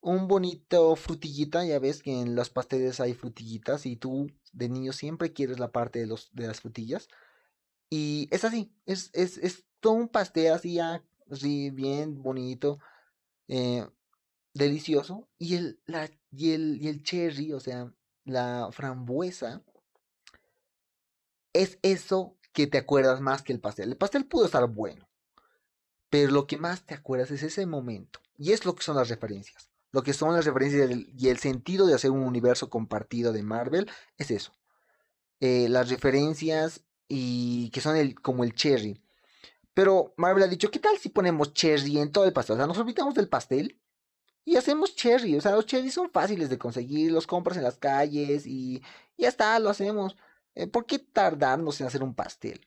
un 0.00 0.28
bonito 0.28 0.94
frutillita, 0.94 1.64
ya 1.64 1.78
ves 1.80 2.02
que 2.02 2.12
en 2.12 2.36
los 2.36 2.50
pasteles 2.50 3.00
hay 3.00 3.14
frutillitas 3.14 3.84
y 3.84 3.96
tú 3.96 4.30
de 4.52 4.68
niño 4.68 4.92
siempre 4.92 5.32
quieres 5.32 5.58
la 5.58 5.72
parte 5.72 5.98
de, 5.98 6.06
los, 6.06 6.30
de 6.32 6.46
las 6.46 6.60
frutillas. 6.60 7.08
Y 7.90 8.28
es 8.30 8.44
así, 8.44 8.72
es, 8.86 9.10
es, 9.12 9.38
es 9.38 9.64
todo 9.80 9.94
un 9.94 10.08
pastel 10.08 10.52
así 10.52 10.78
así 10.78 11.70
bien 11.70 12.22
bonito, 12.22 12.78
eh, 13.48 13.86
delicioso. 14.54 15.28
Y 15.38 15.56
el, 15.56 15.80
la, 15.86 16.10
y, 16.30 16.52
el, 16.52 16.78
y 16.80 16.88
el 16.88 17.02
cherry, 17.02 17.52
o 17.52 17.60
sea, 17.60 17.92
la 18.24 18.68
frambuesa, 18.72 19.62
es 21.52 21.78
eso 21.82 22.36
que 22.52 22.66
te 22.66 22.78
acuerdas 22.78 23.20
más 23.20 23.42
que 23.42 23.52
el 23.52 23.60
pastel. 23.60 23.90
El 23.90 23.96
pastel 23.96 24.26
pudo 24.26 24.46
estar 24.46 24.66
bueno, 24.66 25.08
pero 26.08 26.30
lo 26.30 26.46
que 26.46 26.56
más 26.56 26.86
te 26.86 26.94
acuerdas 26.94 27.30
es 27.32 27.42
ese 27.42 27.66
momento. 27.66 28.20
Y 28.36 28.52
es 28.52 28.64
lo 28.64 28.74
que 28.74 28.82
son 28.82 28.96
las 28.96 29.08
referencias. 29.08 29.70
Lo 29.92 30.02
que 30.02 30.12
son 30.12 30.34
las 30.34 30.44
referencias 30.44 30.90
y 31.16 31.28
el 31.28 31.38
sentido 31.38 31.86
de 31.86 31.94
hacer 31.94 32.10
un 32.10 32.22
universo 32.22 32.68
compartido 32.68 33.32
de 33.32 33.44
Marvel 33.44 33.88
es 34.18 34.30
eso. 34.32 34.52
Eh, 35.38 35.68
las 35.68 35.88
referencias 35.88 36.84
y 37.06 37.70
que 37.70 37.80
son 37.80 37.96
el, 37.96 38.20
como 38.20 38.42
el 38.42 38.54
cherry. 38.54 39.00
Pero 39.72 40.14
Marvel 40.16 40.44
ha 40.44 40.48
dicho, 40.48 40.70
¿qué 40.70 40.78
tal 40.78 40.98
si 40.98 41.10
ponemos 41.10 41.52
cherry 41.52 41.98
en 41.98 42.10
todo 42.10 42.24
el 42.24 42.32
pastel? 42.32 42.54
O 42.54 42.56
sea, 42.56 42.66
nos 42.66 42.78
olvidamos 42.78 43.14
del 43.14 43.28
pastel 43.28 43.80
y 44.44 44.56
hacemos 44.56 44.94
cherry. 44.94 45.36
O 45.36 45.40
sea, 45.40 45.52
los 45.52 45.66
cherry 45.66 45.90
son 45.90 46.10
fáciles 46.10 46.50
de 46.50 46.58
conseguir, 46.58 47.12
los 47.12 47.26
compras 47.26 47.56
en 47.56 47.62
las 47.62 47.76
calles 47.78 48.46
y 48.46 48.82
ya 49.16 49.28
está, 49.28 49.58
lo 49.58 49.70
hacemos. 49.70 50.16
Eh, 50.54 50.66
¿Por 50.66 50.86
qué 50.86 50.98
tardarnos 50.98 51.80
en 51.80 51.86
hacer 51.86 52.02
un 52.02 52.14
pastel? 52.14 52.66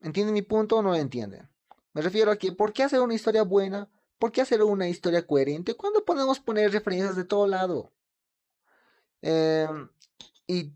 ¿Entienden 0.00 0.34
mi 0.34 0.42
punto 0.42 0.78
o 0.78 0.82
no 0.82 0.90
lo 0.90 0.96
entienden? 0.96 1.48
Me 1.92 2.02
refiero 2.02 2.30
a 2.30 2.36
que, 2.36 2.52
¿por 2.52 2.72
qué 2.72 2.82
hacer 2.82 3.00
una 3.00 3.14
historia 3.14 3.42
buena? 3.42 3.88
¿Por 4.18 4.32
qué 4.32 4.42
hacer 4.42 4.62
una 4.62 4.88
historia 4.88 5.26
coherente 5.26 5.74
cuando 5.74 6.04
podemos 6.04 6.40
poner 6.40 6.72
referencias 6.72 7.16
de 7.16 7.24
todo 7.24 7.46
lado? 7.46 7.92
Em, 9.22 9.88
y, 10.46 10.72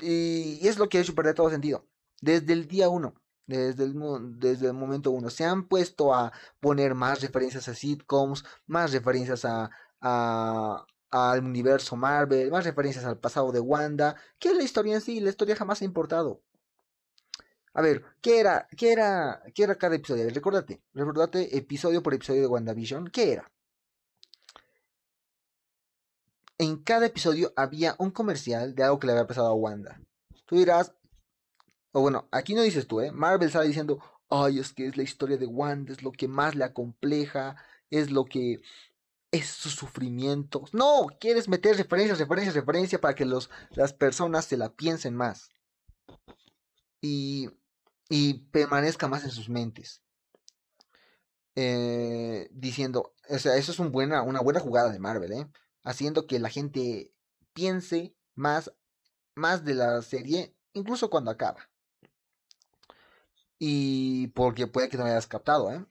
y, 0.00 0.66
es 0.66 0.78
lo 0.78 0.88
que 0.88 0.98
ha 0.98 1.00
hecho 1.00 1.14
perder 1.14 1.34
todo 1.34 1.50
sentido. 1.50 1.86
Desde 2.20 2.52
el 2.52 2.68
día 2.68 2.88
uno, 2.88 3.14
desde 3.46 3.84
el, 3.84 3.94
desde 4.38 4.66
el 4.68 4.74
momento 4.74 5.10
uno, 5.10 5.30
se 5.30 5.44
han 5.44 5.68
puesto 5.68 6.14
a 6.14 6.32
poner 6.60 6.94
más 6.94 7.20
referencias 7.20 7.68
a 7.68 7.74
sitcoms, 7.74 8.44
más 8.66 8.92
referencias 8.92 9.44
a, 9.44 9.70
a, 10.00 10.86
al 11.10 11.44
universo 11.44 11.96
Marvel, 11.96 12.50
más 12.50 12.64
referencias 12.64 13.04
al 13.04 13.18
pasado 13.18 13.52
de 13.52 13.60
Wanda, 13.60 14.16
que 14.38 14.50
es 14.50 14.56
la 14.56 14.62
historia 14.62 14.94
en 14.94 15.00
sí, 15.00 15.20
la 15.20 15.30
historia 15.30 15.56
jamás 15.56 15.82
ha 15.82 15.84
importado. 15.84 16.42
A 17.74 17.80
ver, 17.82 18.04
¿qué 18.20 18.38
era, 18.40 18.68
qué 18.76 18.92
era, 18.92 19.42
qué 19.54 19.62
era 19.64 19.76
cada 19.76 19.96
episodio? 19.96 20.28
Recordate, 20.28 20.82
recordate 20.92 21.56
episodio 21.56 22.02
por 22.02 22.14
episodio 22.14 22.42
de 22.42 22.46
WandaVision, 22.46 23.08
¿qué 23.08 23.32
era? 23.32 23.50
En 26.58 26.82
cada 26.82 27.06
episodio 27.06 27.52
había 27.56 27.96
un 27.98 28.10
comercial 28.10 28.74
de 28.74 28.82
algo 28.84 28.98
que 28.98 29.06
le 29.06 29.14
había 29.14 29.26
pasado 29.26 29.48
a 29.48 29.54
Wanda. 29.54 30.00
Tú 30.46 30.56
dirás, 30.56 30.94
o 31.92 32.00
bueno, 32.00 32.28
aquí 32.32 32.54
no 32.54 32.62
dices 32.62 32.86
tú, 32.86 33.00
¿eh? 33.00 33.12
Marvel 33.12 33.46
estaba 33.46 33.64
diciendo, 33.64 34.00
ay, 34.30 34.58
es 34.58 34.72
que 34.72 34.86
es 34.86 34.96
la 34.96 35.02
historia 35.02 35.36
de 35.36 35.46
Wanda, 35.46 35.92
es 35.92 36.02
lo 36.02 36.10
que 36.10 36.26
más 36.26 36.54
la 36.54 36.72
compleja, 36.72 37.56
es 37.90 38.10
lo 38.10 38.24
que 38.24 38.62
es 39.30 39.46
su 39.48 39.70
sufrimiento. 39.70 40.64
No, 40.72 41.06
quieres 41.20 41.48
meter 41.48 41.76
referencias, 41.76 42.18
referencias, 42.18 42.54
referencias 42.54 43.00
para 43.00 43.14
que 43.14 43.26
los, 43.26 43.50
las 43.70 43.92
personas 43.92 44.46
se 44.46 44.56
la 44.56 44.70
piensen 44.72 45.14
más. 45.14 45.50
Y, 47.00 47.50
y 48.08 48.34
permanezca 48.50 49.08
más 49.08 49.24
en 49.24 49.30
sus 49.30 49.48
mentes. 49.48 50.02
Eh, 51.54 52.48
diciendo, 52.52 53.14
o 53.28 53.38
sea, 53.38 53.56
eso 53.56 53.72
es 53.72 53.90
buena, 53.90 54.22
una 54.22 54.40
buena 54.40 54.60
jugada 54.60 54.90
de 54.90 54.98
Marvel, 54.98 55.32
¿eh? 55.32 55.46
Haciendo 55.82 56.26
que 56.26 56.38
la 56.38 56.48
gente 56.48 57.12
piense 57.52 58.14
más, 58.34 58.72
más 59.34 59.64
de 59.64 59.74
la 59.74 60.00
serie, 60.00 60.54
incluso 60.72 61.10
cuando 61.10 61.30
acaba. 61.30 61.71
Y 63.64 64.26
porque 64.34 64.66
puede 64.66 64.88
que 64.88 64.96
no 64.96 65.04
hayas 65.04 65.28
captado, 65.28 65.70
¿eh? 65.70 65.86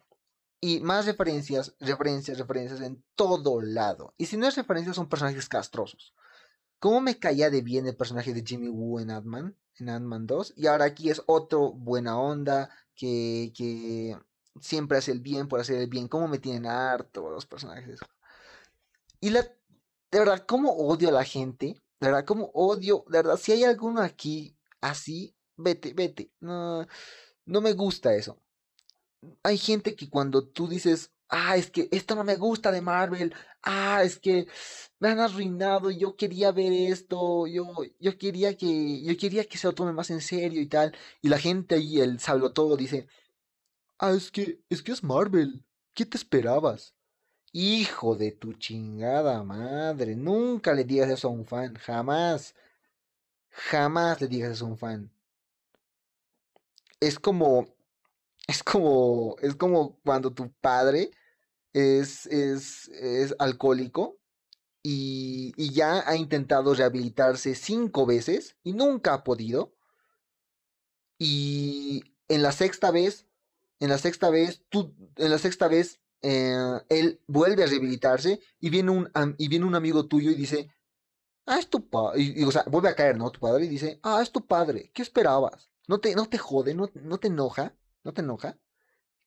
Y 0.60 0.82
más 0.82 1.06
referencias, 1.06 1.74
referencias, 1.80 2.38
referencias 2.38 2.82
en 2.82 3.02
todo 3.16 3.62
lado. 3.62 4.14
Y 4.18 4.26
si 4.26 4.36
no 4.36 4.46
es 4.46 4.58
referencias, 4.58 4.98
son 4.98 5.08
personajes 5.08 5.48
castrosos. 5.48 6.14
¿Cómo 6.80 7.00
me 7.00 7.18
caía 7.18 7.50
de 7.50 7.62
bien 7.62 7.88
el 7.88 7.96
personaje 7.96 8.34
de 8.34 8.44
Jimmy 8.46 8.68
Woo 8.68 9.00
en 9.00 9.10
Ant-Man? 9.10 9.56
En 9.80 9.88
Ant-Man 9.88 10.28
2. 10.28 10.56
Y 10.58 10.68
ahora 10.68 10.84
aquí 10.84 11.12
es 11.12 11.24
otro 11.28 11.72
buena 11.72 12.20
onda 12.20 12.70
que, 12.94 13.54
que 13.56 14.18
siempre 14.60 14.98
hace 14.98 15.14
el 15.14 15.22
bien 15.22 15.48
por 15.48 15.62
hacer 15.62 15.78
el 15.78 15.88
bien. 15.88 16.10
¿Cómo 16.10 16.28
me 16.28 16.40
tienen 16.40 16.66
harto 16.66 17.30
los 17.30 17.46
personajes? 17.46 18.02
Y 19.22 19.30
la, 19.30 19.44
de 19.44 20.20
verdad, 20.20 20.44
¿cómo 20.46 20.74
odio 20.74 21.08
a 21.08 21.14
la 21.14 21.24
gente? 21.24 21.82
De 22.02 22.08
verdad, 22.08 22.26
¿cómo 22.26 22.52
odio? 22.54 23.06
De 23.08 23.20
verdad, 23.20 23.38
si 23.38 23.54
hay 23.54 23.64
alguno 23.64 24.02
aquí 24.02 24.58
así, 24.82 25.34
vete, 25.56 25.94
vete. 25.94 26.34
No, 26.42 26.86
no 27.52 27.62
me 27.62 27.74
gusta 27.74 28.16
eso 28.16 28.38
hay 29.44 29.58
gente 29.58 29.96
que 29.96 30.10
cuando 30.10 30.48
tú 30.48 30.68
dices, 30.68 31.12
ah, 31.30 31.56
es 31.58 31.70
que 31.72 31.88
esto 31.92 32.16
no 32.16 32.24
me 32.24 32.36
gusta 32.36 32.72
de 32.72 32.82
Marvel, 32.82 33.34
ah, 33.64 34.04
es 34.04 34.20
que 34.20 34.48
me 35.00 35.10
han 35.10 35.20
arruinado, 35.20 35.92
yo 35.92 36.16
quería 36.16 36.52
ver 36.52 36.74
esto, 36.74 37.48
yo, 37.48 37.74
yo 38.00 38.18
quería 38.18 38.56
que, 38.58 39.04
yo 39.04 39.18
quería 39.18 39.46
que 39.46 39.58
se 39.58 39.68
lo 39.68 39.74
tome 39.74 39.94
más 39.94 40.10
en 40.12 40.22
serio 40.22 40.62
y 40.62 40.68
tal, 40.68 40.96
y 41.22 41.30
la 41.30 41.38
gente 41.40 41.76
ahí, 41.76 42.00
el 42.00 42.20
sablo 42.20 42.54
todo, 42.54 42.78
dice, 42.78 43.08
ah, 44.00 44.12
es 44.12 44.32
que, 44.32 44.62
es 44.70 44.82
que 44.84 44.92
es 44.92 45.04
Marvel, 45.04 45.64
¿qué 45.94 46.06
te 46.06 46.18
esperabas? 46.18 46.96
Hijo 47.54 48.16
de 48.16 48.32
tu 48.32 48.54
chingada 48.54 49.44
madre, 49.44 50.16
nunca 50.16 50.74
le 50.74 50.86
digas 50.86 51.10
eso 51.10 51.28
a 51.28 51.32
un 51.32 51.46
fan, 51.46 51.76
jamás, 51.76 52.56
jamás 53.50 54.22
le 54.22 54.28
digas 54.28 54.52
eso 54.54 54.66
a 54.66 54.70
un 54.70 54.78
fan. 54.78 55.12
Es 57.02 57.20
como, 57.20 57.68
es 58.48 58.64
como, 58.64 59.36
es 59.42 59.56
como 59.56 60.00
cuando 60.04 60.32
tu 60.34 60.52
padre 60.62 61.12
es, 61.74 62.26
es, 62.28 62.88
es 62.90 63.36
alcohólico 63.40 64.20
y, 64.84 65.54
y, 65.58 65.74
ya 65.74 66.08
ha 66.08 66.16
intentado 66.16 66.74
rehabilitarse 66.74 67.56
cinco 67.56 68.06
veces 68.06 68.56
y 68.64 68.74
nunca 68.74 69.14
ha 69.14 69.24
podido. 69.24 69.76
Y 71.20 72.04
en 72.30 72.42
la 72.44 72.52
sexta 72.52 72.92
vez, 72.92 73.28
en 73.80 73.90
la 73.90 73.98
sexta 73.98 74.30
vez, 74.30 74.64
tú, 74.70 74.96
en 75.18 75.30
la 75.32 75.38
sexta 75.38 75.68
vez, 75.68 76.00
eh, 76.22 76.56
él 76.90 77.20
vuelve 77.28 77.64
a 77.64 77.68
rehabilitarse 77.68 78.40
y 78.60 78.70
viene 78.70 78.92
un, 78.92 79.12
y 79.38 79.48
viene 79.48 79.66
un 79.66 79.76
amigo 79.76 80.08
tuyo 80.08 80.32
y 80.32 80.36
dice, 80.36 80.70
ah, 81.48 81.60
es 81.60 81.70
tu 81.70 81.90
padre, 81.90 82.22
y, 82.22 82.44
o 82.44 82.52
sea, 82.52 82.64
vuelve 82.68 82.90
a 82.90 82.96
caer, 82.96 83.18
¿no? 83.18 83.32
Tu 83.32 83.40
padre 83.40 83.66
y 83.66 83.70
dice, 83.70 84.00
ah, 84.04 84.22
es 84.22 84.32
tu 84.32 84.46
padre, 84.46 84.92
¿qué 84.94 85.02
esperabas? 85.02 85.71
¿No 85.92 86.00
te, 86.00 86.16
no 86.16 86.26
te 86.30 86.38
jode, 86.38 86.74
no, 86.74 86.90
no 86.94 87.18
te 87.18 87.28
enoja? 87.28 87.76
¿No 88.06 88.14
te 88.14 88.22
enoja? 88.22 88.58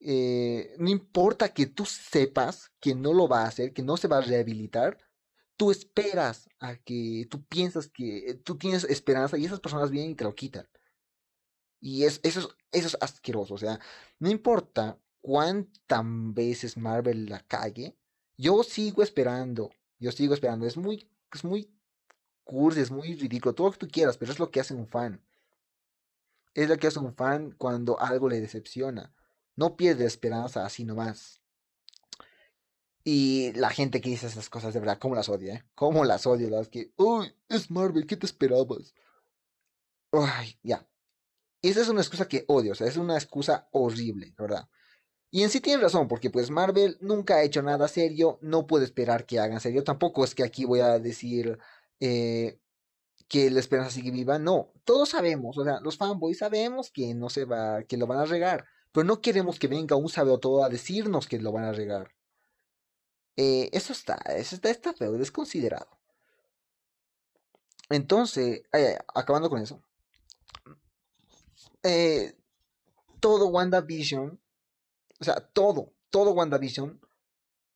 Eh, 0.01 0.75
no 0.79 0.89
importa 0.89 1.53
que 1.53 1.67
tú 1.67 1.85
sepas 1.85 2.73
que 2.81 2.95
no 2.95 3.13
lo 3.13 3.29
va 3.29 3.43
a 3.43 3.49
hacer, 3.49 3.75
que 3.75 3.83
no 3.83 3.99
se 3.99 4.09
va 4.09 4.17
a 4.17 4.23
rehabilitar, 4.23 4.97
tú 5.59 5.71
esperas 5.71 6.49
a 6.61 6.77
que 6.77 7.27
tú 7.29 7.45
piensas 7.45 7.89
que 7.91 8.41
tú 8.45 8.57
tienes 8.57 8.85
esperanza 8.85 9.37
y 9.37 9.45
esas 9.45 9.61
personas 9.61 9.91
vienen 9.91 10.13
y 10.13 10.15
te 10.15 10.25
lo 10.25 10.35
quitan. 10.35 10.67
Y 11.81 12.05
es, 12.05 12.19
eso, 12.23 12.41
es, 12.41 12.47
eso 12.73 12.89
es 12.89 12.97
asqueroso. 12.99 13.53
O 13.53 13.59
sea, 13.59 13.79
no 14.19 14.31
importa 14.31 14.99
cuántas 15.21 16.03
veces 16.33 16.79
Marvel 16.79 17.27
la 17.27 17.41
cague, 17.41 17.95
yo 18.39 18.63
sigo 18.63 19.03
esperando. 19.03 19.71
Yo 19.99 20.13
sigo 20.13 20.33
esperando. 20.33 20.67
Es 20.67 20.79
muy, 20.79 21.07
es 21.31 21.45
muy 21.45 21.71
cursi, 22.43 22.81
es 22.81 22.91
muy 22.91 23.15
ridículo, 23.17 23.55
todo 23.55 23.67
lo 23.67 23.73
que 23.75 23.81
tú 23.81 23.89
quieras, 23.89 24.17
pero 24.17 24.33
es 24.33 24.39
lo 24.39 24.51
que 24.51 24.61
hace 24.61 24.73
un 24.73 24.89
fan 24.89 25.21
es 26.55 26.69
lo 26.69 26.77
que 26.79 26.87
hace 26.87 26.99
un 26.99 27.15
fan 27.15 27.53
cuando 27.59 28.01
algo 28.01 28.29
le 28.29 28.41
decepciona. 28.41 29.13
No 29.57 29.77
pierde 29.77 30.07
esperanza 30.07 30.65
así 30.65 30.85
nomás. 30.85 31.41
Y 33.05 33.53
la 33.53 33.71
gente 33.71 34.01
que 34.01 34.09
dice 34.09 34.27
esas 34.27 34.49
cosas, 34.49 34.73
de 34.73 34.81
verdad, 34.81 34.99
¿cómo 34.99 35.15
las 35.15 35.29
odia? 35.29 35.55
Eh? 35.57 35.65
¿Cómo 35.75 36.05
las 36.05 36.27
odio? 36.27 36.49
Las 36.49 36.69
que, 36.69 36.93
uy, 36.97 37.35
es 37.49 37.71
Marvel, 37.71 38.07
¿qué 38.07 38.17
te 38.17 38.25
esperabas? 38.25 38.95
Ay, 40.13 40.59
ya. 40.63 40.89
Esa 41.61 41.83
es 41.83 41.89
una 41.89 42.01
excusa 42.01 42.29
que 42.29 42.45
odio, 42.49 42.73
o 42.73 42.75
sea, 42.75 42.87
es 42.87 42.97
una 42.97 43.15
excusa 43.15 43.69
horrible, 43.73 44.35
¿verdad? 44.39 44.69
Y 45.31 45.43
en 45.43 45.51
sí 45.51 45.61
tiene 45.61 45.83
razón, 45.83 46.09
porque 46.09 46.31
pues 46.31 46.51
Marvel 46.51 46.97
nunca 47.01 47.37
ha 47.37 47.43
hecho 47.43 47.63
nada 47.63 47.89
serio, 47.89 48.39
no 48.41 48.67
puede 48.67 48.85
esperar 48.85 49.27
que 49.27 49.41
hagan 49.41 49.61
serio. 49.61 49.83
Tampoco 49.83 50.25
es 50.25 50.35
que 50.35 50.45
aquí 50.45 50.65
voy 50.65 50.81
a 50.81 50.99
decir, 50.99 51.59
eh, 52.01 52.61
que 53.29 53.51
la 53.51 53.61
esperanza 53.61 53.91
sigue 53.91 54.11
viva. 54.11 54.39
No, 54.39 54.73
todos 54.85 55.11
sabemos, 55.11 55.59
o 55.59 55.65
sea, 55.65 55.81
los 55.81 55.97
fanboys 55.97 56.39
sabemos 56.39 56.91
que 56.91 57.15
no 57.15 57.31
se 57.31 57.45
va, 57.45 57.83
que 57.85 57.97
lo 57.97 58.07
van 58.07 58.19
a 58.19 58.25
regar, 58.27 58.67
pero 58.93 59.05
no 59.05 59.21
queremos 59.21 59.59
que 59.59 59.69
venga 59.69 59.97
un 59.97 60.09
todo 60.41 60.65
a 60.65 60.69
decirnos 60.69 61.27
que 61.27 61.41
lo 61.41 61.53
van 61.53 61.65
a 61.65 61.73
regar. 61.73 62.11
Eh, 63.37 63.69
eso 63.73 63.93
está, 63.93 64.15
eso 64.37 64.57
está, 64.63 64.93
feo, 64.95 65.13
desconsiderado. 65.15 65.89
Entonces, 67.91 68.63
acabando 69.15 69.51
con 69.51 69.61
eso. 69.61 69.83
Eh, 71.83 72.35
todo 73.21 73.49
WandaVision, 73.49 74.41
o 75.21 75.25
sea, 75.25 75.37
todo, 75.53 75.93
todo 76.11 76.33
WandaVision 76.33 77.01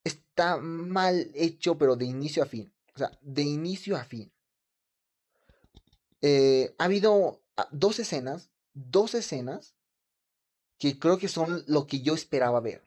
está 0.05 0.57
mal 0.59 1.31
hecho, 1.35 1.77
pero 1.77 1.97
de 1.97 2.07
inicio 2.07 2.43
a 2.43 2.47
fin. 2.47 2.73
O 2.95 2.99
sea, 2.99 3.11
de 3.21 3.43
inicio 3.43 3.97
a 3.97 4.05
fin. 4.05 4.33
Eh, 6.21 6.75
ha 6.79 6.85
habido 6.85 7.43
ah, 7.57 7.69
dos 7.71 7.99
escenas, 7.99 8.51
dos 8.75 9.15
escenas 9.15 9.75
que 10.79 10.99
creo 10.99 11.19
que 11.19 11.29
son 11.29 11.65
lo 11.67 11.87
que 11.87 12.01
yo 12.01 12.15
esperaba 12.15 12.61
ver. 12.61 12.83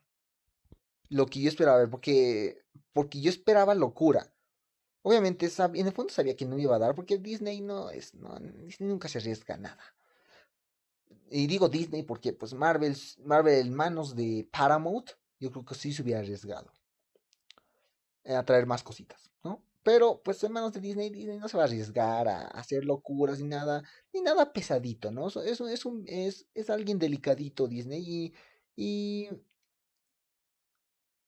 Lo 1.09 1.25
que 1.25 1.41
yo 1.41 1.49
esperaba 1.49 1.79
ver, 1.79 1.89
porque, 1.89 2.63
porque 2.93 3.21
yo 3.21 3.29
esperaba 3.29 3.75
locura. 3.75 4.33
Obviamente, 5.03 5.49
en 5.57 5.87
el 5.87 5.93
fondo 5.93 6.13
sabía 6.13 6.35
que 6.35 6.45
no 6.45 6.59
iba 6.59 6.75
a 6.75 6.79
dar, 6.79 6.95
porque 6.95 7.17
Disney 7.17 7.59
no 7.59 7.89
es, 7.89 8.13
Disney 8.65 8.89
nunca 8.89 9.09
se 9.09 9.17
arriesga 9.17 9.55
a 9.55 9.57
nada. 9.57 9.95
Y 11.29 11.47
digo 11.47 11.69
Disney 11.69 12.03
porque, 12.03 12.33
pues, 12.33 12.53
Marvel, 12.53 12.95
Marvel 13.25 13.67
en 13.67 13.73
manos 13.73 14.15
de 14.15 14.47
Paramount, 14.51 15.11
yo 15.39 15.51
creo 15.51 15.65
que 15.65 15.75
sí 15.75 15.91
se 15.91 16.01
hubiera 16.01 16.19
arriesgado 16.19 16.71
a 18.25 18.43
traer 18.43 18.67
más 18.67 18.83
cositas, 18.83 19.31
¿no? 19.43 19.63
Pero 19.83 20.21
pues 20.23 20.43
en 20.43 20.51
manos 20.53 20.73
de 20.73 20.79
Disney, 20.79 21.09
Disney 21.09 21.37
no 21.37 21.47
se 21.47 21.57
va 21.57 21.63
a 21.63 21.65
arriesgar 21.65 22.27
a 22.27 22.41
hacer 22.47 22.85
locuras 22.85 23.39
ni 23.39 23.47
nada, 23.47 23.83
ni 24.13 24.21
nada 24.21 24.53
pesadito, 24.53 25.11
¿no? 25.11 25.27
Es, 25.27 25.61
es, 25.61 25.85
un, 25.85 26.03
es, 26.07 26.47
es 26.53 26.69
alguien 26.69 26.99
delicadito 26.99 27.67
Disney 27.67 28.03
y, 28.07 28.33
y 28.75 29.29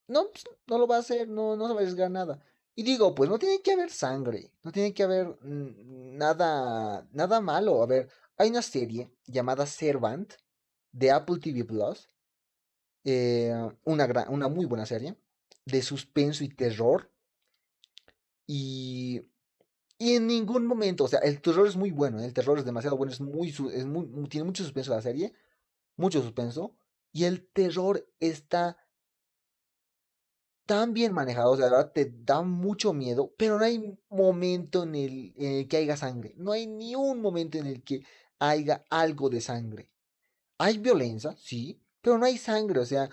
no, 0.08 0.30
pues, 0.32 0.44
no 0.68 0.78
lo 0.78 0.88
va 0.88 0.98
a 0.98 1.00
hacer, 1.00 1.28
no, 1.28 1.56
no 1.56 1.68
se 1.68 1.74
va 1.74 1.80
a 1.80 1.84
arriesgar 1.84 2.12
nada. 2.12 2.40
Y 2.76 2.84
digo, 2.84 3.14
pues 3.16 3.30
no 3.30 3.40
tiene 3.40 3.62
que 3.62 3.72
haber 3.74 3.92
sangre, 3.92 4.52
no 4.64 4.72
tiene 4.72 4.94
que 4.94 5.04
haber 5.04 5.38
nada, 5.44 7.08
nada 7.12 7.42
malo. 7.42 7.84
A 7.84 7.86
ver, 7.86 8.10
hay 8.38 8.50
una 8.50 8.62
serie 8.62 9.12
llamada 9.26 9.66
Servant 9.66 10.34
de 10.92 11.12
Apple 11.12 11.40
TV 11.40 11.66
Plus, 11.66 12.10
eh, 13.04 13.54
una, 13.86 14.08
una 14.30 14.48
muy 14.48 14.66
buena 14.66 14.86
serie 14.86 15.16
de 15.66 15.82
suspenso 15.82 16.44
y 16.44 16.50
terror 16.50 17.13
y, 18.46 19.22
y 19.98 20.16
en 20.16 20.28
ningún 20.28 20.66
momento, 20.66 21.06
o 21.06 21.08
sea, 21.08 21.20
el 21.20 21.42
terror 21.42 21.68
es 21.68 21.76
muy 21.76 21.92
bueno, 21.92 22.20
¿eh? 22.20 22.26
el 22.26 22.34
terror 22.34 22.58
es 22.60 22.66
demasiado 22.66 22.98
bueno, 22.98 23.14
es 23.14 23.22
muy, 23.22 23.54
tiene 24.30 24.46
mucho 24.46 24.64
suspenso 24.64 24.92
la 24.92 25.02
serie, 25.02 25.34
mucho 25.96 26.22
suspenso, 26.22 26.76
y 27.12 27.26
el 27.26 27.48
terror 27.48 28.06
está 28.20 28.78
tan 30.66 30.94
bien 30.94 31.14
manejado, 31.14 31.52
o 31.52 31.58
sea, 31.58 31.70
verdad 31.70 31.92
te 31.94 32.12
da 32.24 32.42
mucho 32.42 32.94
miedo, 32.94 33.34
pero 33.38 33.60
no 33.60 33.66
hay 33.66 33.98
momento 34.10 34.84
en 34.84 34.96
el, 34.96 35.68
que 35.68 35.78
haya 35.78 35.98
sangre, 35.98 36.34
no 36.38 36.52
hay 36.52 36.68
ni 36.68 36.96
un 36.96 37.22
momento 37.22 37.58
en 37.58 37.68
el 37.68 37.84
que 37.84 38.06
haya 38.40 38.84
algo 38.90 39.30
de 39.30 39.42
sangre. 39.42 39.90
Hay 40.58 40.78
violencia, 40.78 41.36
sí, 41.38 41.82
pero 42.02 42.18
no 42.18 42.26
hay 42.26 42.38
sangre, 42.38 42.80
o 42.80 42.86
sea, 42.86 43.10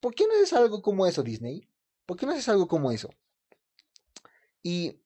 ¿por 0.00 0.14
qué 0.14 0.26
no 0.26 0.34
es 0.34 0.52
algo 0.52 0.82
como 0.82 1.06
eso, 1.06 1.22
Disney? 1.22 1.68
¿Por 2.06 2.16
qué 2.16 2.26
no 2.26 2.32
haces 2.32 2.48
algo 2.48 2.66
como 2.68 2.90
eso? 2.90 3.10
Y 4.68 5.00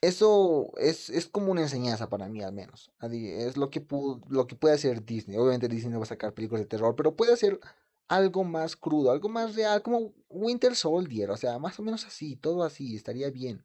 eso 0.00 0.72
es, 0.78 1.10
es, 1.10 1.26
como 1.26 1.52
una 1.52 1.60
enseñanza 1.60 2.08
para 2.08 2.26
mí 2.26 2.42
al 2.42 2.54
menos. 2.54 2.90
Es 3.02 3.58
lo 3.58 3.68
que, 3.68 3.86
lo 4.30 4.46
que 4.46 4.56
puede 4.56 4.76
hacer 4.76 5.04
Disney. 5.04 5.36
Obviamente 5.36 5.68
Disney 5.68 5.92
no 5.92 5.98
va 5.98 6.04
a 6.04 6.08
sacar 6.08 6.32
películas 6.32 6.62
de 6.62 6.68
terror, 6.68 6.96
pero 6.96 7.14
puede 7.14 7.34
hacer 7.34 7.60
algo 8.08 8.44
más 8.44 8.76
crudo, 8.76 9.10
algo 9.10 9.28
más 9.28 9.56
real, 9.56 9.82
como 9.82 10.14
Winter 10.30 10.74
Soldier. 10.74 11.30
O 11.30 11.36
sea, 11.36 11.58
más 11.58 11.78
o 11.78 11.82
menos 11.82 12.06
así, 12.06 12.34
todo 12.34 12.62
así, 12.62 12.96
estaría 12.96 13.28
bien. 13.28 13.62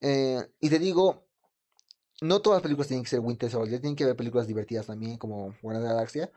Eh, 0.00 0.40
y 0.58 0.70
te 0.70 0.78
digo, 0.78 1.26
no 2.22 2.40
todas 2.40 2.56
las 2.56 2.62
películas 2.62 2.88
tienen 2.88 3.04
que 3.04 3.10
ser 3.10 3.20
Winter 3.20 3.50
Soldier, 3.50 3.78
tienen 3.78 3.94
que 3.94 4.04
haber 4.04 4.16
películas 4.16 4.46
divertidas 4.46 4.86
también, 4.86 5.18
como 5.18 5.54
Buena 5.60 5.80
Galaxia. 5.80 6.32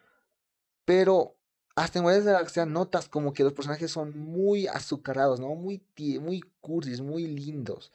Pero 0.84 1.38
hasta 1.76 2.00
en 2.00 2.04
Guardianes 2.04 2.26
de 2.26 2.32
la 2.32 2.38
Galaxia 2.40 2.66
notas 2.66 3.10
como 3.10 3.34
que 3.34 3.44
los 3.44 3.54
personajes 3.54 3.92
son 3.92 4.18
muy 4.18 4.68
azucarados, 4.68 5.40
¿no? 5.42 5.56
Muy, 5.56 5.84
muy 6.22 6.42
cursis, 6.62 7.02
muy 7.02 7.28
lindos. 7.28 7.92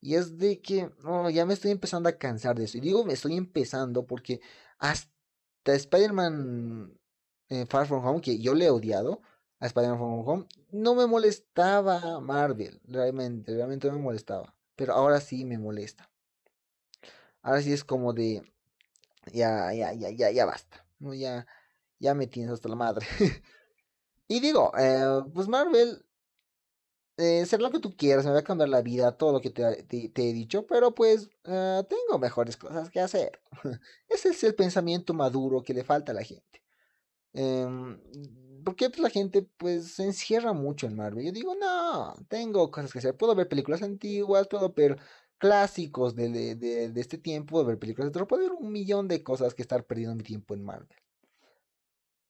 Y 0.00 0.14
es 0.14 0.38
de 0.38 0.60
que, 0.62 0.90
no, 1.04 1.28
ya 1.28 1.44
me 1.44 1.52
estoy 1.54 1.70
empezando 1.70 2.08
a 2.08 2.16
cansar 2.16 2.56
de 2.56 2.64
eso. 2.64 2.78
Y 2.78 2.80
digo, 2.80 3.04
me 3.04 3.12
estoy 3.12 3.36
empezando 3.36 4.06
porque 4.06 4.40
hasta 4.78 5.10
Spider-Man 5.66 6.98
eh, 7.50 7.66
Far 7.66 7.86
From 7.86 8.04
Home, 8.06 8.22
que 8.22 8.38
yo 8.38 8.54
le 8.54 8.66
he 8.66 8.70
odiado 8.70 9.20
a 9.58 9.66
Spider-Man 9.66 9.98
Far 9.98 10.08
From 10.08 10.28
Home, 10.28 10.46
no 10.72 10.94
me 10.94 11.06
molestaba 11.06 12.20
Marvel, 12.20 12.80
realmente, 12.84 13.52
realmente 13.54 13.88
no 13.88 13.94
me 13.94 14.02
molestaba. 14.02 14.54
Pero 14.76 14.94
ahora 14.94 15.20
sí 15.20 15.44
me 15.44 15.58
molesta. 15.58 16.10
Ahora 17.42 17.60
sí 17.60 17.72
es 17.72 17.84
como 17.84 18.14
de, 18.14 18.42
ya, 19.32 19.74
ya, 19.74 19.92
ya, 19.92 20.08
ya, 20.10 20.30
ya 20.30 20.46
basta. 20.46 20.86
No, 20.98 21.12
ya 21.12 21.46
ya 22.00 22.14
me 22.14 22.26
tienes 22.26 22.52
hasta 22.52 22.68
la 22.68 22.76
madre. 22.76 23.06
y 24.28 24.40
digo, 24.40 24.72
eh, 24.78 25.22
pues 25.32 25.48
Marvel, 25.48 26.04
eh, 27.16 27.44
ser 27.44 27.60
lo 27.60 27.70
que 27.70 27.80
tú 27.80 27.94
quieras, 27.96 28.24
me 28.24 28.32
va 28.32 28.38
a 28.38 28.42
cambiar 28.44 28.70
la 28.70 28.80
vida, 28.82 29.12
todo 29.16 29.32
lo 29.32 29.40
que 29.42 29.50
te, 29.50 30.10
he 30.14 30.32
dicho, 30.32 30.66
pero 30.66 30.94
pues 30.94 31.28
eh, 31.44 31.82
tengo 31.88 32.18
mejores 32.18 32.56
cosas 32.56 32.90
que 32.90 33.00
hacer. 33.00 33.40
Ese 34.08 34.30
es 34.30 34.42
el 34.44 34.54
pensamiento 34.54 35.12
maduro 35.14 35.62
que 35.62 35.74
le 35.74 35.84
falta 35.84 36.12
a 36.12 36.14
la 36.14 36.24
gente. 36.24 36.62
Em, 37.34 38.00
porque 38.64 38.90
pues, 38.90 39.00
la 39.00 39.10
gente 39.10 39.42
pues 39.58 39.92
se 39.92 40.04
encierra 40.04 40.52
mucho 40.54 40.86
en 40.86 40.96
Marvel. 40.96 41.26
Yo 41.26 41.32
digo, 41.32 41.54
no, 41.56 42.14
tengo 42.28 42.70
cosas 42.70 42.92
que 42.92 43.00
hacer. 43.00 43.16
Puedo 43.16 43.34
ver 43.34 43.48
películas 43.48 43.82
antiguas, 43.82 44.48
puedo 44.48 44.72
ver 44.72 44.98
clásicos 45.38 46.14
de, 46.16 46.30
de, 46.30 46.90
de 46.90 47.00
este 47.00 47.18
tiempo, 47.18 47.52
puedo 47.52 47.66
ver 47.66 47.78
películas 47.78 48.08
de 48.08 48.12
terror, 48.12 48.28
puedo 48.28 48.42
ver 48.44 48.52
un 48.52 48.72
millón 48.72 49.08
de 49.08 49.22
cosas 49.22 49.54
que 49.54 49.62
estar 49.62 49.84
perdiendo 49.84 50.14
mi 50.16 50.22
tiempo 50.22 50.54
en 50.54 50.64
Marvel. 50.64 50.88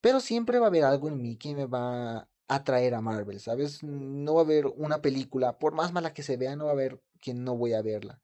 Pero 0.01 0.21
siempre 0.21 0.59
va 0.59 0.67
a 0.67 0.69
haber 0.69 0.85
algo 0.85 1.09
en 1.09 1.21
mí 1.21 1.37
que 1.37 1.55
me 1.55 1.67
va 1.67 2.19
a 2.19 2.29
atraer 2.49 2.95
a 2.95 3.01
Marvel, 3.01 3.41
¿sabes? 3.41 3.83
No 3.83 4.35
va 4.35 4.41
a 4.43 4.45
haber 4.45 4.67
una 4.67 5.03
película, 5.03 5.59
por 5.59 5.75
más 5.75 5.93
mala 5.93 6.15
que 6.15 6.23
se 6.23 6.37
vea, 6.37 6.57
no 6.57 6.65
va 6.65 6.71
a 6.71 6.75
haber 6.75 7.01
que 7.21 7.35
no 7.35 7.57
voy 7.57 7.75
a 7.75 7.83
verla. 7.83 8.21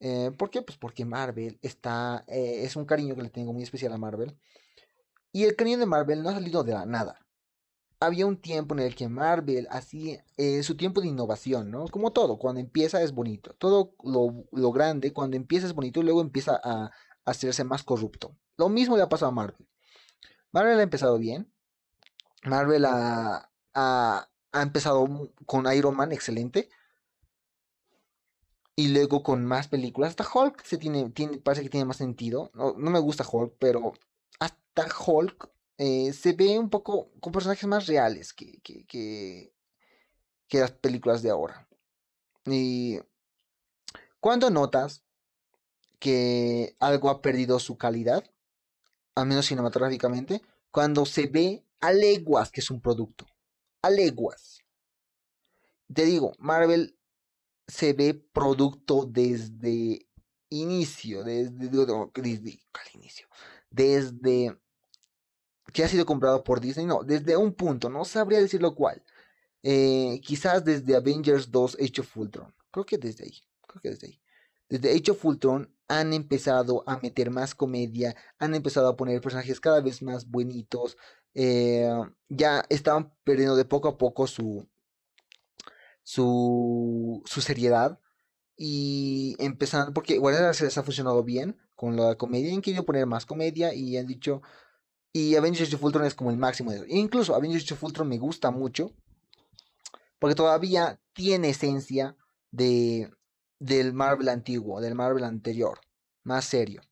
Eh, 0.00 0.32
¿Por 0.36 0.50
qué? 0.50 0.62
Pues 0.62 0.78
porque 0.78 1.04
Marvel 1.04 1.58
está, 1.62 2.24
eh, 2.26 2.64
es 2.64 2.76
un 2.76 2.86
cariño 2.86 3.14
que 3.14 3.22
le 3.22 3.30
tengo 3.30 3.52
muy 3.52 3.62
especial 3.62 3.92
a 3.92 3.98
Marvel. 3.98 4.36
Y 5.32 5.44
el 5.44 5.56
cariño 5.56 5.78
de 5.78 5.86
Marvel 5.86 6.22
no 6.22 6.30
ha 6.30 6.34
salido 6.34 6.64
de 6.64 6.72
la 6.72 6.86
nada. 6.86 7.18
Había 8.00 8.26
un 8.26 8.40
tiempo 8.40 8.74
en 8.74 8.80
el 8.80 8.94
que 8.96 9.08
Marvel 9.08 9.68
hacía 9.70 10.24
eh, 10.38 10.62
su 10.62 10.76
tiempo 10.76 11.00
de 11.02 11.08
innovación, 11.08 11.70
¿no? 11.70 11.86
Como 11.88 12.12
todo, 12.12 12.38
cuando 12.38 12.60
empieza 12.60 13.02
es 13.02 13.12
bonito. 13.12 13.54
Todo 13.54 13.94
lo, 14.02 14.46
lo 14.52 14.72
grande, 14.72 15.12
cuando 15.12 15.36
empieza 15.36 15.66
es 15.66 15.74
bonito 15.74 16.00
y 16.00 16.04
luego 16.04 16.22
empieza 16.22 16.58
a, 16.64 16.86
a 16.86 16.90
hacerse 17.24 17.62
más 17.64 17.84
corrupto. 17.84 18.36
Lo 18.56 18.68
mismo 18.70 18.96
le 18.96 19.02
ha 19.02 19.08
pasado 19.08 19.30
a 19.30 19.34
Marvel. 19.34 19.69
Marvel 20.52 20.78
ha 20.78 20.82
empezado 20.82 21.18
bien. 21.18 21.52
Marvel 22.44 22.84
ha, 22.86 23.48
empezado 24.52 25.32
con 25.46 25.72
Iron 25.72 25.96
Man, 25.96 26.12
excelente. 26.12 26.68
Y 28.76 28.88
luego 28.88 29.22
con 29.22 29.44
más 29.44 29.68
películas. 29.68 30.10
Hasta 30.10 30.28
Hulk 30.32 30.64
se 30.64 30.78
tiene, 30.78 31.10
tiene, 31.10 31.38
parece 31.38 31.62
que 31.62 31.68
tiene 31.68 31.84
más 31.84 31.98
sentido. 31.98 32.50
No, 32.54 32.74
me 32.74 32.98
gusta 32.98 33.26
Hulk, 33.30 33.56
pero 33.58 33.92
hasta 34.38 34.88
Hulk 35.06 35.50
eh, 35.78 36.12
se 36.12 36.32
ve 36.32 36.58
un 36.58 36.70
poco 36.70 37.10
con 37.20 37.32
personajes 37.32 37.68
más 37.68 37.86
reales 37.86 38.32
que, 38.32 38.60
que, 38.62 38.86
que, 38.86 39.54
que 40.48 40.60
las 40.60 40.72
películas 40.72 41.22
de 41.22 41.30
ahora. 41.30 41.68
Y 42.46 42.98
cuando 44.18 44.50
notas 44.50 45.04
que 45.98 46.76
algo 46.80 47.10
ha 47.10 47.22
perdido 47.22 47.58
su 47.58 47.76
calidad, 47.76 48.24
al 49.20 49.28
menos 49.28 49.46
cinematográficamente, 49.46 50.42
cuando 50.70 51.06
se 51.06 51.26
ve 51.26 51.64
a 51.80 51.92
leguas 51.92 52.50
que 52.50 52.60
es 52.60 52.70
un 52.70 52.80
producto. 52.80 53.26
A 53.82 53.90
leguas. 53.90 54.60
Te 55.92 56.04
digo, 56.04 56.34
Marvel 56.38 56.96
se 57.66 57.92
ve 57.92 58.14
producto 58.14 59.06
desde 59.06 60.06
inicio, 60.50 61.24
desde, 61.24 61.68
desde, 63.70 64.58
que 65.72 65.84
ha 65.84 65.88
sido 65.88 66.04
comprado 66.04 66.42
por 66.44 66.60
Disney, 66.60 66.86
no, 66.86 67.02
desde 67.02 67.36
un 67.36 67.54
punto, 67.54 67.88
no 67.88 68.04
sabría 68.04 68.40
decirlo 68.40 68.74
cuál. 68.74 69.02
Eh, 69.62 70.20
quizás 70.24 70.64
desde 70.64 70.96
Avengers 70.96 71.50
2 71.50 71.78
Age 71.80 72.00
of 72.00 72.16
Ultron. 72.16 72.54
Creo 72.70 72.86
que 72.86 72.98
desde 72.98 73.24
ahí. 73.24 73.40
Creo 73.66 73.82
que 73.82 73.90
desde 73.90 74.06
ahí. 74.08 74.20
Desde 74.68 74.90
Age 74.92 75.10
of 75.10 75.24
Ultron 75.24 75.74
han 75.90 76.12
empezado 76.12 76.84
a 76.86 76.98
meter 77.00 77.32
más 77.32 77.56
comedia, 77.56 78.14
han 78.38 78.54
empezado 78.54 78.86
a 78.88 78.96
poner 78.96 79.20
personajes 79.20 79.58
cada 79.58 79.80
vez 79.80 80.02
más 80.02 80.30
buenitos, 80.30 80.96
eh, 81.34 81.90
ya 82.28 82.64
estaban 82.68 83.12
perdiendo 83.24 83.56
de 83.56 83.64
poco 83.64 83.88
a 83.88 83.98
poco 83.98 84.28
su, 84.28 84.68
su, 86.04 87.22
su 87.26 87.40
seriedad 87.40 87.98
y 88.56 89.34
empezando, 89.40 89.92
porque 89.92 90.14
igual 90.14 90.54
se 90.54 90.64
les 90.64 90.78
ha 90.78 90.84
funcionado 90.84 91.24
bien 91.24 91.58
con 91.74 91.96
la 91.96 92.14
comedia, 92.14 92.54
han 92.54 92.62
querido 92.62 92.84
poner 92.84 93.06
más 93.06 93.26
comedia 93.26 93.74
y 93.74 93.96
han 93.96 94.06
dicho, 94.06 94.42
y 95.12 95.34
Avengers 95.34 95.74
of 95.74 95.82
Ultron 95.82 96.04
es 96.06 96.14
como 96.14 96.30
el 96.30 96.36
máximo 96.36 96.70
de 96.70 96.76
eso. 96.76 96.86
Incluso 96.88 97.34
Avengers 97.34 97.72
of 97.72 97.82
Ultron 97.82 98.08
me 98.08 98.18
gusta 98.18 98.52
mucho, 98.52 98.94
porque 100.20 100.36
todavía 100.36 101.00
tiene 101.14 101.48
esencia 101.48 102.16
de, 102.52 103.10
del 103.60 103.92
Marvel 103.92 104.28
antiguo, 104.28 104.80
del 104.80 104.96
Marvel 104.96 105.22
anterior, 105.22 105.80
más 106.24 106.44
serio. 106.46 106.82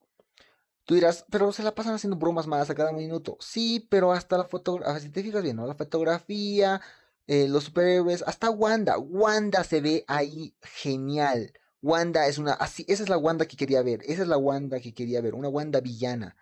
Tú 0.84 0.94
dirás, 0.94 1.26
pero 1.30 1.52
se 1.52 1.62
la 1.62 1.74
pasan 1.74 1.94
haciendo 1.94 2.16
bromas 2.16 2.46
más 2.46 2.70
a 2.70 2.74
cada 2.74 2.92
minuto. 2.92 3.36
Sí, 3.40 3.86
pero 3.90 4.12
hasta 4.12 4.38
la 4.38 4.44
fotografía, 4.44 5.00
si 5.00 5.10
te 5.10 5.22
fijas 5.22 5.42
bien, 5.42 5.56
¿no? 5.56 5.66
La 5.66 5.74
fotografía, 5.74 6.80
eh, 7.26 7.46
los 7.48 7.64
superhéroes, 7.64 8.22
hasta 8.26 8.50
Wanda. 8.50 8.96
Wanda 8.98 9.64
se 9.64 9.80
ve 9.82 10.04
ahí 10.08 10.54
genial. 10.62 11.52
Wanda 11.82 12.26
es 12.26 12.38
una, 12.38 12.54
así, 12.54 12.84
esa 12.88 13.02
es 13.02 13.08
la 13.10 13.18
Wanda 13.18 13.46
que 13.46 13.56
quería 13.56 13.82
ver. 13.82 14.00
Esa 14.06 14.22
es 14.22 14.28
la 14.28 14.38
Wanda 14.38 14.80
que 14.80 14.94
quería 14.94 15.20
ver, 15.20 15.34
una 15.34 15.48
Wanda 15.48 15.80
villana. 15.80 16.36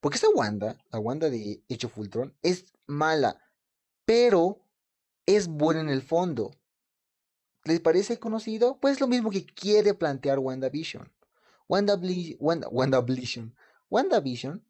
Porque 0.00 0.16
esa 0.16 0.28
Wanda, 0.30 0.78
la 0.90 0.98
Wanda 0.98 1.28
de 1.28 1.62
Hecho 1.68 1.88
Fultron, 1.90 2.34
es 2.42 2.64
mala, 2.86 3.38
pero 4.06 4.64
es 5.26 5.46
buena 5.48 5.80
en 5.80 5.90
el 5.90 6.02
fondo. 6.02 6.52
¿Les 7.64 7.80
parece 7.80 8.18
conocido? 8.18 8.78
Pues 8.80 9.00
lo 9.00 9.06
mismo 9.06 9.30
que 9.30 9.44
quiere 9.44 9.94
plantear 9.94 10.38
WandaVision. 10.38 11.10
Wanda, 11.68 11.98
Wanda, 12.38 12.68
WandaVision. 12.68 13.54
WandaVision 13.90 14.64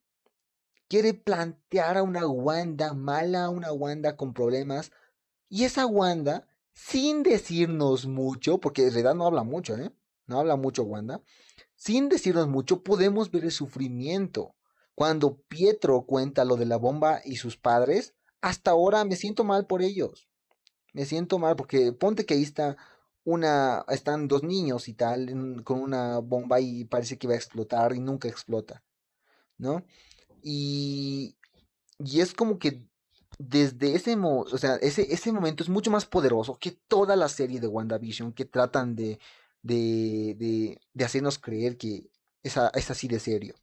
quiere 0.88 1.14
plantear 1.14 1.98
a 1.98 2.02
una 2.02 2.26
Wanda 2.26 2.94
mala, 2.94 3.48
una 3.48 3.72
Wanda 3.72 4.16
con 4.16 4.34
problemas. 4.34 4.90
Y 5.48 5.64
esa 5.64 5.86
Wanda, 5.86 6.48
sin 6.72 7.22
decirnos 7.22 8.06
mucho, 8.06 8.58
porque 8.58 8.82
en 8.82 8.92
realidad 8.92 9.14
no 9.14 9.26
habla 9.26 9.44
mucho, 9.44 9.76
¿eh? 9.76 9.92
No 10.26 10.40
habla 10.40 10.56
mucho 10.56 10.82
Wanda. 10.82 11.22
Sin 11.76 12.08
decirnos 12.08 12.48
mucho, 12.48 12.82
podemos 12.82 13.30
ver 13.30 13.44
el 13.44 13.52
sufrimiento. 13.52 14.54
Cuando 14.94 15.36
Pietro 15.48 16.02
cuenta 16.02 16.44
lo 16.44 16.56
de 16.56 16.66
la 16.66 16.76
bomba 16.76 17.20
y 17.24 17.36
sus 17.36 17.56
padres, 17.56 18.14
hasta 18.40 18.72
ahora 18.72 19.04
me 19.04 19.16
siento 19.16 19.44
mal 19.44 19.66
por 19.66 19.82
ellos. 19.82 20.29
Me 20.92 21.04
siento 21.04 21.38
mal 21.38 21.56
porque 21.56 21.92
ponte 21.92 22.26
que 22.26 22.34
ahí 22.34 22.42
está 22.42 22.76
una, 23.24 23.84
están 23.88 24.28
dos 24.28 24.42
niños 24.42 24.88
y 24.88 24.94
tal, 24.94 25.62
con 25.64 25.80
una 25.80 26.18
bomba 26.18 26.60
y 26.60 26.84
parece 26.84 27.18
que 27.18 27.28
va 27.28 27.34
a 27.34 27.36
explotar 27.36 27.94
y 27.94 28.00
nunca 28.00 28.28
explota, 28.28 28.82
¿no? 29.58 29.84
Y, 30.42 31.36
y 31.98 32.20
es 32.20 32.34
como 32.34 32.58
que 32.58 32.84
desde 33.38 33.94
ese, 33.94 34.16
o 34.16 34.58
sea, 34.58 34.76
ese, 34.76 35.12
ese 35.12 35.32
momento 35.32 35.62
es 35.62 35.68
mucho 35.68 35.90
más 35.90 36.06
poderoso 36.06 36.58
que 36.58 36.72
toda 36.72 37.16
la 37.16 37.28
serie 37.28 37.60
de 37.60 37.66
WandaVision 37.66 38.32
que 38.32 38.44
tratan 38.44 38.96
de, 38.96 39.18
de, 39.62 40.34
de, 40.38 40.80
de 40.92 41.04
hacernos 41.04 41.38
creer 41.38 41.76
que 41.76 42.10
es, 42.42 42.56
es 42.74 42.90
así 42.90 43.08
de 43.08 43.20
serio. 43.20 43.54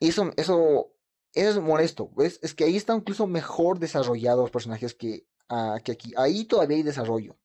Eso, 0.00 0.32
eso, 0.36 0.92
es 1.34 1.58
molesto. 1.58 2.10
Es, 2.18 2.54
que 2.54 2.64
ahí 2.64 2.76
está 2.76 2.94
incluso 2.94 3.26
mejor 3.26 3.78
desarrollados 3.78 4.42
los 4.42 4.50
personajes 4.50 4.94
que, 4.94 5.26
ah, 5.48 5.78
que 5.84 5.92
aquí. 5.92 6.12
Ahí 6.16 6.44
todavía 6.44 6.76
hay 6.76 6.82
desarrollo. 6.82 7.36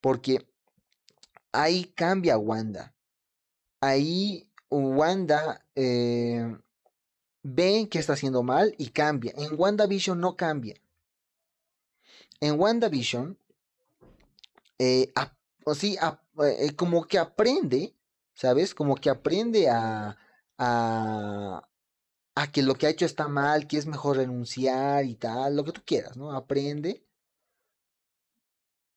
Porque 0.00 0.46
ahí 1.52 1.84
cambia 1.84 2.38
Wanda. 2.38 2.94
Ahí 3.80 4.48
Wanda 4.70 5.64
eh, 5.74 6.56
ve 7.42 7.88
que 7.90 7.98
está 7.98 8.14
haciendo 8.14 8.42
mal 8.42 8.74
y 8.78 8.88
cambia. 8.88 9.32
En 9.36 9.58
WandaVision 9.58 10.20
no 10.20 10.36
cambia. 10.36 10.76
En 12.40 12.58
WandaVision, 12.58 13.38
eh, 14.78 15.12
sí, 15.74 15.96
eh, 16.42 16.74
como 16.74 17.04
que 17.04 17.18
aprende, 17.18 17.94
¿sabes? 18.34 18.74
Como 18.74 18.96
que 18.96 19.10
aprende 19.10 19.68
a, 19.68 20.16
a, 20.58 21.68
a 22.34 22.52
que 22.52 22.62
lo 22.62 22.74
que 22.74 22.86
ha 22.86 22.90
hecho 22.90 23.06
está 23.06 23.28
mal, 23.28 23.66
que 23.66 23.78
es 23.78 23.86
mejor 23.86 24.16
renunciar 24.16 25.04
y 25.04 25.14
tal, 25.14 25.56
lo 25.56 25.64
que 25.64 25.72
tú 25.72 25.82
quieras, 25.84 26.16
¿no? 26.16 26.32
Aprende. 26.32 27.04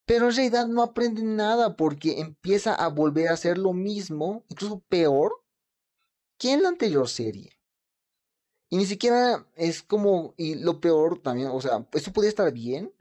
Pero 0.06 0.30
en 0.30 0.36
realidad 0.36 0.68
no 0.68 0.84
aprende 0.84 1.24
nada 1.24 1.76
porque 1.76 2.20
empieza 2.20 2.76
a 2.76 2.88
volver 2.90 3.30
a 3.30 3.34
hacer 3.34 3.58
lo 3.58 3.74
mismo, 3.74 4.44
incluso 4.50 4.80
peor, 4.88 5.44
que 6.38 6.54
en 6.54 6.64
la 6.64 6.70
anterior 6.70 7.10
serie. 7.10 7.52
Y 8.70 8.78
ni 8.78 8.86
siquiera 8.86 9.48
es 9.56 9.84
como, 9.84 10.34
y 10.38 10.56
lo 10.56 10.80
peor 10.80 11.20
también, 11.20 11.50
o 11.50 11.62
sea, 11.62 11.88
eso 11.94 12.12
podría 12.12 12.30
estar 12.30 12.52
bien 12.52 12.94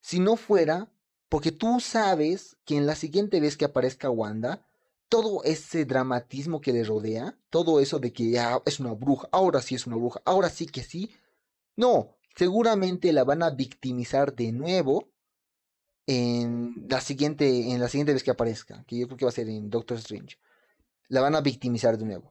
si 0.00 0.20
no 0.20 0.36
fuera 0.36 0.90
porque 1.28 1.52
tú 1.52 1.80
sabes 1.80 2.56
que 2.64 2.76
en 2.76 2.86
la 2.86 2.94
siguiente 2.94 3.40
vez 3.40 3.56
que 3.56 3.66
aparezca 3.66 4.10
Wanda, 4.10 4.66
todo 5.08 5.42
ese 5.44 5.84
dramatismo 5.84 6.60
que 6.60 6.72
le 6.72 6.84
rodea, 6.84 7.38
todo 7.50 7.80
eso 7.80 7.98
de 7.98 8.12
que 8.12 8.30
ya 8.30 8.60
es 8.64 8.80
una 8.80 8.92
bruja, 8.92 9.28
ahora 9.32 9.60
sí 9.60 9.74
es 9.74 9.86
una 9.86 9.96
bruja, 9.96 10.20
ahora 10.24 10.50
sí 10.50 10.66
que 10.66 10.82
sí, 10.82 11.10
no, 11.76 12.16
seguramente 12.36 13.12
la 13.12 13.24
van 13.24 13.42
a 13.42 13.50
victimizar 13.50 14.34
de 14.34 14.52
nuevo 14.52 15.08
en 16.08 16.86
la 16.88 17.02
siguiente, 17.02 17.70
en 17.70 17.80
la 17.80 17.88
siguiente 17.88 18.14
vez 18.14 18.22
que 18.22 18.30
aparezca, 18.30 18.82
que 18.84 18.98
yo 18.98 19.06
creo 19.06 19.18
que 19.18 19.24
va 19.26 19.28
a 19.28 19.32
ser 19.32 19.46
en 19.50 19.68
Doctor 19.68 19.98
Strange. 19.98 20.38
La 21.08 21.20
van 21.20 21.34
a 21.34 21.42
victimizar 21.42 21.98
de 21.98 22.06
nuevo. 22.06 22.30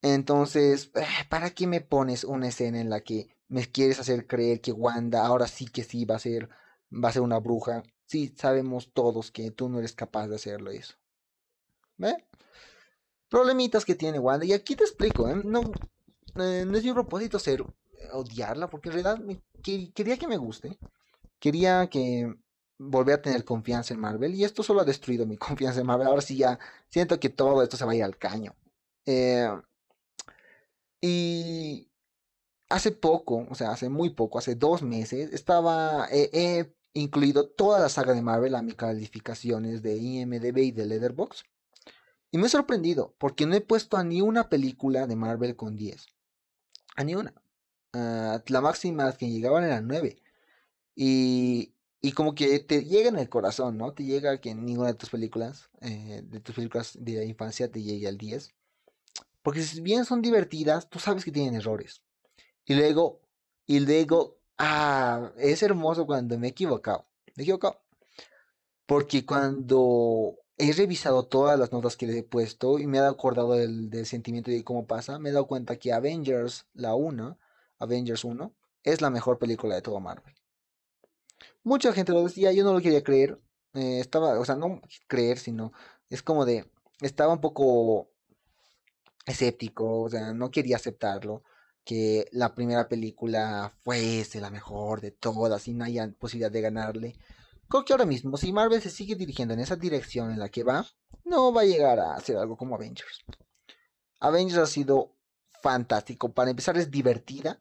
Entonces, 0.00 0.92
eh, 0.94 1.04
¿para 1.28 1.50
qué 1.50 1.66
me 1.66 1.80
pones 1.80 2.22
una 2.22 2.46
escena 2.46 2.80
en 2.80 2.88
la 2.88 3.00
que 3.00 3.36
me 3.48 3.66
quieres 3.66 3.98
hacer 3.98 4.28
creer 4.28 4.60
que 4.60 4.70
Wanda 4.70 5.26
ahora 5.26 5.48
sí 5.48 5.66
que 5.66 5.82
sí 5.82 6.04
va 6.04 6.14
a 6.14 6.20
ser, 6.20 6.48
va 6.92 7.08
a 7.08 7.12
ser 7.12 7.22
una 7.22 7.40
bruja? 7.40 7.82
Sí, 8.04 8.32
sabemos 8.38 8.92
todos 8.92 9.32
que 9.32 9.50
tú 9.50 9.68
no 9.68 9.80
eres 9.80 9.92
capaz 9.92 10.28
de 10.28 10.36
hacerlo 10.36 10.70
eso. 10.70 10.94
¿Ve? 11.96 12.28
Problemitas 13.28 13.84
que 13.84 13.96
tiene 13.96 14.20
Wanda. 14.20 14.46
Y 14.46 14.52
aquí 14.52 14.76
te 14.76 14.84
explico, 14.84 15.28
¿eh? 15.28 15.42
No, 15.42 15.62
eh, 16.36 16.64
no 16.64 16.78
es 16.78 16.84
mi 16.84 16.92
propósito 16.92 17.40
ser 17.40 17.62
eh, 17.62 18.08
odiarla, 18.12 18.70
porque 18.70 18.90
en 18.90 19.02
realidad 19.02 19.20
quería 19.64 20.16
que 20.16 20.28
me 20.28 20.36
guste. 20.36 20.78
Quería 21.46 21.88
que 21.88 22.34
volver 22.76 23.14
a 23.14 23.22
tener 23.22 23.44
confianza 23.44 23.94
en 23.94 24.00
Marvel. 24.00 24.34
Y 24.34 24.42
esto 24.42 24.64
solo 24.64 24.80
ha 24.80 24.84
destruido 24.84 25.26
mi 25.26 25.36
confianza 25.46 25.78
en 25.80 25.86
Marvel. 25.86 26.08
Ahora 26.08 26.20
sí 26.20 26.36
ya 26.36 26.58
siento 26.88 27.20
que 27.20 27.28
todo 27.28 27.62
esto 27.62 27.76
se 27.76 27.84
va 27.84 27.92
a 27.92 27.94
ir 27.94 28.02
al 28.02 28.18
caño. 28.18 28.56
y 31.00 31.88
hace 32.68 32.90
poco, 32.90 33.46
o 33.48 33.54
sea, 33.54 33.70
hace 33.70 33.88
muy 33.88 34.10
poco, 34.10 34.38
hace 34.38 34.56
dos 34.56 34.82
meses, 34.82 35.32
estaba, 35.32 36.08
incluido 36.94 37.48
toda 37.48 37.78
la 37.78 37.88
saga 37.90 38.12
de 38.12 38.22
Marvel 38.22 38.56
a 38.56 38.62
mis 38.62 38.74
calificaciones 38.74 39.82
de 39.82 39.96
IMDB 39.98 40.58
y 40.58 40.72
de 40.72 40.86
Letterboxd. 40.86 41.46
Y 42.32 42.38
me 42.38 42.46
he 42.46 42.50
sorprendido, 42.50 43.14
porque 43.18 43.46
no 43.46 43.54
he 43.54 43.60
puesto 43.60 43.96
a 43.96 44.02
ni 44.02 44.20
una 44.20 44.48
película 44.48 45.06
de 45.06 45.14
Marvel 45.14 45.54
con 45.54 45.76
10. 45.76 46.06
A 46.96 47.04
ni 47.04 47.14
una. 47.14 47.32
Ah, 47.92 48.42
la 48.48 48.60
máxima 48.60 49.12
que 49.12 49.30
llegaban 49.30 49.62
era 49.62 49.80
9. 49.80 50.16
Y, 50.96 51.74
y 52.00 52.12
como 52.12 52.34
que 52.34 52.58
te 52.58 52.84
llega 52.84 53.10
en 53.10 53.18
el 53.18 53.28
corazón, 53.28 53.78
¿no? 53.78 53.92
Te 53.92 54.02
llega 54.04 54.40
que 54.40 54.54
ninguna 54.54 54.88
de 54.88 54.94
tus 54.94 55.10
películas, 55.10 55.70
eh, 55.80 56.22
de 56.24 56.40
tus 56.40 56.56
películas 56.56 56.96
de 56.98 57.24
infancia 57.26 57.70
te 57.70 57.82
llegue 57.82 58.08
al 58.08 58.18
10. 58.18 58.52
Porque 59.42 59.62
si 59.62 59.80
bien 59.80 60.04
son 60.04 60.22
divertidas, 60.22 60.88
tú 60.88 60.98
sabes 60.98 61.24
que 61.24 61.30
tienen 61.30 61.54
errores. 61.54 62.02
Y 62.64 62.74
luego, 62.74 63.20
y 63.66 63.78
luego 63.78 64.36
Ah, 64.58 65.32
es 65.36 65.62
hermoso 65.62 66.06
cuando 66.06 66.38
me 66.38 66.48
he 66.48 66.50
equivocado. 66.50 67.06
Me 67.34 67.42
he 67.42 67.44
equivocado. 67.44 67.80
Porque 68.86 69.26
cuando 69.26 70.38
he 70.56 70.72
revisado 70.72 71.26
todas 71.26 71.58
las 71.58 71.72
notas 71.72 71.96
que 71.96 72.06
le 72.06 72.18
he 72.18 72.22
puesto 72.22 72.78
y 72.78 72.86
me 72.86 72.98
he 72.98 73.00
acordado 73.02 73.52
del, 73.52 74.06
sentimiento 74.06 74.50
de 74.50 74.64
cómo 74.64 74.86
pasa, 74.86 75.18
me 75.18 75.30
he 75.30 75.32
dado 75.32 75.46
cuenta 75.46 75.76
que 75.76 75.92
Avengers, 75.92 76.66
la 76.74 76.94
1, 76.94 77.38
Avengers 77.78 78.24
1, 78.24 78.54
es 78.84 79.00
la 79.02 79.10
mejor 79.10 79.38
película 79.38 79.74
de 79.74 79.82
todo 79.82 80.00
Marvel. 80.00 80.34
Mucha 81.66 81.92
gente 81.92 82.12
lo 82.12 82.22
decía, 82.22 82.52
yo 82.52 82.62
no 82.62 82.72
lo 82.72 82.80
quería 82.80 83.02
creer. 83.02 83.40
Eh, 83.74 83.98
estaba, 83.98 84.38
o 84.38 84.44
sea, 84.44 84.54
no 84.54 84.80
creer, 85.08 85.36
sino 85.36 85.72
es 86.08 86.22
como 86.22 86.44
de, 86.44 86.70
estaba 87.00 87.32
un 87.32 87.40
poco 87.40 88.08
escéptico, 89.26 90.02
o 90.02 90.08
sea, 90.08 90.32
no 90.32 90.52
quería 90.52 90.76
aceptarlo 90.76 91.42
que 91.84 92.28
la 92.30 92.54
primera 92.54 92.88
película 92.88 93.76
fuese 93.82 94.40
la 94.40 94.50
mejor 94.50 95.00
de 95.00 95.10
todas 95.10 95.66
y 95.66 95.74
no 95.74 95.84
haya 95.84 96.08
posibilidad 96.16 96.52
de 96.52 96.60
ganarle. 96.60 97.16
Creo 97.68 97.84
que 97.84 97.92
ahora 97.92 98.06
mismo, 98.06 98.36
si 98.36 98.52
Marvel 98.52 98.80
se 98.80 98.90
sigue 98.90 99.16
dirigiendo 99.16 99.52
en 99.52 99.58
esa 99.58 99.74
dirección 99.74 100.30
en 100.30 100.38
la 100.38 100.48
que 100.48 100.62
va, 100.62 100.86
no 101.24 101.52
va 101.52 101.62
a 101.62 101.64
llegar 101.64 101.98
a 101.98 102.14
hacer 102.14 102.36
algo 102.36 102.56
como 102.56 102.76
Avengers. 102.76 103.24
Avengers 104.20 104.58
ha 104.58 104.66
sido 104.66 105.16
fantástico. 105.62 106.32
Para 106.32 106.50
empezar, 106.50 106.76
es 106.76 106.92
divertida. 106.92 107.60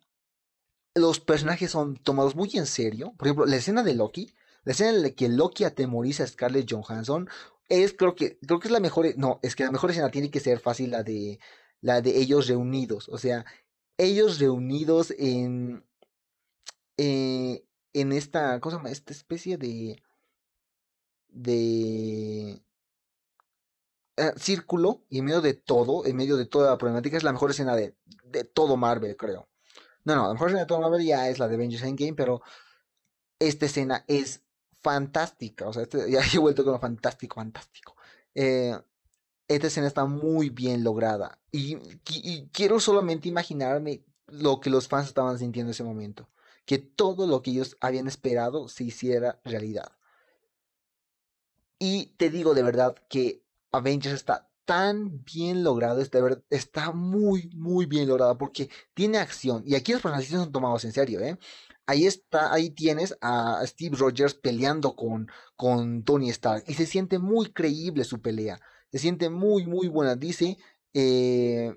Los 0.96 1.20
personajes 1.20 1.72
son 1.72 1.98
tomados 1.98 2.36
muy 2.36 2.50
en 2.54 2.66
serio. 2.66 3.14
Por 3.18 3.28
ejemplo, 3.28 3.46
la 3.46 3.58
escena 3.58 3.84
de 3.84 3.94
Loki, 3.94 4.34
la 4.64 4.72
escena 4.72 4.92
en 4.92 5.04
la 5.04 5.10
que 5.12 5.30
Loki 5.30 5.66
atemoriza 5.66 6.24
a 6.24 6.28
Scarlett 6.28 6.72
Johansson, 6.72 7.30
es 7.70 7.94
creo 7.94 8.16
que 8.16 8.38
creo 8.40 8.60
que 8.60 8.70
es 8.70 8.72
la 8.72 8.80
mejor. 8.80 9.06
No, 9.18 9.40
es 9.44 9.56
que 9.56 9.66
la 9.66 9.72
mejor 9.72 9.92
escena 9.92 10.10
tiene 10.10 10.32
que 10.32 10.40
ser 10.40 10.60
fácil 10.60 10.92
la 10.92 11.04
de 11.04 11.40
la 11.82 12.02
de 12.02 12.18
ellos 12.18 12.48
reunidos. 12.48 13.10
O 13.10 13.18
sea, 13.18 13.46
ellos 13.98 14.40
reunidos 14.40 15.12
en, 15.18 15.86
eh, 16.98 17.66
en 17.94 18.12
esta, 18.12 18.60
¿cómo 18.60 18.72
se 18.72 18.78
llama? 18.78 18.90
Esta 18.92 19.14
especie 19.14 19.58
de, 19.58 20.02
de 21.30 22.62
eh, 24.18 24.34
círculo 24.38 25.04
y 25.10 25.20
en 25.20 25.26
medio 25.26 25.42
de 25.42 25.54
todo, 25.54 26.06
en 26.06 26.16
medio 26.16 26.38
de 26.38 26.46
toda 26.46 26.72
la 26.72 26.78
problemática, 26.78 27.18
es 27.18 27.24
la 27.24 27.34
mejor 27.34 27.52
escena 27.52 27.76
de, 27.76 27.96
de 28.24 28.44
todo 28.46 28.78
Marvel, 28.78 29.16
creo. 29.18 29.48
No, 30.06 30.16
no, 30.16 30.28
la 30.28 30.34
mejor 30.34 30.50
escena 30.50 30.90
de 30.90 31.06
ya 31.06 31.30
es 31.30 31.40
la 31.40 31.48
de 31.48 31.56
Avengers 31.56 31.84
Endgame, 31.84 32.14
pero 32.14 32.42
esta 33.40 33.66
escena 33.66 34.06
es 34.08 34.44
fantástica. 34.82 35.68
O 35.68 35.74
sea, 35.74 35.84
este, 35.84 36.10
ya 36.12 36.22
he 36.34 36.38
vuelto 36.38 36.64
con 36.64 36.74
lo 36.74 36.80
fantástico, 36.80 37.36
fantástico. 37.36 37.96
Eh, 38.36 38.78
esta 39.48 39.68
escena 39.68 39.88
está 39.88 40.06
muy 40.06 40.50
bien 40.50 40.84
lograda. 40.84 41.40
Y, 41.52 41.78
y, 42.10 42.48
quiero 42.50 42.80
solamente 42.80 43.30
imaginarme 43.30 44.04
lo 44.28 44.60
que 44.60 44.70
los 44.70 44.88
fans 44.88 45.08
estaban 45.08 45.38
sintiendo 45.40 45.70
en 45.70 45.74
ese 45.74 45.84
momento. 45.84 46.30
Que 46.66 46.78
todo 46.80 47.28
lo 47.28 47.42
que 47.42 47.52
ellos 47.52 47.78
habían 47.80 48.08
esperado 48.08 48.68
se 48.70 48.86
hiciera 48.86 49.40
realidad. 49.44 49.92
Y 51.80 52.08
te 52.18 52.30
digo 52.30 52.54
de 52.54 52.64
verdad 52.64 52.96
que 53.10 53.44
Avengers 53.72 54.16
está 54.16 54.50
tan 54.66 55.24
bien 55.24 55.64
logrado, 55.64 56.02
está, 56.02 56.20
está 56.50 56.92
muy, 56.92 57.50
muy 57.56 57.86
bien 57.86 58.08
logrado 58.08 58.38
porque 58.38 58.70
tiene 58.94 59.18
acción. 59.20 59.64
Y 59.66 59.76
aquí 59.76 59.94
los 59.94 60.02
personajes 60.02 60.30
son 60.30 60.52
tomados 60.52 60.84
en 60.86 60.92
serio, 60.92 61.20
¿eh? 61.22 61.38
Ahí 61.88 62.06
está, 62.08 62.52
ahí 62.52 62.72
tienes 62.72 63.16
a 63.22 63.62
Steve 63.66 63.96
Rogers 63.98 64.34
peleando 64.34 64.96
con, 64.96 65.28
con 65.56 66.04
Tony 66.04 66.30
Stark. 66.32 66.64
Y 66.68 66.74
se 66.74 66.86
siente 66.88 67.20
muy 67.20 67.52
creíble 67.54 68.04
su 68.04 68.22
pelea. 68.22 68.60
Se 68.92 68.98
siente 69.00 69.30
muy, 69.30 69.68
muy 69.68 69.88
buena. 69.88 70.16
Dice, 70.16 70.58
eh, 70.94 71.76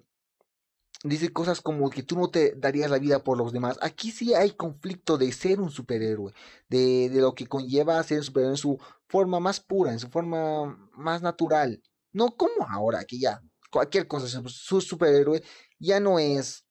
dice 1.05 1.33
cosas 1.33 1.61
como 1.61 1.91
que 1.91 2.03
tú 2.03 2.17
no 2.17 2.31
te 2.31 2.55
darías 2.57 2.91
la 2.91 2.99
vida 2.99 3.23
por 3.23 3.37
los 3.39 3.53
demás. 3.53 3.79
Aquí 3.83 4.11
sí 4.11 4.35
hay 4.35 4.53
conflicto 4.53 5.19
de 5.19 5.31
ser 5.33 5.61
un 5.61 5.71
superhéroe, 5.71 6.33
de, 6.69 7.11
de 7.11 7.21
lo 7.21 7.35
que 7.35 7.47
conlleva 7.47 8.03
ser 8.03 8.19
un 8.19 8.25
superhéroe 8.25 8.53
en 8.55 8.57
su 8.57 8.79
forma 9.09 9.41
más 9.41 9.61
pura, 9.61 9.93
en 9.93 9.99
su 9.99 10.09
forma 10.09 10.89
más 10.93 11.23
natural. 11.23 11.83
No 12.13 12.37
como 12.37 12.67
ahora, 12.69 13.05
que 13.05 13.19
ya 13.19 13.43
cualquier 13.71 14.07
cosa, 14.09 14.43
su 14.47 14.81
superhéroe 14.81 15.43
ya 15.79 16.01
no 16.01 16.19
es. 16.19 16.67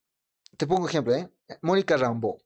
Te 0.58 0.68
pongo 0.68 0.88
ejemplo, 0.88 1.14
¿eh? 1.14 1.30
Mónica 1.62 1.98
Rambo. 1.98 2.40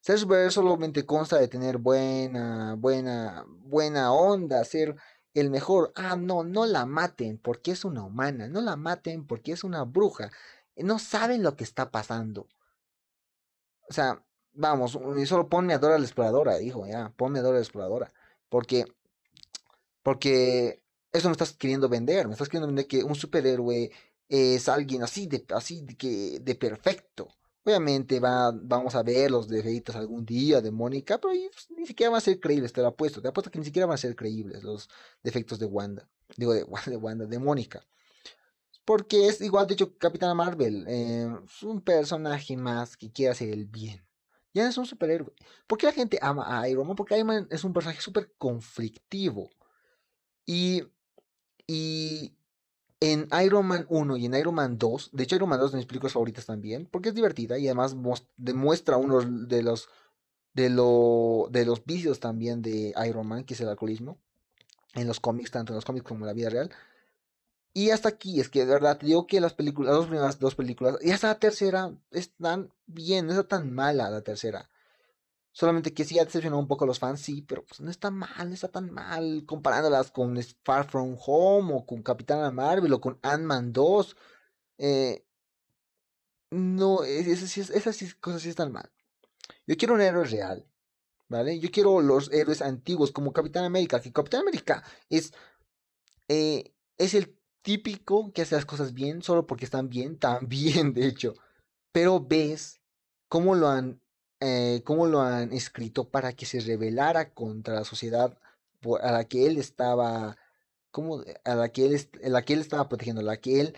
Ser 0.00 0.18
superhéroe 0.18 0.50
solamente 0.50 1.04
consta 1.04 1.38
de 1.38 1.48
tener 1.48 1.78
buena, 1.78 2.74
buena, 2.74 3.44
buena 3.48 4.12
onda, 4.12 4.64
ser 4.64 4.94
el 5.34 5.50
mejor. 5.50 5.92
Ah, 5.96 6.16
no, 6.16 6.44
no 6.44 6.66
la 6.66 6.86
maten 6.86 7.38
porque 7.38 7.72
es 7.72 7.84
una 7.84 8.04
humana, 8.04 8.48
no 8.48 8.60
la 8.60 8.76
maten 8.76 9.26
porque 9.26 9.52
es 9.52 9.64
una 9.64 9.84
bruja. 9.84 10.30
No 10.76 10.98
saben 10.98 11.42
lo 11.42 11.56
que 11.56 11.64
está 11.64 11.90
pasando. 11.90 12.48
O 13.90 13.92
sea, 13.92 14.22
vamos, 14.52 14.98
solo 15.26 15.48
ponme 15.48 15.74
a 15.74 15.78
Dora 15.78 15.98
la 15.98 16.04
exploradora, 16.04 16.60
hijo, 16.60 16.86
ya, 16.86 17.12
ponme 17.16 17.40
a 17.40 17.42
Dora 17.42 17.56
la 17.56 17.62
exploradora. 17.62 18.12
Porque, 18.48 18.84
porque 20.02 20.82
eso 21.12 21.28
me 21.28 21.32
estás 21.32 21.52
queriendo 21.52 21.88
vender, 21.88 22.26
me 22.26 22.32
estás 22.32 22.48
queriendo 22.48 22.66
vender 22.66 22.86
que 22.86 23.02
un 23.02 23.14
superhéroe 23.14 23.90
es 24.28 24.68
alguien 24.68 25.02
así 25.02 25.26
de, 25.26 25.44
así 25.54 25.86
que, 25.96 26.38
de 26.40 26.54
perfecto. 26.54 27.28
Obviamente 27.64 28.20
va, 28.20 28.50
vamos 28.54 28.94
a 28.94 29.02
ver 29.02 29.30
los 29.30 29.48
defectos 29.48 29.96
algún 29.96 30.24
día 30.24 30.60
de 30.60 30.70
Mónica, 30.70 31.18
pero 31.18 31.34
pues, 31.52 31.68
ni 31.76 31.86
siquiera 31.86 32.10
van 32.10 32.18
a 32.18 32.22
ser 32.22 32.40
creíbles, 32.40 32.72
te 32.72 32.80
lo 32.80 32.88
apuesto. 32.88 33.20
Te 33.20 33.28
apuesto 33.28 33.50
que 33.50 33.58
ni 33.58 33.64
siquiera 33.64 33.86
van 33.86 33.94
a 33.94 33.98
ser 33.98 34.16
creíbles 34.16 34.62
los 34.62 34.88
defectos 35.22 35.58
de 35.58 35.66
Wanda. 35.66 36.08
Digo, 36.36 36.54
de, 36.54 36.64
de 36.86 36.96
Wanda, 36.96 37.26
de 37.26 37.38
Mónica. 37.38 37.86
Porque 38.84 39.28
es 39.28 39.42
igual, 39.42 39.66
de 39.66 39.74
hecho, 39.74 39.98
Capitana 39.98 40.34
Marvel. 40.34 40.86
Eh, 40.88 41.28
es 41.44 41.62
un 41.62 41.82
personaje 41.82 42.56
más 42.56 42.96
que 42.96 43.12
quiere 43.12 43.32
hacer 43.32 43.50
el 43.50 43.66
bien. 43.66 44.02
Ya 44.54 44.66
es 44.66 44.78
un 44.78 44.86
superhéroe. 44.86 45.32
¿Por 45.66 45.76
qué 45.78 45.86
la 45.86 45.92
gente 45.92 46.18
ama 46.22 46.60
a 46.60 46.68
Iron 46.68 46.86
Man? 46.86 46.96
Porque 46.96 47.16
Iron 47.16 47.26
Man 47.26 47.48
es 47.50 47.64
un 47.64 47.74
personaje 47.74 48.00
súper 48.00 48.32
conflictivo. 48.38 49.50
Y 50.46 50.84
y 51.68 52.32
en 53.00 53.28
Iron 53.44 53.66
Man 53.66 53.86
1 53.88 54.16
y 54.16 54.26
en 54.26 54.34
Iron 54.34 54.54
Man 54.54 54.78
2, 54.78 55.10
de 55.12 55.22
hecho 55.22 55.36
Iron 55.36 55.50
Man 55.50 55.60
2 55.60 55.66
es 55.66 55.72
de 55.72 55.78
mis 55.78 55.86
películas 55.86 56.14
favoritas 56.14 56.46
también, 56.46 56.88
porque 56.90 57.10
es 57.10 57.14
divertida 57.14 57.58
y 57.58 57.68
además 57.68 57.94
demuestra 58.36 58.96
uno 58.96 59.20
de 59.20 59.62
los, 59.62 59.88
de, 60.54 60.70
lo, 60.70 61.48
de 61.50 61.64
los 61.64 61.84
vicios 61.84 62.18
también 62.18 62.62
de 62.62 62.92
Iron 63.06 63.28
Man, 63.28 63.44
que 63.44 63.54
es 63.54 63.60
el 63.60 63.68
alcoholismo, 63.68 64.18
en 64.94 65.06
los 65.06 65.20
cómics, 65.20 65.52
tanto 65.52 65.72
en 65.72 65.76
los 65.76 65.84
cómics 65.84 66.06
como 66.06 66.20
en 66.20 66.26
la 66.26 66.32
vida 66.32 66.50
real. 66.50 66.70
Y 67.74 67.90
hasta 67.90 68.08
aquí, 68.08 68.40
es 68.40 68.48
que 68.48 68.60
de 68.60 68.72
verdad, 68.72 68.98
digo 69.00 69.26
que 69.26 69.40
las 69.40 69.54
películas, 69.54 69.90
las 69.90 69.98
dos 69.98 70.06
primeras 70.08 70.38
dos 70.40 70.54
películas, 70.56 70.96
y 71.02 71.12
hasta 71.12 71.28
la 71.28 71.38
tercera, 71.38 71.92
están 72.10 72.72
bien, 72.86 73.26
no 73.26 73.32
está 73.32 73.46
tan 73.46 73.72
mala 73.72 74.10
la 74.10 74.22
tercera. 74.22 74.68
Solamente 75.58 75.92
que 75.92 76.04
sí 76.04 76.16
ha 76.20 76.24
decepcionado 76.24 76.60
un 76.62 76.68
poco 76.68 76.84
a 76.84 76.86
los 76.86 77.00
fans, 77.00 77.20
sí, 77.20 77.42
pero 77.42 77.64
pues 77.64 77.80
no 77.80 77.90
está 77.90 78.12
mal, 78.12 78.48
no 78.48 78.54
está 78.54 78.68
tan 78.68 78.92
mal 78.92 79.42
comparándolas 79.44 80.12
con 80.12 80.38
Far 80.62 80.88
From 80.88 81.16
Home 81.18 81.74
o 81.74 81.84
con 81.84 82.00
Capitana 82.00 82.52
Marvel 82.52 82.92
o 82.92 83.00
con 83.00 83.18
Ant-Man 83.22 83.72
2. 83.72 84.16
Eh, 84.78 85.26
no, 86.52 87.02
esas, 87.02 87.58
esas, 87.58 88.14
cosas 88.20 88.42
sí 88.42 88.50
están 88.50 88.70
mal. 88.70 88.88
Yo 89.66 89.76
quiero 89.76 89.94
un 89.94 90.00
héroe 90.00 90.26
real, 90.26 90.64
¿vale? 91.26 91.58
Yo 91.58 91.72
quiero 91.72 92.02
los 92.02 92.30
héroes 92.30 92.62
antiguos 92.62 93.10
como 93.10 93.32
Capitán 93.32 93.64
América, 93.64 94.00
que 94.00 94.12
Capitán 94.12 94.42
América 94.42 94.84
es, 95.10 95.32
eh, 96.28 96.72
es 96.98 97.14
el 97.14 97.36
típico 97.62 98.32
que 98.32 98.42
hace 98.42 98.54
las 98.54 98.64
cosas 98.64 98.94
bien 98.94 99.24
solo 99.24 99.44
porque 99.48 99.64
están 99.64 99.88
bien, 99.88 100.18
también 100.20 100.94
de 100.94 101.08
hecho. 101.08 101.34
Pero 101.90 102.20
ves 102.20 102.80
cómo 103.28 103.56
lo 103.56 103.66
han 103.66 104.00
eh, 104.40 104.82
cómo 104.84 105.06
lo 105.06 105.20
han 105.20 105.52
escrito 105.52 106.08
para 106.10 106.32
que 106.32 106.46
se 106.46 106.60
rebelara 106.60 107.34
contra 107.34 107.74
la 107.74 107.84
sociedad 107.84 108.38
a 109.02 109.12
la 109.12 109.24
que 109.24 109.46
él 109.46 109.58
estaba, 109.58 110.36
como 110.90 111.22
a 111.44 111.54
la 111.54 111.70
que 111.70 111.86
él, 111.86 112.08
la 112.22 112.44
que 112.44 112.54
él 112.54 112.60
estaba 112.60 112.88
protegiendo, 112.88 113.20
a 113.20 113.24
la 113.24 113.38
que 113.38 113.60
él 113.60 113.76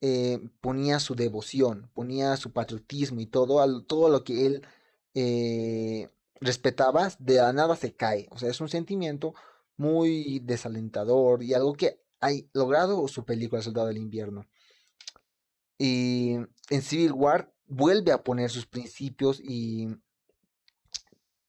eh, 0.00 0.40
ponía 0.60 0.98
su 1.00 1.14
devoción, 1.14 1.90
ponía 1.94 2.36
su 2.36 2.52
patriotismo 2.52 3.20
y 3.20 3.26
todo, 3.26 3.82
todo 3.84 4.08
lo 4.08 4.24
que 4.24 4.46
él 4.46 4.66
eh, 5.14 6.08
respetaba, 6.40 7.10
de 7.18 7.36
la 7.36 7.52
nada 7.52 7.76
se 7.76 7.94
cae. 7.94 8.26
O 8.30 8.38
sea, 8.38 8.50
es 8.50 8.60
un 8.60 8.68
sentimiento 8.68 9.34
muy 9.76 10.40
desalentador 10.40 11.42
y 11.42 11.54
algo 11.54 11.74
que 11.74 12.00
ha 12.20 12.30
logrado 12.54 13.06
su 13.08 13.24
película 13.24 13.62
Soldado 13.62 13.88
del 13.88 13.98
Invierno. 13.98 14.46
Y 15.78 16.36
en 16.70 16.82
Civil 16.82 17.12
War 17.12 17.52
vuelve 17.70 18.12
a 18.12 18.22
poner 18.22 18.50
sus 18.50 18.66
principios 18.66 19.40
y 19.40 19.88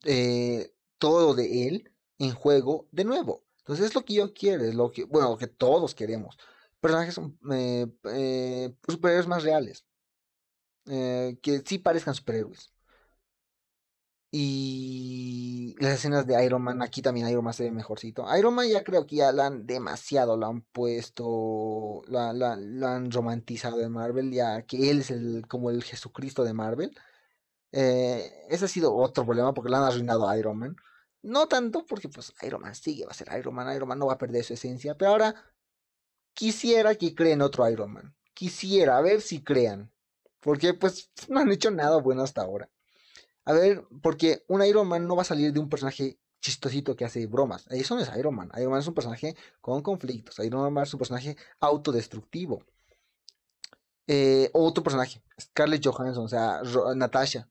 eh, 0.06 0.72
todo 0.98 1.34
de 1.34 1.68
él 1.68 1.92
en 2.20 2.34
juego 2.34 2.88
de 2.92 3.04
nuevo. 3.04 3.44
Entonces 3.60 3.88
es 3.88 3.96
lo 3.96 4.06
que 4.06 4.14
yo 4.14 4.34
quiero, 4.34 4.64
es 4.64 4.76
lo 4.76 4.92
que, 4.92 5.04
bueno, 5.04 5.32
lo 5.32 5.38
que 5.38 5.48
todos 5.48 5.96
queremos. 5.96 6.38
Personajes 6.80 7.20
eh, 7.52 7.88
eh, 8.06 8.74
superhéroes 8.88 9.28
más 9.28 9.44
reales. 9.44 9.86
que 10.86 11.64
sí 11.66 11.78
parezcan 11.78 12.16
superhéroes. 12.16 12.72
Y 14.34 15.76
las 15.80 15.96
escenas 15.96 16.26
de 16.26 16.44
Iron 16.46 16.62
Man, 16.62 16.82
aquí 16.82 17.02
también 17.02 17.28
Iron 17.28 17.44
Man 17.44 17.54
se 17.54 17.64
ve 17.64 17.72
mejorcito. 17.72 18.26
Iron 18.38 18.56
Man 18.56 18.70
ya 18.70 18.84
creo 18.84 19.06
que 19.06 19.18
ya 19.18 19.34
lo 19.34 19.44
han 19.44 19.68
demasiado, 19.68 20.38
lo 20.38 20.48
han 20.48 20.62
puesto, 20.62 22.02
lo, 22.08 22.20
han 22.20 23.12
romantizado 23.12 23.82
en 23.82 23.92
Marvel, 23.92 24.32
ya 24.32 24.62
que 24.64 24.90
él 24.90 25.02
es 25.02 25.12
el, 25.12 25.46
como 25.50 25.70
el 25.70 25.84
Jesucristo 25.84 26.46
de 26.46 26.54
Marvel. 26.54 26.96
Eh, 27.74 28.32
ese 28.50 28.66
ha 28.66 28.68
sido 28.68 28.96
otro 28.96 29.26
problema 29.26 29.54
porque 29.54 29.70
lo 29.70 29.78
han 29.78 29.84
arruinado 29.84 30.28
a 30.30 30.38
Iron 30.38 30.58
Man. 30.58 30.76
No 31.24 31.48
tanto 31.48 31.86
porque 31.86 32.10
pues 32.10 32.34
Iron 32.44 32.62
Man 32.62 32.76
sigue, 32.76 33.06
va 33.06 33.12
a 33.12 33.14
ser 33.14 33.30
Iron 33.38 33.54
Man, 33.54 33.76
Iron 33.76 33.88
Man 33.90 34.00
no 34.00 34.08
va 34.08 34.14
a 34.14 34.18
perder 34.18 34.44
su 34.44 34.54
esencia, 34.54 34.98
pero 34.98 35.12
ahora 35.12 35.36
quisiera 36.34 36.96
que 36.96 37.14
creen 37.16 37.42
otro 37.42 37.70
Iron 37.70 37.94
Man. 37.94 38.16
Quisiera, 38.34 38.98
a 38.98 39.02
ver 39.02 39.22
si 39.22 39.44
crean. 39.44 39.92
Porque 40.40 40.74
pues 40.74 41.12
no 41.30 41.40
han 41.42 41.52
hecho 41.52 41.72
nada 41.72 41.98
bueno 41.98 42.24
hasta 42.24 42.42
ahora. 42.42 42.70
A 43.46 43.54
ver, 43.54 43.86
porque 44.02 44.44
un 44.48 44.64
Iron 44.64 44.88
Man 44.88 45.08
no 45.08 45.16
va 45.16 45.24
a 45.24 45.26
salir 45.26 45.52
de 45.52 45.60
un 45.60 45.70
personaje 45.70 46.20
chistosito 46.42 46.96
que 46.96 47.06
hace 47.06 47.26
bromas. 47.28 47.66
Eso 47.70 47.96
no 47.96 48.02
es 48.02 48.12
Iron 48.18 48.36
Man. 48.36 48.52
Iron 48.58 48.72
Man 48.72 48.82
es 48.82 48.88
un 48.88 48.94
personaje 48.94 49.36
con 49.62 49.82
conflictos. 49.82 50.40
Iron 50.40 50.74
Man 50.74 50.84
es 50.84 50.94
un 50.94 50.98
personaje 51.00 51.38
autodestructivo. 51.60 52.64
Eh, 54.08 54.50
otro 54.54 54.84
personaje, 54.84 55.24
Scarlett 55.40 55.86
Johansson, 55.86 56.26
o 56.26 56.28
sea, 56.28 56.62
Natasha. 56.96 57.50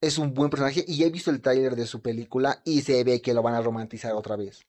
Es 0.00 0.18
un 0.18 0.32
buen 0.32 0.48
personaje 0.50 0.84
y 0.86 1.02
he 1.02 1.10
visto 1.10 1.30
el 1.30 1.40
tráiler 1.40 1.74
de 1.74 1.86
su 1.86 2.00
película 2.00 2.62
y 2.64 2.82
se 2.82 3.02
ve 3.02 3.20
que 3.20 3.34
lo 3.34 3.42
van 3.42 3.54
a 3.54 3.62
romantizar 3.62 4.12
otra 4.14 4.36
vez. 4.36 4.64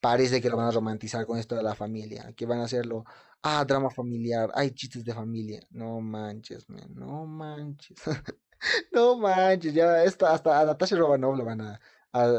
Parece 0.00 0.40
que 0.40 0.48
lo 0.48 0.56
van 0.56 0.68
a 0.68 0.70
romantizar 0.70 1.26
con 1.26 1.38
esto 1.38 1.56
de 1.56 1.64
la 1.64 1.74
familia, 1.74 2.32
que 2.36 2.46
van 2.46 2.60
a 2.60 2.64
hacerlo, 2.64 3.04
ah, 3.42 3.64
drama 3.64 3.90
familiar, 3.90 4.52
hay 4.54 4.70
chistes 4.70 5.04
de 5.04 5.14
familia. 5.14 5.60
No 5.70 6.00
manches, 6.00 6.68
man, 6.68 6.94
no 6.94 7.26
manches. 7.26 7.98
No 8.92 9.16
manches, 9.16 9.74
ya 9.74 10.04
está, 10.04 10.32
hasta 10.32 10.60
a 10.60 10.64
Natasha 10.64 10.96
Romanoff 10.96 11.36
lo 11.38 11.44
van 11.44 11.60
a, 11.60 11.80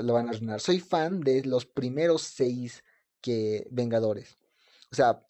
lo 0.01 0.13
van 0.13 0.27
a 0.27 0.31
arruinar. 0.31 0.59
Soy 0.59 0.79
fan 0.79 1.21
de 1.21 1.43
los 1.45 1.65
primeros 1.65 2.23
seis 2.23 2.83
que 3.21 3.67
Vengadores. 3.71 4.37
O 4.91 4.95
sea, 4.95 5.23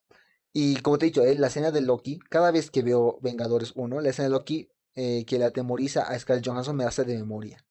y 0.53 0.77
como 0.77 0.97
te 0.97 1.05
he 1.05 1.09
dicho, 1.09 1.23
eh, 1.23 1.35
la 1.35 1.47
escena 1.47 1.71
de 1.71 1.81
Loki, 1.81 2.19
cada 2.29 2.51
vez 2.51 2.71
que 2.71 2.81
veo 2.81 3.19
Vengadores 3.21 3.73
1, 3.75 4.01
la 4.01 4.09
escena 4.09 4.29
de 4.29 4.31
Loki 4.31 4.69
eh, 4.95 5.25
que 5.25 5.37
le 5.37 5.45
atemoriza 5.45 6.03
a 6.03 6.17
Scarlett 6.17 6.47
Johansson 6.47 6.75
me 6.75 6.83
hace 6.83 7.03
de 7.03 7.15
memoria. 7.17 7.63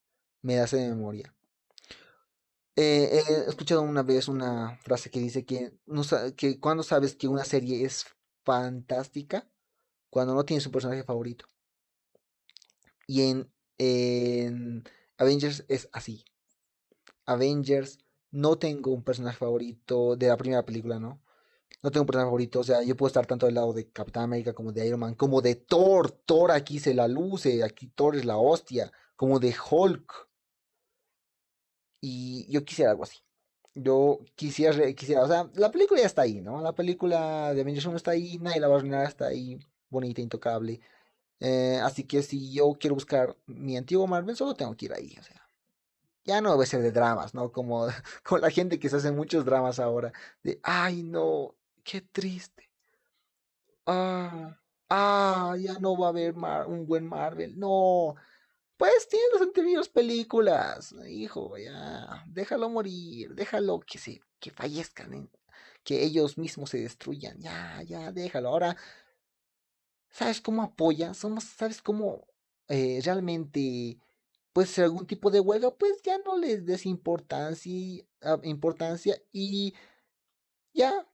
Me 0.42 0.60
hace 0.60 0.76
de 0.76 0.90
memoria. 0.90 1.34
Eh, 2.76 3.22
he 3.26 3.48
escuchado 3.48 3.82
una 3.82 4.02
vez 4.02 4.28
una 4.28 4.78
frase 4.82 5.10
que 5.10 5.18
dice 5.18 5.44
que, 5.44 5.72
no, 5.86 6.02
que 6.36 6.60
cuando 6.60 6.82
sabes 6.82 7.16
que 7.16 7.26
una 7.26 7.44
serie 7.44 7.84
es 7.84 8.06
fantástica, 8.44 9.48
cuando 10.10 10.34
no 10.34 10.44
tienes 10.44 10.66
un 10.66 10.72
personaje 10.72 11.02
favorito. 11.02 11.46
Y 13.06 13.46
en, 13.78 14.84
Avengers 15.18 15.64
es 15.68 15.88
así. 15.92 16.24
Avengers 17.24 17.98
no 18.30 18.58
tengo 18.58 18.92
un 18.92 19.02
personaje 19.02 19.38
favorito 19.38 20.16
de 20.16 20.28
la 20.28 20.36
primera 20.36 20.64
película, 20.64 20.98
¿no? 20.98 21.20
no 21.82 21.90
tengo 21.90 22.02
un 22.02 22.06
personaje 22.06 22.26
favorito. 22.28 22.60
O 22.60 22.64
sea, 22.64 22.82
yo 22.82 22.96
puedo 22.96 23.08
estar 23.08 23.26
tanto 23.26 23.46
del 23.46 23.54
lado 23.54 23.72
de 23.72 23.88
Capitán 23.90 24.24
América 24.24 24.52
como 24.54 24.72
de 24.72 24.86
Iron 24.86 25.00
Man, 25.00 25.14
como 25.14 25.40
de 25.40 25.54
Thor. 25.54 26.10
Thor 26.10 26.50
aquí 26.50 26.78
se 26.80 26.94
la 26.94 27.08
luce, 27.08 27.62
aquí 27.62 27.88
Thor 27.88 28.16
es 28.16 28.24
la 28.24 28.38
hostia, 28.38 28.90
como 29.14 29.38
de 29.38 29.54
Hulk. 29.70 30.28
Y 32.00 32.50
yo 32.50 32.64
quisiera 32.64 32.90
algo 32.90 33.04
así. 33.04 33.18
Yo 33.74 34.20
quisiera, 34.34 34.92
quisiera, 34.94 35.22
o 35.22 35.28
sea, 35.28 35.50
la 35.54 35.70
película 35.70 36.00
ya 36.00 36.06
está 36.06 36.22
ahí, 36.22 36.40
¿no? 36.40 36.62
La 36.62 36.74
película 36.74 37.52
de 37.54 37.60
Avengers 37.60 37.86
1 37.86 37.96
está 37.96 38.12
ahí, 38.12 38.38
nadie 38.38 38.60
la 38.60 38.68
va 38.68 38.80
a 38.80 39.04
está 39.04 39.26
ahí, 39.26 39.58
bonita, 39.90 40.20
intocable. 40.22 40.80
Eh, 41.40 41.78
así 41.82 42.04
que 42.04 42.22
si 42.22 42.52
yo 42.52 42.76
quiero 42.80 42.94
buscar 42.94 43.36
mi 43.46 43.76
antiguo 43.76 44.06
Marvel, 44.06 44.36
solo 44.36 44.54
tengo 44.54 44.76
que 44.76 44.86
ir 44.86 44.92
ahí, 44.94 45.16
o 45.18 45.22
sea. 45.22 45.42
Ya 46.24 46.40
no 46.40 46.52
debe 46.52 46.66
ser 46.66 46.82
de 46.82 46.92
dramas, 46.92 47.34
¿no? 47.34 47.52
Como, 47.52 47.86
con 48.24 48.40
la 48.40 48.50
gente 48.50 48.78
que 48.78 48.88
se 48.88 48.96
hace 48.96 49.12
muchos 49.12 49.44
dramas 49.44 49.78
ahora. 49.78 50.12
De, 50.42 50.60
ay, 50.62 51.02
no, 51.02 51.54
qué 51.84 52.00
triste. 52.00 52.70
Ah, 53.86 54.58
ah, 54.88 55.56
ya 55.58 55.78
no 55.78 55.96
va 55.96 56.06
a 56.06 56.10
haber 56.10 56.34
un 56.66 56.86
buen 56.86 57.06
Marvel. 57.06 57.58
No, 57.58 58.16
pues 58.76 59.08
tiene 59.08 59.24
las 59.32 59.42
anteriores 59.42 59.88
películas, 59.88 60.94
hijo, 61.08 61.56
ya, 61.56 62.24
déjalo 62.26 62.68
morir, 62.68 63.34
déjalo 63.34 63.80
que 63.80 63.98
se, 63.98 64.20
que 64.38 64.50
fallezcan, 64.50 65.30
que 65.82 66.02
ellos 66.04 66.36
mismos 66.36 66.70
se 66.70 66.80
destruyan, 66.80 67.38
ya, 67.40 67.82
ya, 67.84 68.12
déjalo. 68.12 68.50
Ahora, 68.50 68.76
¿sabes 70.16 70.40
cómo 70.40 70.62
apoya? 70.62 71.12
Somos, 71.12 71.44
¿sabes 71.44 71.82
cómo 71.82 72.26
eh, 72.68 73.00
realmente 73.04 73.98
puede 74.54 74.66
ser 74.66 74.84
algún 74.84 75.06
tipo 75.06 75.30
de 75.30 75.40
huelga? 75.40 75.70
Pues 75.72 76.00
ya 76.02 76.16
no 76.18 76.38
les 76.38 76.64
des 76.64 76.86
importancia, 76.86 78.02
ah, 78.22 78.40
importancia 78.42 79.20
y 79.30 79.74
ya, 80.72 81.06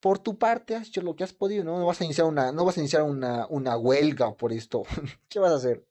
por 0.00 0.18
tu 0.18 0.38
parte 0.38 0.74
has 0.74 0.88
hecho 0.88 1.02
lo 1.02 1.14
que 1.14 1.24
has 1.24 1.32
podido, 1.34 1.62
¿no? 1.62 1.84
Vas 1.84 2.00
a 2.00 2.04
iniciar 2.04 2.26
una, 2.26 2.50
no 2.52 2.64
vas 2.64 2.78
a 2.78 2.80
iniciar 2.80 3.02
una, 3.02 3.46
una 3.48 3.76
huelga 3.76 4.34
por 4.34 4.52
esto. 4.52 4.84
¿Qué 5.28 5.38
vas 5.38 5.52
a 5.52 5.56
hacer? 5.56 5.86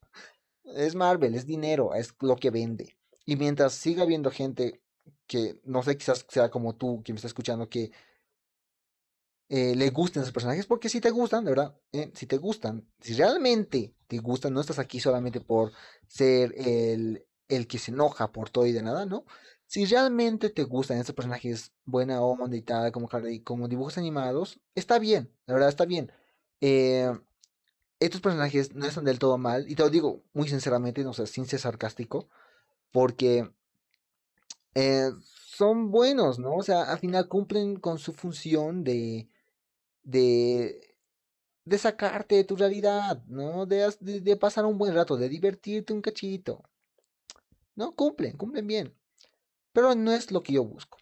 Es 0.64 0.96
Marvel, 0.96 1.36
es 1.36 1.46
dinero, 1.46 1.94
es 1.94 2.16
lo 2.22 2.36
que 2.38 2.50
vende. 2.50 2.98
Y 3.26 3.36
mientras 3.36 3.74
siga 3.74 4.04
habiendo 4.04 4.32
gente 4.32 4.82
que, 5.28 5.60
no 5.64 5.84
sé, 5.84 5.98
quizás 5.98 6.26
sea 6.30 6.50
como 6.50 6.76
tú, 6.76 7.04
que 7.04 7.14
me 7.14 7.18
está 7.18 7.28
escuchando, 7.28 7.70
que 7.70 7.92
eh, 9.50 9.76
le 9.76 9.90
gusten 9.92 10.24
esos 10.24 10.34
personajes, 10.34 10.66
porque 10.66 10.90
si 10.90 11.00
te 11.00 11.10
gustan, 11.10 11.46
de 11.46 11.52
verdad, 11.52 11.76
eh, 11.94 12.12
si 12.14 12.26
te 12.26 12.38
gustan, 12.38 12.86
si 13.00 13.14
realmente 13.14 13.94
te 14.08 14.18
gustan, 14.20 14.54
no 14.54 14.60
estás 14.60 14.78
aquí 14.78 15.00
solamente 15.00 15.40
por 15.40 15.72
ser 16.06 16.54
el, 16.58 17.26
el 17.48 17.68
que 17.68 17.80
se 17.80 17.92
enoja 17.92 18.32
por 18.34 18.50
todo 18.50 18.66
y 18.66 18.74
de 18.74 18.84
nada, 18.84 19.06
¿no? 19.06 19.26
Si 19.66 19.86
realmente 19.86 20.50
te 20.50 20.64
gustan 20.64 20.98
estos 20.98 21.16
personajes 21.16 21.72
buena 21.86 22.22
onda 22.22 22.58
y 22.58 22.62
tal, 22.62 22.92
como, 22.92 23.68
dibujos 23.70 23.98
animados, 23.98 24.60
está 24.76 25.00
bien, 25.00 25.32
la 25.46 25.54
verdad 25.54 25.70
está 25.70 25.86
bien. 25.86 26.12
Eh, 26.60 27.10
estos 28.00 28.22
personajes 28.22 28.76
no 28.76 28.86
están 28.86 29.06
del 29.06 29.20
todo 29.20 29.38
mal, 29.38 29.70
y 29.70 29.76
te 29.76 29.84
lo 29.84 29.90
digo 29.90 30.24
muy 30.34 30.50
sinceramente, 30.50 31.04
no 31.04 31.14
sé, 31.14 31.26
sin 31.26 31.46
ser 31.46 31.60
sarcástico, 31.60 32.28
porque 32.92 33.50
son 35.58 35.90
buenos, 35.90 36.38
¿no? 36.38 36.54
O 36.54 36.64
sea, 36.64 36.84
al 36.84 37.00
final 37.00 37.28
cumplen 37.28 37.78
con 37.78 37.98
su 37.98 38.14
función 38.14 38.84
de, 38.84 39.28
de, 40.08 40.96
sacarte 41.78 42.36
de 42.36 42.44
tu 42.46 42.56
realidad, 42.56 43.24
¿no? 43.28 43.66
De, 43.66 44.38
pasar 44.40 44.66
un 44.66 44.78
buen 44.78 44.96
rato, 44.96 45.18
de 45.18 45.30
divertirte 45.30 45.94
un 45.94 46.02
cachito. 46.02 46.64
No, 47.76 47.94
cumplen, 47.94 48.38
cumplen 48.38 48.66
bien. 48.66 48.96
Pero 49.74 49.94
no 49.94 50.12
es 50.12 50.32
lo 50.32 50.42
que 50.42 50.54
yo 50.54 50.64
busco. 50.64 50.98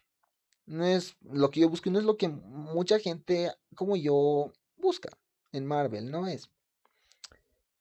No 0.66 0.84
es 0.84 1.16
lo 1.22 1.50
que 1.50 1.60
yo 1.60 1.68
busco 1.68 1.88
y 1.88 1.92
no 1.92 2.00
es 2.00 2.04
lo 2.04 2.16
que 2.16 2.28
mucha 2.28 2.98
gente 2.98 3.52
como 3.76 3.96
yo 3.96 4.52
busca 4.76 5.08
en 5.52 5.64
Marvel, 5.64 6.10
no 6.10 6.26
es. 6.26 6.50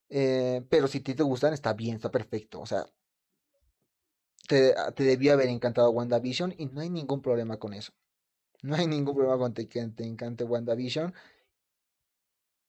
Eh, 0.10 0.64
pero 0.70 0.88
si 0.88 1.00
a 1.00 1.04
ti 1.04 1.16
te 1.16 1.24
gustan, 1.24 1.54
está 1.54 1.74
bien, 1.74 1.96
está 1.96 2.12
perfecto. 2.12 2.62
O 2.62 2.66
sea, 2.68 2.86
te, 4.48 4.76
te 4.96 5.04
debió 5.04 5.34
haber 5.34 5.50
encantado 5.50 5.90
WandaVision 5.90 6.54
y 6.58 6.68
no 6.68 6.82
hay 6.82 6.92
ningún 6.92 7.22
problema 7.22 7.58
con 7.58 7.74
eso. 7.74 7.92
No 8.66 8.76
hay 8.76 8.88
ningún 8.88 9.16
problema 9.16 9.38
con 9.38 9.54
que 9.54 9.66
te 9.66 10.04
encante 10.06 10.44
WandaVision. 10.44 11.14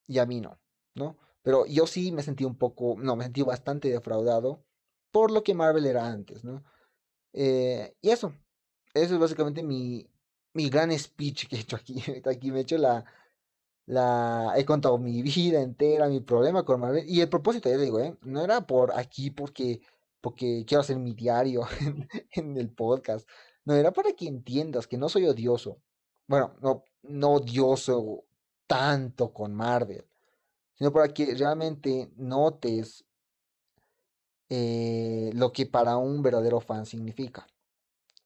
Y 0.07 0.18
a 0.18 0.26
mí 0.26 0.40
no, 0.40 0.59
¿no? 0.94 1.16
Pero 1.42 1.66
yo 1.66 1.86
sí 1.86 2.12
me 2.12 2.22
sentí 2.22 2.44
un 2.44 2.57
poco, 2.57 2.97
no, 2.99 3.16
me 3.16 3.24
sentí 3.24 3.42
bastante 3.42 3.88
defraudado 3.88 4.62
por 5.11 5.30
lo 5.30 5.42
que 5.42 5.55
Marvel 5.55 5.86
era 5.86 6.07
antes, 6.07 6.44
¿no? 6.44 6.62
Eh, 7.32 7.97
y 8.03 8.11
eso, 8.11 8.34
eso 8.94 9.14
es 9.14 9.20
básicamente 9.20 9.62
mi, 9.62 10.07
mi 10.53 10.68
gran 10.68 10.97
speech 10.99 11.49
que 11.49 11.57
he 11.57 11.61
hecho 11.61 11.76
aquí. 11.76 11.97
Aquí 12.26 12.51
me 12.51 12.59
he 12.59 12.62
hecho 12.62 12.78
la, 12.78 13.05
la 13.86 14.55
he 14.57 14.64
contado 14.64 14.99
mi 14.99 15.22
vida 15.22 15.62
entera, 15.62 16.09
mi 16.09 16.20
problema 16.20 16.64
con 16.64 16.80
Marvel. 16.80 17.09
Y 17.09 17.20
el 17.20 17.28
propósito, 17.28 17.70
ya 17.70 17.78
digo, 17.78 18.01
¿eh? 18.01 18.16
no 18.22 18.42
era 18.42 18.66
por 18.66 18.92
aquí 18.99 19.30
porque, 19.30 19.80
porque 20.20 20.64
quiero 20.66 20.80
hacer 20.82 20.99
mi 20.99 21.14
diario 21.14 21.66
en, 22.32 22.57
el 22.57 22.70
podcast. 22.70 23.28
No, 23.66 23.74
era 23.74 23.92
para 23.92 24.12
que 24.12 24.26
entiendas 24.26 24.86
que 24.86 24.96
no 24.96 25.08
soy 25.08 25.26
odioso. 25.26 25.82
Bueno, 26.26 26.54
no, 26.62 26.84
no 27.02 27.32
odioso 27.34 28.24
tanto 28.66 29.32
con 29.32 29.54
Marvel, 29.54 30.04
sino 30.74 30.92
para 30.92 31.12
que 31.12 31.34
realmente 31.34 32.10
notes 32.16 33.04
eh, 34.48 35.30
lo 35.34 35.52
que 35.52 35.66
para 35.66 35.96
un 35.96 36.22
verdadero 36.22 36.60
fan 36.60 36.86
significa, 36.86 37.46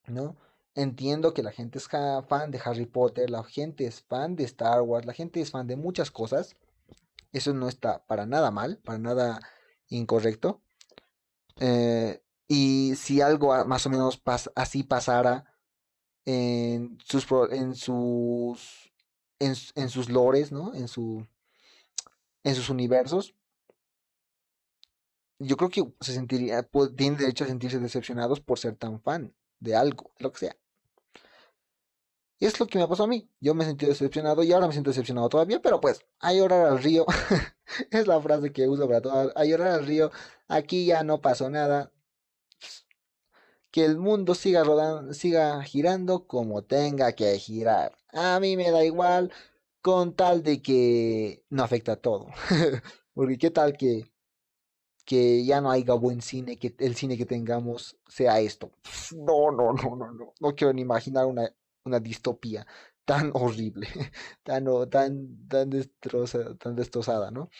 ¿no? 0.06 0.36
Entiendo 0.74 1.34
que 1.34 1.42
la 1.42 1.52
gente 1.52 1.78
es 1.78 1.88
fan 1.88 2.50
de 2.50 2.60
Harry 2.64 2.86
Potter, 2.86 3.30
la 3.30 3.42
gente 3.42 3.86
es 3.86 4.02
fan 4.02 4.36
de 4.36 4.44
Star 4.44 4.82
Wars, 4.82 5.06
la 5.06 5.14
gente 5.14 5.40
es 5.40 5.50
fan 5.50 5.66
de 5.66 5.76
muchas 5.76 6.10
cosas. 6.10 6.56
Eso 7.32 7.54
no 7.54 7.68
está 7.68 8.04
para 8.06 8.26
nada 8.26 8.50
mal, 8.50 8.78
para 8.78 8.98
nada 8.98 9.40
incorrecto. 9.88 10.60
Eh, 11.58 12.22
y 12.52 12.96
si 12.96 13.20
algo 13.20 13.64
más 13.64 13.86
o 13.86 13.90
menos 13.90 14.20
así 14.56 14.82
pasara 14.82 15.44
en 16.24 16.98
sus, 17.04 17.24
en 17.52 17.76
sus, 17.76 18.92
en, 19.38 19.88
sus 19.88 20.08
lores, 20.08 20.50
¿no? 20.50 20.74
En, 20.74 20.88
su, 20.88 21.24
en 22.42 22.54
sus 22.56 22.68
universos, 22.68 23.36
yo 25.38 25.56
creo 25.56 25.70
que 25.70 25.94
se 26.00 26.12
sentiría, 26.12 26.68
tienen 26.96 27.18
derecho 27.20 27.44
a 27.44 27.46
sentirse 27.46 27.78
decepcionados 27.78 28.40
por 28.40 28.58
ser 28.58 28.74
tan 28.74 29.00
fan 29.00 29.32
de 29.60 29.76
algo, 29.76 30.10
lo 30.18 30.32
que 30.32 30.40
sea. 30.40 30.56
Y 32.40 32.46
es 32.46 32.58
lo 32.58 32.66
que 32.66 32.78
me 32.80 32.88
pasó 32.88 33.04
a 33.04 33.06
mí. 33.06 33.30
Yo 33.38 33.54
me 33.54 33.64
sentí 33.64 33.86
decepcionado 33.86 34.42
y 34.42 34.52
ahora 34.52 34.66
me 34.66 34.72
siento 34.72 34.90
decepcionado 34.90 35.28
todavía, 35.28 35.62
pero 35.62 35.80
pues, 35.80 36.04
a 36.18 36.32
llorar 36.32 36.66
al 36.66 36.82
río. 36.82 37.06
es 37.92 38.08
la 38.08 38.20
frase 38.20 38.52
que 38.52 38.68
uso 38.68 38.88
para 38.88 39.02
todo. 39.02 39.32
A 39.36 39.44
llorar 39.44 39.68
al 39.68 39.86
río. 39.86 40.10
Aquí 40.48 40.86
ya 40.86 41.04
no 41.04 41.20
pasó 41.20 41.48
nada. 41.48 41.92
Que 43.70 43.84
el 43.84 43.98
mundo 43.98 44.34
siga 44.34 44.64
siga 45.12 45.62
girando 45.62 46.26
como 46.26 46.62
tenga 46.62 47.12
que 47.12 47.38
girar. 47.38 47.96
A 48.12 48.40
mí 48.40 48.56
me 48.56 48.70
da 48.70 48.84
igual 48.84 49.32
con 49.82 50.14
tal 50.14 50.42
de 50.42 50.60
que 50.62 51.44
no 51.50 51.62
afecta 51.64 51.92
a 51.92 51.96
todo. 51.96 52.28
Porque 53.14 53.38
qué 53.38 53.50
tal 53.50 53.76
que 53.76 54.10
que 55.04 55.44
ya 55.44 55.60
no 55.60 55.72
haya 55.72 55.94
buen 55.94 56.22
cine, 56.22 56.56
que 56.56 56.74
el 56.78 56.94
cine 56.94 57.16
que 57.18 57.26
tengamos 57.26 57.96
sea 58.06 58.38
esto. 58.40 58.70
No, 59.16 59.50
no, 59.50 59.72
no, 59.72 59.96
no, 59.96 60.12
no. 60.12 60.34
No 60.38 60.54
quiero 60.54 60.72
ni 60.72 60.82
imaginar 60.82 61.26
una, 61.26 61.52
una 61.84 61.98
distopía 61.98 62.64
tan 63.04 63.32
horrible, 63.34 63.88
tan, 64.44 64.64
tan, 64.88 65.48
tan, 65.48 65.70
destroza, 65.70 66.56
tan 66.56 66.76
destrozada, 66.76 67.32
¿no? 67.32 67.50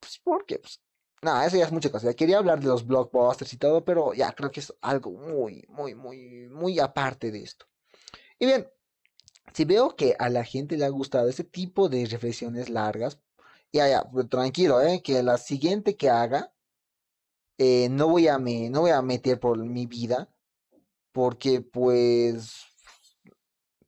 Pues 0.00 0.20
porque, 0.24 0.58
pues, 0.58 0.80
nada, 1.22 1.46
eso 1.46 1.56
ya 1.56 1.64
es 1.64 1.72
mucha 1.72 1.90
cosa. 1.90 2.14
Quería 2.14 2.38
hablar 2.38 2.60
de 2.60 2.68
los 2.68 2.86
blockbusters 2.86 3.52
y 3.52 3.56
todo, 3.56 3.84
pero 3.84 4.14
ya 4.14 4.32
creo 4.32 4.50
que 4.50 4.60
es 4.60 4.74
algo 4.80 5.12
muy, 5.12 5.64
muy, 5.68 5.94
muy, 5.94 6.48
muy 6.48 6.78
aparte 6.80 7.30
de 7.30 7.42
esto. 7.42 7.66
Y 8.38 8.46
bien, 8.46 8.68
si 9.52 9.64
veo 9.64 9.96
que 9.96 10.14
a 10.18 10.28
la 10.30 10.44
gente 10.44 10.76
le 10.76 10.84
ha 10.84 10.90
gustado 10.90 11.28
ese 11.28 11.44
tipo 11.44 11.88
de 11.88 12.06
reflexiones 12.06 12.68
largas, 12.68 13.20
ya, 13.72 13.88
ya, 13.88 14.04
pues, 14.04 14.28
tranquilo, 14.28 14.80
¿eh? 14.80 15.02
Que 15.02 15.22
la 15.22 15.38
siguiente 15.38 15.96
que 15.96 16.10
haga, 16.10 16.52
eh, 17.58 17.88
no, 17.90 18.08
voy 18.08 18.28
a 18.28 18.38
no 18.38 18.80
voy 18.82 18.90
a 18.90 19.02
meter 19.02 19.40
por 19.40 19.58
mi 19.58 19.86
vida, 19.86 20.28
porque 21.12 21.60
pues 21.60 22.66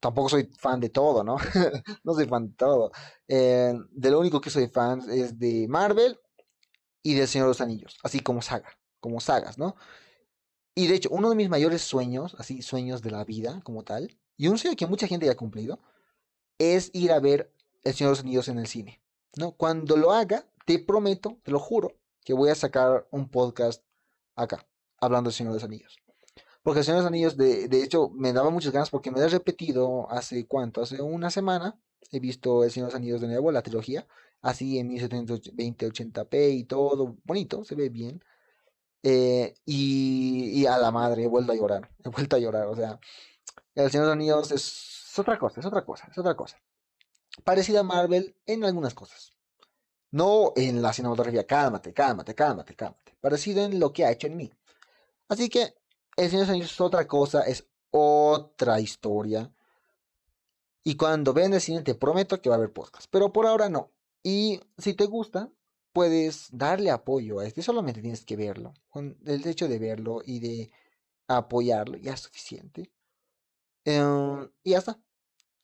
tampoco 0.00 0.30
soy 0.30 0.50
fan 0.58 0.80
de 0.80 0.88
todo, 0.88 1.22
¿no? 1.22 1.36
no 2.04 2.14
soy 2.14 2.26
fan 2.26 2.48
de 2.48 2.54
todo. 2.54 2.90
Eh, 3.28 3.74
de 3.90 4.10
lo 4.10 4.20
único 4.20 4.40
que 4.40 4.50
soy 4.50 4.68
fan 4.68 5.02
es 5.10 5.38
de 5.38 5.66
Marvel 5.68 6.18
y 7.02 7.14
del 7.14 7.28
Señor 7.28 7.46
de 7.46 7.50
los 7.50 7.60
Anillos, 7.60 7.98
así 8.02 8.20
como 8.20 8.42
saga, 8.42 8.78
como 9.00 9.20
sagas, 9.20 9.58
¿no? 9.58 9.76
Y 10.74 10.86
de 10.86 10.94
hecho, 10.94 11.10
uno 11.10 11.30
de 11.30 11.36
mis 11.36 11.48
mayores 11.48 11.82
sueños, 11.82 12.36
así 12.38 12.62
sueños 12.62 13.02
de 13.02 13.10
la 13.10 13.24
vida 13.24 13.60
como 13.64 13.82
tal, 13.82 14.16
y 14.36 14.48
un 14.48 14.58
sueño 14.58 14.76
que 14.76 14.86
mucha 14.86 15.06
gente 15.06 15.26
ya 15.26 15.32
ha 15.32 15.36
cumplido, 15.36 15.80
es 16.58 16.90
ir 16.92 17.12
a 17.12 17.20
ver 17.20 17.52
El 17.82 17.94
Señor 17.94 18.10
de 18.10 18.16
los 18.18 18.24
Anillos 18.24 18.48
en 18.48 18.58
el 18.58 18.66
cine. 18.66 19.02
¿no? 19.36 19.52
Cuando 19.52 19.96
lo 19.96 20.12
haga, 20.12 20.46
te 20.66 20.78
prometo, 20.78 21.38
te 21.42 21.50
lo 21.50 21.58
juro, 21.58 21.96
que 22.24 22.34
voy 22.34 22.50
a 22.50 22.54
sacar 22.54 23.06
un 23.10 23.28
podcast 23.28 23.82
acá, 24.36 24.66
hablando 25.00 25.28
del 25.28 25.34
Señor 25.34 25.52
de 25.52 25.56
los 25.56 25.64
Anillos. 25.64 25.98
Porque 26.62 26.80
el 26.80 26.84
Señor 26.84 26.98
de 26.98 27.02
los 27.02 27.08
Anillos, 27.08 27.36
de, 27.36 27.68
de 27.68 27.82
hecho, 27.82 28.10
me 28.10 28.32
daba 28.32 28.50
muchas 28.50 28.72
ganas 28.72 28.90
porque 28.90 29.10
me 29.10 29.18
lo 29.18 29.26
he 29.26 29.28
repetido 29.28 30.10
hace 30.10 30.46
cuánto, 30.46 30.82
hace 30.82 31.00
una 31.00 31.30
semana, 31.30 31.80
He 32.12 32.18
visto 32.18 32.64
El 32.64 32.70
Señor 32.70 32.88
de 32.88 32.92
los 32.92 33.00
Anillos 33.00 33.20
de 33.20 33.28
nuevo, 33.28 33.52
la 33.52 33.62
trilogía, 33.62 34.06
así 34.42 34.78
en 34.78 34.90
1720-80p 34.90 36.54
y 36.54 36.64
todo 36.64 37.16
bonito, 37.24 37.64
se 37.64 37.74
ve 37.74 37.88
bien. 37.88 38.22
Eh, 39.02 39.54
y, 39.64 40.66
a 40.66 40.76
la 40.78 40.90
madre, 40.90 41.24
he 41.24 41.28
vuelto 41.28 41.52
a 41.52 41.56
llorar, 41.56 41.90
he 42.04 42.08
vuelto 42.08 42.36
a 42.36 42.38
llorar, 42.38 42.66
o 42.66 42.76
sea, 42.76 43.00
El 43.74 43.90
Señor 43.90 44.06
de 44.06 44.08
los 44.08 44.12
Anillos 44.12 44.52
es 44.52 45.18
otra 45.18 45.38
cosa, 45.38 45.60
es 45.60 45.66
otra 45.66 45.84
cosa, 45.84 46.08
es 46.10 46.18
otra 46.18 46.34
cosa. 46.36 46.60
Parecida 47.44 47.80
a 47.80 47.84
Marvel 47.84 48.36
en 48.46 48.64
algunas 48.64 48.94
cosas. 48.94 49.32
No 50.10 50.52
en 50.56 50.82
la 50.82 50.92
cinematografía, 50.92 51.46
cálmate, 51.46 51.94
cálmate, 51.94 52.34
cálmate, 52.34 52.74
cálmate. 52.74 53.16
Parecido 53.20 53.64
en 53.64 53.78
lo 53.78 53.92
que 53.92 54.04
ha 54.04 54.10
hecho 54.10 54.26
en 54.26 54.36
mí. 54.36 54.52
Así 55.28 55.48
que 55.48 55.74
El 56.16 56.28
Señor 56.30 56.30
de 56.30 56.38
los 56.40 56.48
Anillos 56.50 56.72
es 56.72 56.80
otra 56.80 57.06
cosa, 57.06 57.42
es 57.42 57.68
otra 57.90 58.80
historia. 58.80 59.52
Y 60.82 60.96
cuando 60.96 61.32
vean 61.32 61.52
el 61.52 61.60
cine 61.60 61.82
te 61.82 61.94
prometo 61.94 62.40
que 62.40 62.48
va 62.48 62.56
a 62.56 62.58
haber 62.58 62.72
podcast. 62.72 63.06
Pero 63.10 63.32
por 63.32 63.46
ahora 63.46 63.68
no. 63.68 63.92
Y 64.22 64.60
si 64.78 64.94
te 64.94 65.06
gusta, 65.06 65.50
puedes 65.92 66.48
darle 66.52 66.90
apoyo 66.90 67.40
a 67.40 67.46
este. 67.46 67.62
Solamente 67.62 68.00
tienes 68.02 68.24
que 68.24 68.36
verlo. 68.36 68.74
El 68.94 69.46
hecho 69.46 69.68
de 69.68 69.78
verlo 69.78 70.22
y 70.24 70.40
de 70.40 70.70
apoyarlo 71.28 71.96
ya 71.98 72.14
es 72.14 72.20
suficiente. 72.20 72.92
Em, 73.84 74.50
y 74.62 74.70
ya 74.70 74.78
está. 74.78 75.00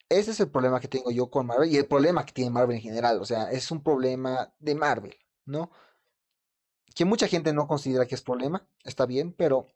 Ese 0.09 0.31
es 0.31 0.41
el 0.41 0.51
problema 0.51 0.81
que 0.81 0.89
tengo 0.89 1.11
yo 1.11 1.31
con 1.31 1.47
Marvel 1.47 1.71
y 1.73 1.77
el 1.77 1.87
problema 1.87 2.25
que 2.25 2.33
tiene 2.33 2.51
Marvel 2.51 2.77
en 2.77 2.83
general. 2.83 3.21
O 3.21 3.25
sea, 3.25 3.51
es 3.51 3.71
un 3.71 3.83
problema 3.83 4.53
de 4.59 4.75
Marvel, 4.75 5.17
¿no? 5.45 5.71
Que 6.95 7.05
mucha 7.05 7.29
gente 7.29 7.53
no 7.53 7.67
considera 7.69 8.07
que 8.07 8.15
es 8.15 8.23
problema, 8.23 8.67
está 8.85 9.07
bien, 9.07 9.33
pero 9.33 9.67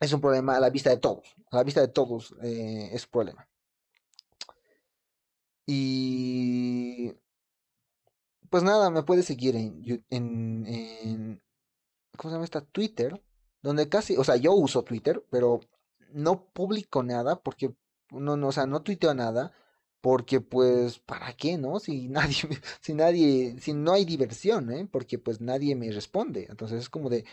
es 0.00 0.12
un 0.12 0.20
problema 0.20 0.56
a 0.56 0.60
la 0.60 0.70
vista 0.70 0.90
de 0.90 0.98
todos. 0.98 1.34
A 1.50 1.56
la 1.56 1.64
vista 1.64 1.80
de 1.80 1.88
todos 1.88 2.34
eh, 2.42 2.90
es 2.92 3.06
problema. 3.06 3.48
Y 5.66 7.14
pues 8.50 8.62
nada, 8.62 8.90
me 8.90 9.02
puedes 9.02 9.26
seguir 9.26 9.56
en, 9.56 11.40
¿cómo 12.16 12.30
se 12.30 12.34
llama 12.34 12.44
esta? 12.44 12.60
Twitter, 12.62 13.22
donde 13.62 13.88
casi, 13.88 14.16
o 14.16 14.24
sea, 14.24 14.36
yo 14.36 14.52
uso 14.54 14.82
Twitter, 14.84 15.24
pero 15.30 15.60
no 16.12 16.44
publico 16.52 17.02
nada 17.02 17.36
porque 17.40 17.74
no, 18.10 18.36
no, 18.36 18.48
o 18.48 18.52
sea, 18.52 18.66
no 18.66 18.82
tuiteo 18.82 19.14
nada 19.14 19.52
porque 20.00 20.40
pues 20.40 20.98
para 21.00 21.32
qué, 21.34 21.58
¿no? 21.58 21.78
Si 21.80 22.08
nadie 22.10 22.34
si 22.80 22.94
nadie 22.94 23.56
si 23.60 23.72
no 23.74 23.92
hay 23.92 24.04
diversión, 24.04 24.72
¿eh? 24.72 24.88
Porque 24.90 25.18
pues 25.18 25.40
nadie 25.40 25.76
me 25.76 25.90
responde. 25.92 26.46
Entonces 26.50 26.80
es 26.80 26.88
como 26.90 27.08
de 27.10 27.24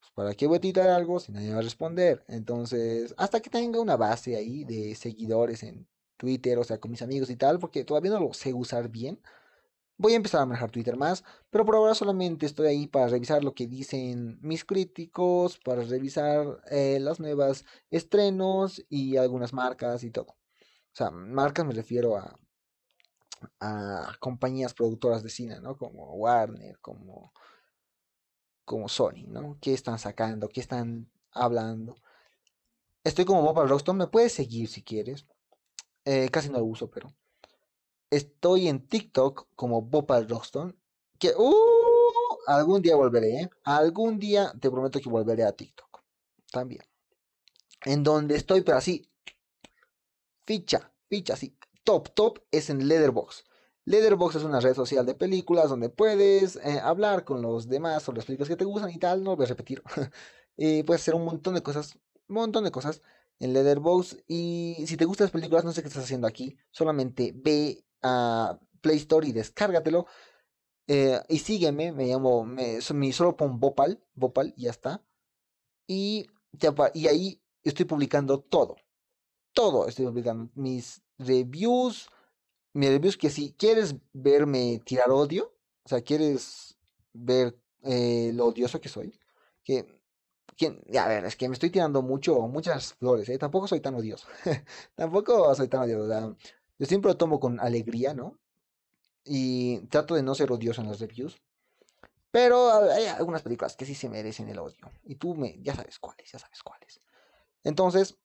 pues, 0.00 0.12
¿para 0.14 0.34
qué 0.34 0.46
voy 0.46 0.58
a 0.58 0.60
tuitear 0.60 0.88
algo 0.90 1.20
si 1.20 1.32
nadie 1.32 1.52
va 1.52 1.58
a 1.60 1.62
responder? 1.62 2.24
Entonces, 2.28 3.14
hasta 3.18 3.40
que 3.40 3.50
tenga 3.50 3.80
una 3.80 3.96
base 3.96 4.36
ahí 4.36 4.64
de 4.64 4.94
seguidores 4.94 5.62
en 5.62 5.86
Twitter, 6.16 6.58
o 6.58 6.64
sea, 6.64 6.78
con 6.80 6.90
mis 6.90 7.02
amigos 7.02 7.30
y 7.30 7.36
tal, 7.36 7.58
porque 7.58 7.84
todavía 7.84 8.12
no 8.12 8.20
lo 8.20 8.32
sé 8.34 8.52
usar 8.54 8.88
bien. 8.88 9.20
Voy 10.00 10.12
a 10.12 10.16
empezar 10.16 10.42
a 10.42 10.46
manejar 10.46 10.70
Twitter 10.70 10.96
más, 10.96 11.24
pero 11.50 11.64
por 11.64 11.74
ahora 11.74 11.92
solamente 11.94 12.46
estoy 12.46 12.68
ahí 12.68 12.86
para 12.86 13.08
revisar 13.08 13.42
lo 13.42 13.52
que 13.52 13.66
dicen 13.66 14.38
mis 14.40 14.64
críticos, 14.64 15.58
para 15.58 15.82
revisar 15.82 16.62
eh, 16.70 16.98
las 17.00 17.18
nuevas 17.18 17.64
estrenos 17.90 18.84
y 18.88 19.16
algunas 19.16 19.52
marcas 19.52 20.04
y 20.04 20.10
todo. 20.12 20.28
O 20.30 20.94
sea, 20.94 21.10
marcas 21.10 21.66
me 21.66 21.74
refiero 21.74 22.16
a, 22.16 22.38
a 23.60 24.16
compañías 24.20 24.72
productoras 24.72 25.24
de 25.24 25.30
cine, 25.30 25.60
¿no? 25.60 25.76
Como 25.76 26.14
Warner, 26.14 26.78
como, 26.80 27.32
como 28.64 28.88
Sony, 28.88 29.26
¿no? 29.26 29.58
¿Qué 29.60 29.74
están 29.74 29.98
sacando? 29.98 30.48
¿Qué 30.48 30.60
están 30.60 31.10
hablando? 31.32 31.96
Estoy 33.04 33.24
como 33.24 33.42
Bob 33.42 33.66
Rockston, 33.66 33.96
me 33.96 34.06
puedes 34.06 34.32
seguir 34.32 34.68
si 34.68 34.82
quieres. 34.82 35.26
Eh, 36.04 36.28
casi 36.30 36.48
no 36.50 36.58
lo 36.58 36.64
uso, 36.64 36.88
pero 36.88 37.12
Estoy 38.10 38.68
en 38.68 38.86
TikTok 38.86 39.48
como 39.54 39.82
Bopal 39.82 40.28
Roxton. 40.28 40.76
Que 41.18 41.34
uh, 41.36 41.54
algún 42.46 42.80
día 42.80 42.96
volveré, 42.96 43.42
¿eh? 43.42 43.50
Algún 43.64 44.18
día 44.18 44.52
te 44.60 44.70
prometo 44.70 45.00
que 45.00 45.08
volveré 45.08 45.44
a 45.44 45.52
TikTok. 45.52 46.02
También. 46.50 46.82
En 47.84 48.02
donde 48.02 48.36
estoy, 48.36 48.62
pero 48.62 48.78
así. 48.78 49.10
Ficha, 50.46 50.92
ficha, 51.08 51.34
así. 51.34 51.56
Top, 51.84 52.10
top 52.14 52.40
es 52.50 52.70
en 52.70 52.86
Leatherbox. 52.88 53.44
Leatherbox 53.84 54.36
es 54.36 54.42
una 54.44 54.60
red 54.60 54.74
social 54.74 55.06
de 55.06 55.14
películas 55.14 55.70
donde 55.70 55.88
puedes 55.88 56.56
eh, 56.56 56.78
hablar 56.82 57.24
con 57.24 57.40
los 57.42 57.68
demás 57.68 58.02
sobre 58.02 58.18
las 58.18 58.26
películas 58.26 58.48
que 58.48 58.56
te 58.56 58.64
gustan 58.64 58.90
y 58.90 58.98
tal. 58.98 59.22
No 59.22 59.36
voy 59.36 59.46
a 59.46 59.48
repetir. 59.48 59.82
y 60.56 60.82
puedes 60.84 61.02
hacer 61.02 61.14
un 61.14 61.24
montón 61.24 61.54
de 61.54 61.62
cosas. 61.62 61.98
Un 62.28 62.36
montón 62.36 62.64
de 62.64 62.70
cosas 62.70 63.02
en 63.38 63.52
Leatherbox. 63.52 64.18
Y 64.26 64.84
si 64.86 64.96
te 64.96 65.04
gustan 65.04 65.26
las 65.26 65.32
películas, 65.32 65.64
no 65.64 65.72
sé 65.72 65.82
qué 65.82 65.88
estás 65.88 66.04
haciendo 66.04 66.26
aquí. 66.26 66.56
Solamente 66.70 67.32
ve 67.34 67.84
a 68.02 68.58
Play 68.80 68.96
Store 68.98 69.26
y 69.26 69.32
descárgatelo. 69.32 70.06
Eh, 70.86 71.20
y 71.28 71.38
sígueme, 71.38 71.92
me 71.92 72.06
llamo, 72.06 72.44
me, 72.44 72.80
solo 72.80 73.36
pon 73.36 73.60
Bopal, 73.60 74.02
Bopal 74.14 74.54
y 74.56 74.62
ya 74.62 74.70
está. 74.70 75.04
Y, 75.86 76.26
y 76.94 77.06
ahí 77.06 77.42
estoy 77.62 77.84
publicando 77.84 78.40
todo. 78.40 78.76
Todo 79.52 79.86
estoy 79.86 80.06
publicando. 80.06 80.50
Mis 80.54 81.02
reviews, 81.18 82.08
mis 82.72 82.90
reviews 82.90 83.16
que 83.16 83.30
si 83.30 83.52
quieres 83.52 83.96
verme 84.12 84.80
tirar 84.84 85.10
odio, 85.10 85.52
o 85.84 85.88
sea, 85.88 86.00
quieres 86.02 86.78
ver 87.12 87.58
eh, 87.82 88.32
lo 88.34 88.46
odioso 88.46 88.80
que 88.80 88.88
soy, 88.88 89.18
que, 89.64 89.86
que, 90.56 90.80
a 90.98 91.08
ver, 91.08 91.24
es 91.24 91.36
que 91.36 91.48
me 91.48 91.54
estoy 91.54 91.70
tirando 91.70 92.02
mucho, 92.02 92.40
muchas 92.48 92.94
flores, 92.94 93.28
¿eh? 93.28 93.38
tampoco 93.38 93.68
soy 93.68 93.80
tan 93.80 93.94
odioso, 93.94 94.26
tampoco 94.94 95.54
soy 95.54 95.68
tan 95.68 95.82
odioso, 95.82 96.36
yo 96.78 96.86
siempre 96.86 97.10
lo 97.10 97.16
tomo 97.16 97.40
con 97.40 97.60
alegría, 97.60 98.14
¿no? 98.14 98.38
Y 99.24 99.80
trato 99.88 100.14
de 100.14 100.22
no 100.22 100.34
ser 100.34 100.52
odioso 100.52 100.80
en 100.80 100.88
los 100.88 101.00
reviews. 101.00 101.36
Pero 102.30 102.70
hay 102.90 103.06
algunas 103.06 103.42
películas 103.42 103.76
que 103.76 103.86
sí 103.86 103.94
se 103.94 104.08
merecen 104.08 104.48
el 104.48 104.58
odio. 104.58 104.90
Y 105.04 105.16
tú 105.16 105.34
me, 105.34 105.58
ya 105.62 105.74
sabes 105.74 105.98
cuáles, 105.98 106.30
ya 106.30 106.38
sabes 106.38 106.62
cuáles. 106.62 107.00
Entonces, 107.64 108.18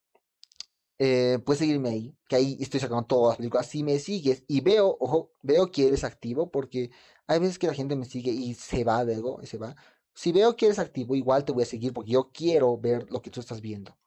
eh, 0.99 1.39
puedes 1.45 1.59
seguirme 1.59 1.89
ahí, 1.89 2.15
que 2.27 2.35
ahí 2.35 2.57
estoy 2.59 2.79
sacando 2.79 3.05
todas 3.05 3.31
las 3.31 3.37
películas. 3.37 3.67
Si 3.67 3.83
me 3.83 3.99
sigues 3.99 4.43
y 4.47 4.61
veo, 4.61 4.97
ojo, 4.99 5.31
veo 5.41 5.71
que 5.71 5.87
eres 5.87 6.03
activo, 6.03 6.51
porque 6.51 6.91
hay 7.27 7.39
veces 7.39 7.57
que 7.59 7.67
la 7.67 7.73
gente 7.73 7.95
me 7.95 8.05
sigue 8.05 8.31
y 8.31 8.53
se 8.53 8.83
va 8.83 9.03
luego, 9.03 9.39
y 9.41 9.47
se 9.47 9.57
va. 9.57 9.75
Si 10.13 10.31
veo 10.31 10.55
que 10.55 10.67
eres 10.67 10.79
activo, 10.79 11.15
igual 11.15 11.45
te 11.45 11.51
voy 11.53 11.63
a 11.63 11.65
seguir 11.65 11.93
porque 11.93 12.11
yo 12.11 12.31
quiero 12.31 12.77
ver 12.77 13.09
lo 13.11 13.21
que 13.21 13.31
tú 13.31 13.39
estás 13.39 13.61
viendo. 13.61 13.97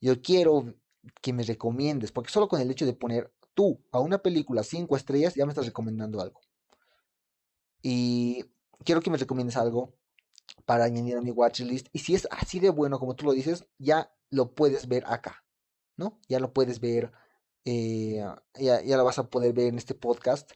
Yo 0.00 0.20
quiero 0.20 0.74
que 1.22 1.32
me 1.32 1.44
recomiendes, 1.44 2.12
porque 2.12 2.30
solo 2.32 2.48
con 2.48 2.60
el 2.60 2.70
hecho 2.70 2.86
de 2.86 2.94
poner 2.94 3.32
tú 3.54 3.80
a 3.92 4.00
una 4.00 4.18
película 4.18 4.62
cinco 4.62 4.96
estrellas, 4.96 5.34
ya 5.34 5.46
me 5.46 5.52
estás 5.52 5.66
recomendando 5.66 6.20
algo. 6.20 6.40
Y 7.82 8.44
quiero 8.84 9.00
que 9.00 9.10
me 9.10 9.18
recomiendes 9.18 9.56
algo 9.56 9.94
para 10.64 10.84
añadir 10.84 11.16
a 11.16 11.22
mi 11.22 11.30
watchlist. 11.30 11.88
Y 11.92 12.00
si 12.00 12.14
es 12.14 12.28
así 12.30 12.60
de 12.60 12.70
bueno 12.70 12.98
como 12.98 13.14
tú 13.16 13.26
lo 13.26 13.32
dices, 13.32 13.66
ya 13.78 14.12
lo 14.30 14.54
puedes 14.54 14.88
ver 14.88 15.04
acá, 15.06 15.44
¿no? 15.96 16.20
Ya 16.28 16.40
lo 16.40 16.52
puedes 16.52 16.80
ver, 16.80 17.12
eh, 17.64 18.24
ya, 18.54 18.96
lo 18.96 19.04
vas 19.04 19.18
a 19.18 19.28
poder 19.30 19.52
ver 19.52 19.68
en 19.68 19.78
este 19.78 19.94
podcast. 19.94 20.52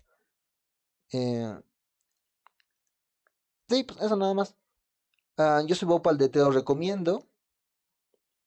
Eh, 1.13 1.61
sí, 3.69 3.85
pues 3.85 4.01
eso 4.01 4.17
nada 4.17 4.35
más. 4.35 4.57
Ah, 5.37 5.63
yo 5.67 5.75
soy 5.75 5.89
Bopal 5.89 6.19
de 6.19 6.29
Te 6.29 6.41
lo 6.41 6.51
recomiendo. 6.51 7.29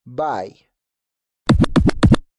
Bye. 0.06 0.71